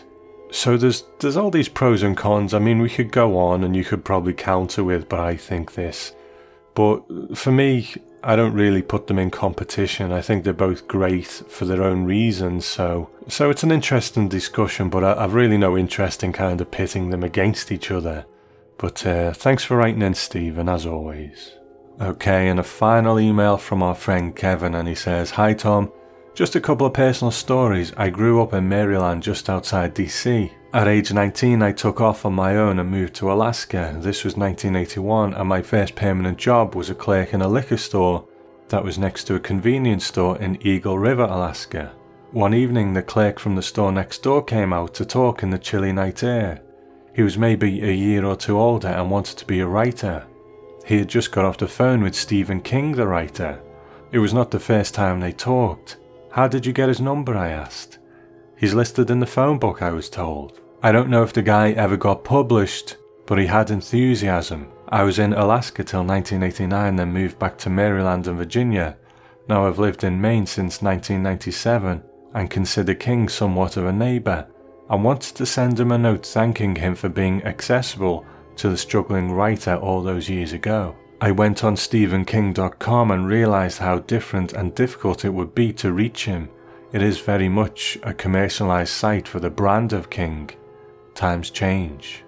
So 0.52 0.78
there's 0.78 1.04
there's 1.20 1.38
all 1.38 1.52
these 1.52 1.70
pros 1.70 2.04
and 2.04 2.16
cons. 2.16 2.54
I 2.54 2.60
mean, 2.60 2.80
we 2.80 2.90
could 2.90 3.12
go 3.12 3.38
on 3.38 3.64
and 3.64 3.76
you 3.76 3.84
could 3.84 4.06
probably 4.06 4.34
counter 4.34 4.84
with, 4.84 5.10
but 5.10 5.20
I 5.20 5.36
think 5.36 5.74
this. 5.74 6.14
But 6.74 7.38
for 7.38 7.52
me, 7.52 7.90
I 8.24 8.36
don't 8.36 8.54
really 8.54 8.82
put 8.82 9.08
them 9.08 9.18
in 9.18 9.32
competition. 9.32 10.12
I 10.12 10.22
think 10.22 10.44
they're 10.44 10.54
both 10.54 10.88
great 10.88 11.28
for 11.28 11.66
their 11.66 11.84
own 11.84 12.06
reasons. 12.06 12.66
So 12.66 13.10
so 13.28 13.50
it's 13.50 13.64
an 13.64 13.72
interesting 13.72 14.30
discussion, 14.30 14.90
but 14.90 15.04
I, 15.04 15.22
have 15.22 15.34
really 15.34 15.58
no 15.58 15.78
interest 15.78 16.24
in 16.24 16.34
kind 16.34 16.62
of 16.62 16.72
pitting 16.72 17.10
them 17.10 17.24
against 17.24 17.72
each 17.72 17.90
other. 17.90 18.26
But 18.78 19.06
uh, 19.06 19.34
thanks 19.34 19.64
for 19.64 19.78
writing 19.78 20.02
in, 20.02 20.14
Stephen, 20.14 20.70
as 20.70 20.86
always. 20.86 21.52
Okay, 22.00 22.48
and 22.48 22.60
a 22.60 22.64
final 22.64 23.20
email 23.20 23.58
from 23.58 23.84
our 23.84 23.94
friend 23.94 24.36
Kevin, 24.36 24.74
and 24.74 24.88
he 24.88 24.96
says, 24.96 25.32
Hi 25.32 25.54
Tom. 25.54 25.92
Just 26.34 26.56
a 26.56 26.62
couple 26.62 26.88
of 26.88 26.94
personal 26.94 27.32
stories. 27.32 27.92
I 27.98 28.10
grew 28.10 28.42
up 28.42 28.54
in 28.54 28.70
Maryland 28.70 29.22
just 29.22 29.50
outside 29.50 29.94
DC. 29.94 30.52
At 30.74 30.88
age 30.88 31.12
19, 31.12 31.62
I 31.62 31.74
took 31.74 32.00
off 32.00 32.26
on 32.26 32.32
my 32.34 32.56
own 32.56 32.80
and 32.80 32.90
moved 32.90 33.14
to 33.16 33.30
Alaska. 33.30 33.94
This 34.00 34.24
was 34.24 34.38
1981, 34.38 35.34
and 35.34 35.50
my 35.50 35.62
first 35.62 35.96
permanent 35.96 36.38
job 36.38 36.76
was 36.76 36.90
a 36.90 36.96
clerk 36.96 37.34
in 37.34 37.42
a 37.42 37.48
liquor 37.50 37.76
store 37.76 38.26
that 38.70 38.82
was 38.82 38.98
next 38.98 39.26
to 39.26 39.36
a 39.36 39.40
convenience 39.40 40.06
store 40.06 40.38
in 40.38 40.66
Eagle 40.66 40.98
River, 40.98 41.24
Alaska. 41.24 41.92
One 42.32 42.54
evening, 42.54 42.94
the 42.94 43.02
clerk 43.02 43.38
from 43.38 43.58
the 43.58 43.62
store 43.62 43.92
next 43.92 44.24
door 44.24 44.42
came 44.42 44.72
out 44.72 44.94
to 44.94 45.04
talk 45.04 45.44
in 45.44 45.50
the 45.50 45.60
chilly 45.60 45.92
night 45.92 46.24
air. 46.24 46.62
He 47.14 47.22
was 47.22 47.38
maybe 47.38 47.84
a 47.84 47.92
year 47.92 48.24
or 48.24 48.38
two 48.38 48.58
older 48.58 48.88
and 48.88 49.12
wanted 49.12 49.38
to 49.40 49.46
be 49.46 49.60
a 49.60 49.68
writer. 49.68 50.26
He 50.86 51.00
had 51.00 51.10
just 51.10 51.34
got 51.34 51.44
off 51.44 51.58
the 51.58 51.68
phone 51.68 52.02
with 52.02 52.16
Stephen 52.16 52.62
King, 52.62 52.94
the 52.94 53.08
writer. 53.08 53.62
It 54.14 54.20
was 54.20 54.34
not 54.34 54.52
the 54.52 54.60
first 54.62 54.94
time 54.94 55.20
they 55.20 55.34
talked. 55.34 55.98
How 56.32 56.48
did 56.48 56.66
you 56.66 56.72
get 56.72 56.88
his 56.88 57.02
number? 57.02 57.36
I 57.36 57.50
asked. 57.50 57.98
He's 58.56 58.74
listed 58.74 59.10
in 59.10 59.20
the 59.20 59.26
phone 59.26 59.60
book, 59.60 59.82
I 59.82 59.92
was 59.92 60.10
told. 60.10 60.61
I 60.84 60.92
don't 60.92 61.12
know 61.12 61.22
if 61.22 61.32
the 61.32 61.44
guy 61.44 61.74
ever 61.74 61.96
got 61.96 62.24
published, 62.24 62.98
but 63.28 63.38
he 63.38 63.46
had 63.46 63.70
enthusiasm. 63.70 64.68
I 64.90 65.04
was 65.04 65.20
in 65.20 65.34
Alaska 65.34 65.84
till 65.84 66.04
1989, 66.04 66.96
then 66.96 67.14
moved 67.14 67.38
back 67.38 67.56
to 67.60 67.70
Maryland 67.70 68.26
and 68.26 68.36
Virginia. 68.36 68.98
Now 69.48 69.68
I've 69.68 69.78
lived 69.78 70.04
in 70.04 70.20
Maine 70.20 70.48
since 70.48 70.82
1997 70.82 72.02
and 72.34 72.50
consider 72.50 72.96
King 72.96 73.30
somewhat 73.30 73.78
of 73.78 73.86
a 73.86 73.94
neighbour. 73.94 74.48
I 74.90 74.96
wanted 74.96 75.36
to 75.36 75.46
send 75.46 75.80
him 75.80 75.92
a 75.92 76.00
note 76.00 76.26
thanking 76.26 76.76
him 76.76 76.96
for 76.96 77.10
being 77.10 77.44
accessible 77.44 78.26
to 78.56 78.70
the 78.70 78.78
struggling 78.78 79.32
writer 79.32 79.76
all 79.76 80.02
those 80.02 80.30
years 80.30 80.52
ago. 80.52 80.96
I 81.22 81.30
went 81.30 81.64
on 81.64 81.76
StephenKing.com 81.76 83.12
and 83.12 83.28
realised 83.28 83.78
how 83.78 84.00
different 84.00 84.54
and 84.54 84.74
difficult 84.74 85.26
it 85.26 85.34
would 85.34 85.54
be 85.54 85.74
to 85.74 85.94
reach 85.94 86.26
him. 86.26 86.50
It 86.92 87.04
is 87.04 87.20
very 87.20 87.50
much 87.50 88.00
a 88.02 88.16
commercialised 88.16 88.88
site 88.88 89.28
for 89.28 89.40
the 89.40 89.52
brand 89.52 89.94
of 89.94 90.10
King. 90.10 90.50
Times 91.22 91.52
change. 91.52 92.24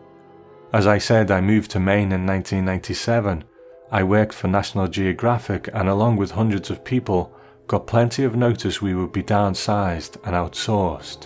As 0.72 0.86
I 0.86 1.00
said, 1.00 1.32
I 1.32 1.41
moved 1.41 1.72
to 1.72 1.80
Maine 1.80 2.12
in 2.12 2.28
1997. 2.28 3.44
I 3.91 4.04
worked 4.04 4.36
for 4.36 4.48
National 4.48 4.88
Geographic 4.88 5.68
and, 5.74 5.89
along 5.89 6.18
with 6.18 6.30
hundreds 6.30 6.70
of 6.70 6.84
people, 6.84 7.36
got 7.66 7.88
plenty 7.88 8.24
of 8.24 8.36
notice 8.36 8.84
we 8.84 8.94
would 8.94 9.12
be 9.12 9.24
downsized 9.24 10.18
and 10.24 10.36
outsourced. 10.36 11.26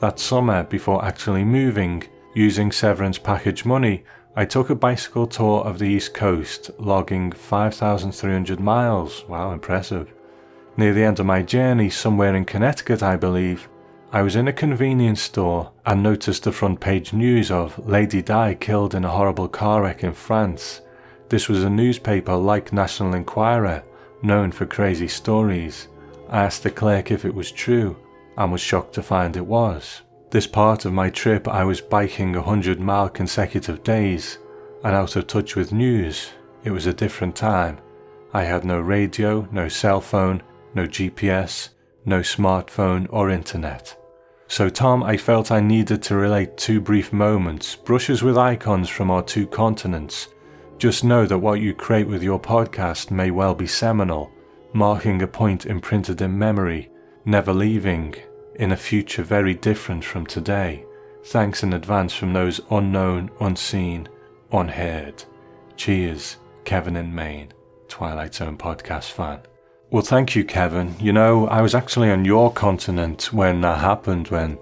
That 0.00 0.18
summer, 0.18 0.64
before 0.64 1.02
actually 1.02 1.46
moving, 1.46 2.04
using 2.34 2.70
severance 2.70 3.16
package 3.16 3.64
money, 3.64 4.04
I 4.36 4.44
took 4.44 4.68
a 4.68 4.74
bicycle 4.74 5.26
tour 5.26 5.62
of 5.62 5.78
the 5.78 5.88
East 5.88 6.12
Coast, 6.12 6.70
logging 6.78 7.32
5,300 7.32 8.60
miles. 8.60 9.24
Wow, 9.26 9.52
impressive. 9.52 10.12
Near 10.76 10.92
the 10.92 11.04
end 11.04 11.20
of 11.20 11.24
my 11.24 11.40
journey, 11.40 11.88
somewhere 11.88 12.36
in 12.36 12.44
Connecticut, 12.44 13.02
I 13.02 13.16
believe, 13.16 13.66
I 14.10 14.22
was 14.22 14.36
in 14.36 14.48
a 14.48 14.54
convenience 14.54 15.20
store 15.20 15.70
and 15.84 16.02
noticed 16.02 16.44
the 16.44 16.52
front 16.52 16.80
page 16.80 17.12
news 17.12 17.50
of 17.50 17.86
Lady 17.86 18.22
Di 18.22 18.54
killed 18.54 18.94
in 18.94 19.04
a 19.04 19.10
horrible 19.10 19.48
car 19.48 19.82
wreck 19.82 20.02
in 20.02 20.14
France. 20.14 20.80
This 21.28 21.46
was 21.46 21.62
a 21.62 21.68
newspaper 21.68 22.34
like 22.34 22.72
National 22.72 23.14
Enquirer, 23.14 23.82
known 24.22 24.50
for 24.50 24.64
crazy 24.64 25.08
stories. 25.08 25.88
I 26.30 26.44
asked 26.44 26.62
the 26.62 26.70
clerk 26.70 27.10
if 27.10 27.26
it 27.26 27.34
was 27.34 27.52
true 27.52 27.98
and 28.38 28.50
was 28.50 28.62
shocked 28.62 28.94
to 28.94 29.02
find 29.02 29.36
it 29.36 29.44
was. 29.44 30.00
This 30.30 30.46
part 30.46 30.86
of 30.86 30.94
my 30.94 31.10
trip, 31.10 31.46
I 31.46 31.64
was 31.64 31.82
biking 31.82 32.34
a 32.34 32.42
hundred 32.42 32.80
mile 32.80 33.10
consecutive 33.10 33.84
days 33.84 34.38
and 34.84 34.94
out 34.94 35.16
of 35.16 35.26
touch 35.26 35.54
with 35.54 35.70
news. 35.70 36.30
It 36.64 36.70
was 36.70 36.86
a 36.86 36.94
different 36.94 37.36
time. 37.36 37.78
I 38.32 38.44
had 38.44 38.64
no 38.64 38.80
radio, 38.80 39.46
no 39.52 39.68
cell 39.68 40.00
phone, 40.00 40.42
no 40.74 40.86
GPS, 40.86 41.70
no 42.08 42.20
smartphone 42.20 43.06
or 43.10 43.30
internet. 43.30 43.94
So, 44.48 44.70
Tom, 44.70 45.02
I 45.02 45.18
felt 45.18 45.52
I 45.52 45.60
needed 45.60 46.02
to 46.04 46.16
relate 46.16 46.56
two 46.56 46.80
brief 46.80 47.12
moments, 47.12 47.76
brushes 47.76 48.22
with 48.22 48.38
icons 48.38 48.88
from 48.88 49.10
our 49.10 49.22
two 49.22 49.46
continents. 49.46 50.28
Just 50.78 51.04
know 51.04 51.26
that 51.26 51.38
what 51.38 51.60
you 51.60 51.74
create 51.74 52.08
with 52.08 52.22
your 52.22 52.40
podcast 52.40 53.10
may 53.10 53.30
well 53.30 53.54
be 53.54 53.66
seminal, 53.66 54.32
marking 54.72 55.20
a 55.20 55.26
point 55.26 55.66
imprinted 55.66 56.22
in 56.22 56.38
memory, 56.38 56.90
never 57.26 57.52
leaving, 57.52 58.14
in 58.54 58.72
a 58.72 58.76
future 58.76 59.22
very 59.22 59.54
different 59.54 60.04
from 60.04 60.24
today. 60.24 60.84
Thanks 61.24 61.62
in 61.62 61.74
advance 61.74 62.14
from 62.14 62.32
those 62.32 62.60
unknown, 62.70 63.30
unseen, 63.40 64.08
unheard. 64.50 65.24
Cheers, 65.76 66.38
Kevin 66.64 66.96
in 66.96 67.14
Maine, 67.14 67.52
Twilight 67.86 68.34
Zone 68.34 68.56
podcast 68.56 69.10
fan. 69.10 69.40
Well, 69.90 70.02
thank 70.02 70.36
you, 70.36 70.44
Kevin. 70.44 70.94
You 71.00 71.14
know, 71.14 71.46
I 71.48 71.62
was 71.62 71.74
actually 71.74 72.10
on 72.10 72.26
your 72.26 72.52
continent 72.52 73.32
when 73.32 73.62
that 73.62 73.78
happened, 73.78 74.28
when 74.28 74.58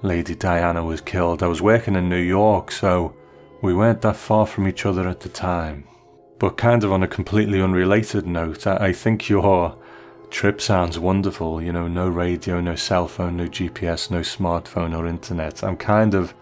Lady 0.00 0.34
Diana 0.34 0.82
was 0.82 1.02
killed. 1.02 1.42
I 1.42 1.46
was 1.46 1.60
working 1.60 1.94
in 1.94 2.08
New 2.08 2.16
York, 2.16 2.72
so 2.72 3.14
we 3.60 3.74
weren't 3.74 4.00
that 4.00 4.16
far 4.16 4.46
from 4.46 4.66
each 4.66 4.86
other 4.86 5.06
at 5.06 5.20
the 5.20 5.28
time. 5.28 5.84
But 6.38 6.56
kind 6.56 6.84
of 6.84 6.90
on 6.90 7.02
a 7.02 7.08
completely 7.08 7.60
unrelated 7.60 8.26
note, 8.26 8.66
I 8.66 8.94
think 8.94 9.28
your 9.28 9.76
Trip 10.30 10.62
sounds 10.62 10.98
wonderful, 10.98 11.60
you 11.60 11.70
know, 11.70 11.86
no 11.86 12.08
radio, 12.08 12.58
no 12.62 12.74
cell 12.74 13.06
phone, 13.06 13.36
no 13.36 13.44
GPS, 13.48 14.10
no 14.10 14.20
smartphone 14.20 14.96
or 14.96 15.06
internet. 15.06 15.62
I'm 15.62 15.76
kind 15.76 16.14
of 16.14 16.32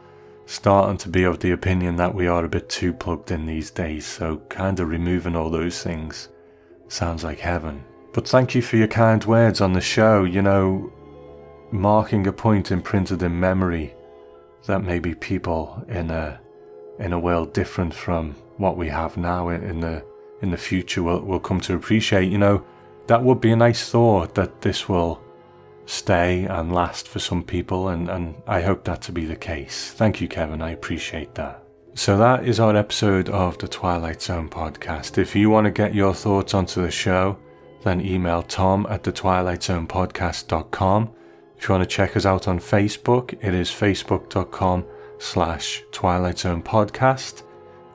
starting 0.47 0.99
to 0.99 1.09
be 1.09 1.25
of 1.25 1.41
the 1.41 1.51
opinion 1.51 1.97
that 1.97 2.15
we 2.15 2.29
are 2.29 2.45
a 2.45 2.49
bit 2.49 2.69
too 2.69 2.93
plugged 2.93 3.33
in 3.33 3.45
these 3.45 3.73
days, 3.73 4.07
so 4.07 4.37
kind 4.49 4.79
of 4.79 4.89
removing 4.89 5.35
all 5.35 5.51
those 5.51 5.83
things 5.83 6.29
sounds 6.87 7.25
like 7.25 7.41
heaven. 7.41 7.83
But 8.13 8.27
thank 8.27 8.55
you 8.55 8.63
for 8.63 8.77
your 8.77 8.89
kind 8.89 9.25
words 9.25 9.61
on 9.61 9.73
the 9.73 9.81
show, 9.81 10.25
you 10.25 10.43
know, 10.43 10.93
marking 11.71 12.27
a 12.27 12.33
point 12.33 12.73
imprinted 12.73 13.23
in 13.23 13.39
memory 13.39 13.95
that 14.67 14.83
maybe 14.83 15.15
people 15.15 15.85
in 15.89 16.11
a 16.11 16.41
in 16.99 17.13
a 17.13 17.19
world 17.19 17.55
different 17.55 17.95
from 17.95 18.35
what 18.59 18.77
we 18.77 18.89
have 18.89 19.17
now 19.17 19.49
in 19.49 19.81
the 19.81 20.05
in 20.43 20.51
the 20.51 20.57
future 20.57 21.03
will, 21.03 21.21
will 21.21 21.41
come 21.41 21.61
to 21.61 21.75
appreciate, 21.75 22.31
you 22.31 22.39
know, 22.39 22.65
that 23.07 23.23
would 23.23 23.41
be 23.41 23.53
a 23.53 23.57
nice 23.57 23.89
thought 23.91 24.35
that 24.35 24.61
this 24.63 24.89
will 24.89 25.21
stay 25.87 26.45
and 26.45 26.73
last 26.73 27.09
for 27.09 27.19
some 27.19 27.43
people, 27.43 27.89
and, 27.89 28.09
and 28.09 28.35
I 28.47 28.63
hope 28.63 28.85
that 28.85 29.03
to 29.03 29.13
be 29.13 29.27
the 29.27 29.37
case. 29.37 29.91
Thank 29.91 30.21
you, 30.21 30.29
Kevin. 30.29 30.63
I 30.63 30.71
appreciate 30.71 31.35
that. 31.35 31.63
So, 31.95 32.17
that 32.19 32.47
is 32.47 32.61
our 32.61 32.77
episode 32.77 33.29
of 33.29 33.59
the 33.59 33.67
Twilight 33.67 34.23
Zone 34.23 34.49
podcast. 34.49 35.19
If 35.19 35.35
you 35.35 35.51
want 35.51 35.65
to 35.65 35.71
get 35.71 35.95
your 35.95 36.15
thoughts 36.15 36.55
onto 36.55 36.81
the 36.83 36.91
show, 36.91 37.37
then 37.83 38.01
email 38.01 38.43
tom 38.43 38.87
at 38.91 39.03
the 39.03 39.13
twilightzonepodcast.com. 39.13 41.11
If 41.57 41.69
you 41.69 41.75
want 41.75 41.89
to 41.89 41.97
check 41.97 42.17
us 42.17 42.27
out 42.27 42.49
on 42.49 42.59
Facebook, 42.59 43.33
it 43.43 43.55
is 43.55 43.71
facebook.com 43.71 44.85
slash 45.19 45.83
Twilight 45.93 46.39
Zone 46.39 46.63
Podcast. 46.63 47.43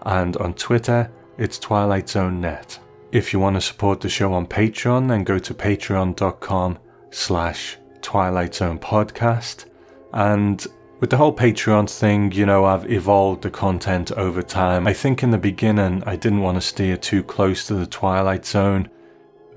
and 0.04 0.38
on 0.38 0.54
Twitter, 0.54 1.12
it's 1.38 1.58
Twilight 1.58 2.08
Zone 2.10 2.40
Net. 2.40 2.80
If 3.12 3.34
you 3.34 3.40
want 3.40 3.56
to 3.56 3.62
support 3.62 4.02
the 4.02 4.10
show 4.10 4.34
on 4.34 4.46
Patreon, 4.46 5.08
then 5.08 5.24
go 5.24 5.40
to 5.40 5.54
patreon.com 5.54 6.78
slash 7.10 7.78
Twilight 8.02 8.54
Zone 8.54 8.78
Podcast. 8.78 9.66
And 10.14 10.66
with 11.00 11.10
the 11.10 11.18
whole 11.18 11.36
Patreon 11.36 11.90
thing, 11.90 12.32
you 12.34 12.46
know, 12.46 12.66
I've 12.66 12.92
evolved 12.92 13.42
the 13.42 13.50
content 13.50 14.12
over 14.12 14.42
time. 14.42 14.88
I 14.88 14.94
think 14.94 15.24
in 15.24 15.32
the 15.32 15.38
beginning, 15.38 16.04
I 16.06 16.16
didn't 16.16 16.42
want 16.42 16.58
to 16.58 16.62
steer 16.62 16.98
too 16.98 17.24
close 17.24 17.66
to 17.68 17.74
the 17.74 17.88
Twilight 17.88 18.46
Zone 18.46 18.90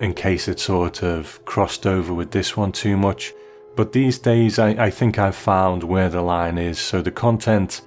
in 0.00 0.14
case 0.14 0.48
it 0.48 0.60
sort 0.60 1.02
of 1.02 1.44
crossed 1.44 1.86
over 1.86 2.14
with 2.14 2.30
this 2.30 2.56
one 2.56 2.72
too 2.72 2.96
much. 2.96 3.32
But 3.76 3.92
these 3.92 4.18
days, 4.18 4.58
I, 4.58 4.70
I 4.70 4.90
think 4.90 5.18
I've 5.18 5.36
found 5.36 5.82
where 5.82 6.08
the 6.08 6.22
line 6.22 6.58
is. 6.58 6.78
So 6.78 7.02
the 7.02 7.10
content 7.10 7.82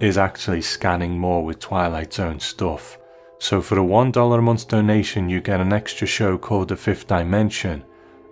is 0.00 0.16
actually 0.16 0.62
scanning 0.62 1.18
more 1.18 1.44
with 1.44 1.58
Twilight 1.58 2.12
Zone 2.12 2.40
stuff. 2.40 2.98
So 3.38 3.62
for 3.62 3.78
a 3.78 3.82
$1 3.82 4.38
a 4.38 4.42
month 4.42 4.68
donation, 4.68 5.28
you 5.28 5.40
get 5.40 5.60
an 5.60 5.72
extra 5.72 6.06
show 6.06 6.36
called 6.36 6.68
The 6.68 6.76
Fifth 6.76 7.06
Dimension. 7.06 7.84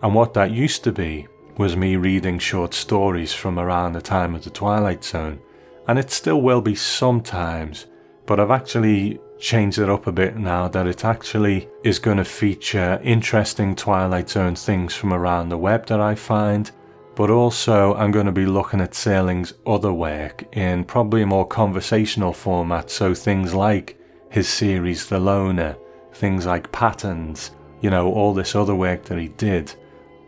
And 0.02 0.14
what 0.14 0.34
that 0.34 0.50
used 0.50 0.84
to 0.84 0.92
be 0.92 1.26
was 1.56 1.76
me 1.76 1.96
reading 1.96 2.38
short 2.38 2.72
stories 2.72 3.32
from 3.32 3.58
around 3.58 3.92
the 3.92 4.02
time 4.02 4.34
of 4.34 4.44
the 4.44 4.50
Twilight 4.50 5.02
Zone. 5.02 5.40
And 5.86 5.98
it 5.98 6.10
still 6.10 6.40
will 6.40 6.60
be 6.60 6.74
sometimes, 6.74 7.86
but 8.26 8.38
I've 8.38 8.50
actually 8.50 9.18
changed 9.38 9.78
it 9.78 9.88
up 9.88 10.06
a 10.06 10.12
bit 10.12 10.36
now 10.36 10.68
that 10.68 10.86
it 10.86 11.04
actually 11.04 11.68
is 11.84 11.98
going 11.98 12.16
to 12.16 12.24
feature 12.24 13.00
interesting 13.02 13.74
Twilight 13.74 14.30
Zone 14.30 14.54
things 14.54 14.94
from 14.94 15.12
around 15.12 15.48
the 15.48 15.58
web 15.58 15.86
that 15.86 16.00
I 16.00 16.14
find. 16.14 16.70
But 17.14 17.30
also, 17.30 17.94
I'm 17.94 18.12
going 18.12 18.26
to 18.26 18.32
be 18.32 18.46
looking 18.46 18.80
at 18.80 18.92
Serling's 18.92 19.54
other 19.66 19.92
work 19.92 20.44
in 20.56 20.84
probably 20.84 21.22
a 21.22 21.26
more 21.26 21.46
conversational 21.46 22.32
format. 22.32 22.90
So, 22.90 23.12
things 23.12 23.54
like 23.54 23.98
his 24.30 24.48
series 24.48 25.06
The 25.08 25.18
Loner, 25.18 25.76
things 26.12 26.46
like 26.46 26.70
Patterns, 26.70 27.50
you 27.80 27.90
know, 27.90 28.12
all 28.12 28.34
this 28.34 28.54
other 28.54 28.74
work 28.74 29.04
that 29.04 29.18
he 29.18 29.28
did. 29.28 29.74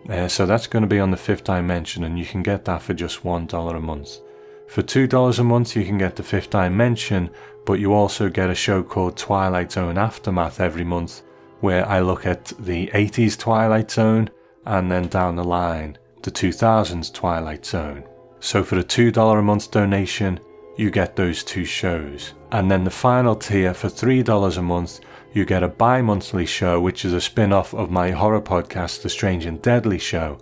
Uh, 0.08 0.28
so 0.28 0.46
that's 0.46 0.66
going 0.66 0.82
to 0.82 0.88
be 0.88 0.98
on 0.98 1.10
the 1.10 1.16
fifth 1.16 1.44
dimension, 1.44 2.04
and 2.04 2.18
you 2.18 2.24
can 2.24 2.42
get 2.42 2.64
that 2.64 2.82
for 2.82 2.94
just 2.94 3.22
$1 3.22 3.76
a 3.76 3.80
month. 3.80 4.18
For 4.66 4.82
$2 4.82 5.38
a 5.38 5.44
month, 5.44 5.76
you 5.76 5.84
can 5.84 5.98
get 5.98 6.16
the 6.16 6.22
fifth 6.22 6.50
dimension, 6.50 7.30
but 7.70 7.78
you 7.78 7.92
also 7.92 8.28
get 8.28 8.50
a 8.50 8.54
show 8.54 8.82
called 8.82 9.16
Twilight 9.16 9.70
Zone 9.70 9.96
Aftermath 9.96 10.58
every 10.58 10.82
month, 10.82 11.22
where 11.60 11.86
I 11.88 12.00
look 12.00 12.26
at 12.26 12.46
the 12.58 12.88
80s 12.88 13.38
Twilight 13.38 13.92
Zone 13.92 14.28
and 14.66 14.90
then 14.90 15.06
down 15.06 15.36
the 15.36 15.44
line, 15.44 15.96
the 16.22 16.32
2000s 16.32 17.14
Twilight 17.14 17.64
Zone. 17.64 18.02
So 18.40 18.64
for 18.64 18.76
a 18.76 18.82
$2 18.82 19.38
a 19.38 19.42
month 19.42 19.70
donation, 19.70 20.40
you 20.76 20.90
get 20.90 21.14
those 21.14 21.44
two 21.44 21.64
shows. 21.64 22.34
And 22.50 22.68
then 22.68 22.82
the 22.82 22.90
final 22.90 23.36
tier 23.36 23.72
for 23.72 23.86
$3 23.86 24.58
a 24.58 24.62
month, 24.62 24.98
you 25.32 25.44
get 25.44 25.62
a 25.62 25.68
bi 25.68 26.02
monthly 26.02 26.46
show, 26.46 26.80
which 26.80 27.04
is 27.04 27.12
a 27.12 27.20
spin 27.20 27.52
off 27.52 27.72
of 27.72 27.88
my 27.88 28.10
horror 28.10 28.42
podcast, 28.42 29.02
The 29.02 29.08
Strange 29.08 29.46
and 29.46 29.62
Deadly 29.62 30.00
Show. 30.00 30.38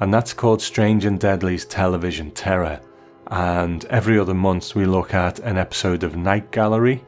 And 0.00 0.12
that's 0.12 0.34
called 0.34 0.60
Strange 0.60 1.04
and 1.04 1.20
Deadly's 1.20 1.64
Television 1.64 2.32
Terror. 2.32 2.80
And 3.28 3.84
every 3.86 4.18
other 4.18 4.34
month, 4.34 4.74
we 4.74 4.84
look 4.84 5.14
at 5.14 5.38
an 5.40 5.56
episode 5.58 6.02
of 6.02 6.16
Night 6.16 6.50
Gallery 6.50 7.04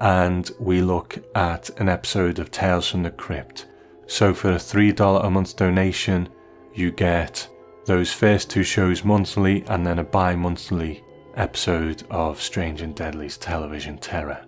and 0.00 0.50
we 0.58 0.80
look 0.80 1.18
at 1.34 1.70
an 1.80 1.88
episode 1.88 2.38
of 2.38 2.50
Tales 2.50 2.88
from 2.88 3.02
the 3.02 3.10
Crypt. 3.10 3.66
So 4.06 4.32
for 4.32 4.52
a 4.52 4.56
$3 4.56 5.24
a 5.24 5.30
month 5.30 5.56
donation, 5.56 6.28
you 6.74 6.90
get 6.90 7.48
those 7.84 8.12
first 8.12 8.50
two 8.50 8.62
shows 8.62 9.04
monthly 9.04 9.64
and 9.66 9.86
then 9.86 9.98
a 9.98 10.04
bi 10.04 10.36
monthly 10.36 11.02
episode 11.34 12.04
of 12.10 12.40
Strange 12.40 12.82
and 12.82 12.94
Deadly's 12.94 13.36
Television 13.36 13.98
Terror. 13.98 14.44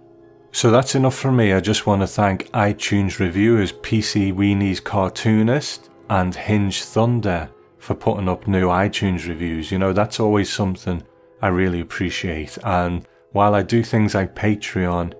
So 0.53 0.71
that's 0.71 0.95
enough 0.95 1.15
from 1.15 1.37
me. 1.37 1.53
I 1.53 1.61
just 1.61 1.87
want 1.87 2.03
to 2.03 2.07
thank 2.07 2.49
iTunes 2.51 3.19
reviewers 3.19 3.73
PC 3.73 4.33
Weenie's 4.35 4.81
Cartoonist 4.81 5.91
and 6.09 6.35
Hinge 6.35 6.83
Thunder 6.83 7.49
for 7.79 7.95
putting 7.95 8.29
up 8.29 8.49
new 8.49 8.67
iTunes 8.67 9.29
reviews. 9.29 9.71
You 9.71 9.79
know, 9.79 9.93
that's 9.93 10.21
always 10.21 10.53
something 10.53 11.03
I 11.43 11.49
really 11.49 11.81
appreciate. 11.81 12.59
And 12.65 13.07
while 13.33 13.55
I 13.55 13.63
do 13.63 13.83
things 13.83 14.15
like 14.15 14.35
Patreon, 14.35 15.15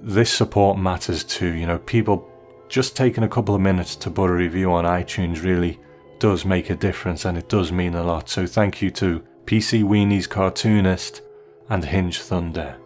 this 0.00 0.32
support 0.32 0.78
matters 0.78 1.24
too. 1.24 1.52
You 1.54 1.66
know, 1.66 1.78
people 1.78 2.28
just 2.68 2.96
taking 2.96 3.24
a 3.24 3.28
couple 3.28 3.54
of 3.54 3.60
minutes 3.60 3.96
to 3.96 4.10
put 4.10 4.30
a 4.30 4.34
review 4.34 4.72
on 4.72 4.84
iTunes 4.84 5.42
really 5.42 5.78
does 6.18 6.44
make 6.44 6.70
a 6.70 6.76
difference 6.76 7.24
and 7.24 7.36
it 7.36 7.48
does 7.48 7.72
mean 7.72 7.94
a 7.94 8.02
lot. 8.02 8.28
So 8.28 8.46
thank 8.46 8.80
you 8.80 8.90
to 8.92 9.22
PC 9.46 9.82
Weenie's 9.82 10.26
Cartoonist 10.26 11.22
and 11.68 11.84
Hinge 11.84 12.20
Thunder 12.20 12.76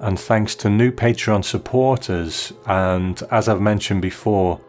and 0.00 0.18
thanks 0.18 0.54
to 0.56 0.70
new 0.70 0.92
Patreon 0.92 1.44
supporters. 1.44 2.52
And 2.66 3.22
as 3.30 3.48
I've 3.48 3.60
mentioned 3.60 4.02
before, 4.02 4.60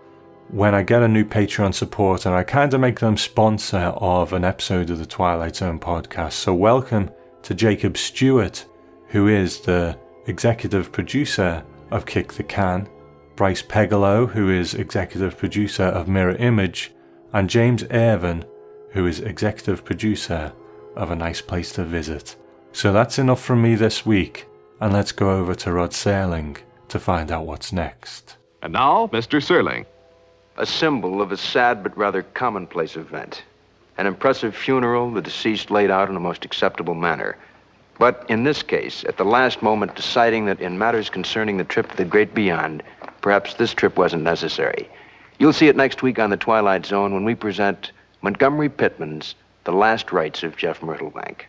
when 0.49 0.75
I 0.75 0.83
get 0.83 1.03
a 1.03 1.07
new 1.07 1.25
Patreon 1.25 1.73
supporter, 1.73 2.33
I 2.33 2.43
kind 2.43 2.73
of 2.73 2.79
make 2.79 2.99
them 2.99 3.17
sponsor 3.17 3.93
of 3.97 4.33
an 4.33 4.45
episode 4.45 4.89
of 4.89 4.99
the 4.99 5.05
Twilight 5.05 5.55
Zone 5.55 5.79
podcast. 5.79 6.33
So, 6.33 6.53
welcome 6.53 7.09
to 7.45 7.53
Jacob 7.53 7.95
Stewart, 7.97 8.65
who 9.07 9.27
is 9.27 9.59
the 9.61 9.97
executive 10.27 10.91
producer 10.91 11.63
of 11.91 12.05
Kick 12.05 12.33
the 12.33 12.43
Can, 12.43 12.89
Bryce 13.35 13.61
Pegalo, 13.61 14.27
who 14.27 14.49
is 14.49 14.73
executive 14.73 15.37
producer 15.37 15.83
of 15.83 16.07
Mirror 16.07 16.35
Image, 16.35 16.91
and 17.33 17.49
James 17.49 17.83
Irvin, 17.91 18.43
who 18.89 19.05
is 19.05 19.19
executive 19.19 19.85
producer 19.85 20.51
of 20.95 21.11
A 21.11 21.15
Nice 21.15 21.41
Place 21.41 21.71
to 21.73 21.83
Visit. 21.83 22.35
So 22.71 22.91
that's 22.91 23.19
enough 23.19 23.43
from 23.43 23.61
me 23.61 23.75
this 23.75 24.05
week 24.05 24.47
and 24.81 24.91
let's 24.91 25.11
go 25.11 25.29
over 25.29 25.55
to 25.55 25.71
Rod 25.71 25.91
Serling 25.91 26.57
to 26.89 26.99
find 26.99 27.31
out 27.31 27.45
what's 27.45 27.71
next. 27.71 28.37
And 28.61 28.73
now, 28.73 29.07
Mr. 29.07 29.39
Serling. 29.39 29.85
A 30.57 30.65
symbol 30.65 31.21
of 31.21 31.31
a 31.31 31.37
sad 31.37 31.83
but 31.83 31.97
rather 31.97 32.23
commonplace 32.23 32.95
event. 32.95 33.43
An 33.97 34.07
impressive 34.07 34.55
funeral, 34.55 35.11
the 35.11 35.21
deceased 35.21 35.71
laid 35.71 35.89
out 35.89 36.09
in 36.09 36.15
a 36.15 36.19
most 36.19 36.43
acceptable 36.43 36.95
manner. 36.95 37.37
But 37.97 38.25
in 38.27 38.43
this 38.43 38.61
case, 38.61 39.05
at 39.05 39.17
the 39.17 39.23
last 39.23 39.61
moment, 39.61 39.95
deciding 39.95 40.45
that 40.45 40.59
in 40.59 40.77
matters 40.77 41.09
concerning 41.09 41.57
the 41.57 41.63
trip 41.63 41.89
to 41.91 41.97
the 41.97 42.03
great 42.03 42.33
beyond, 42.33 42.83
perhaps 43.21 43.53
this 43.53 43.73
trip 43.73 43.97
wasn't 43.97 44.23
necessary. 44.23 44.89
You'll 45.39 45.53
see 45.53 45.69
it 45.69 45.77
next 45.77 46.03
week 46.03 46.19
on 46.19 46.29
The 46.29 46.37
Twilight 46.37 46.85
Zone 46.85 47.13
when 47.13 47.23
we 47.23 47.35
present 47.35 47.91
Montgomery 48.21 48.69
Pittman's 48.69 49.35
The 49.63 49.71
Last 49.71 50.11
Rites 50.11 50.43
of 50.43 50.57
Jeff 50.57 50.81
Myrtlebank. 50.81 51.45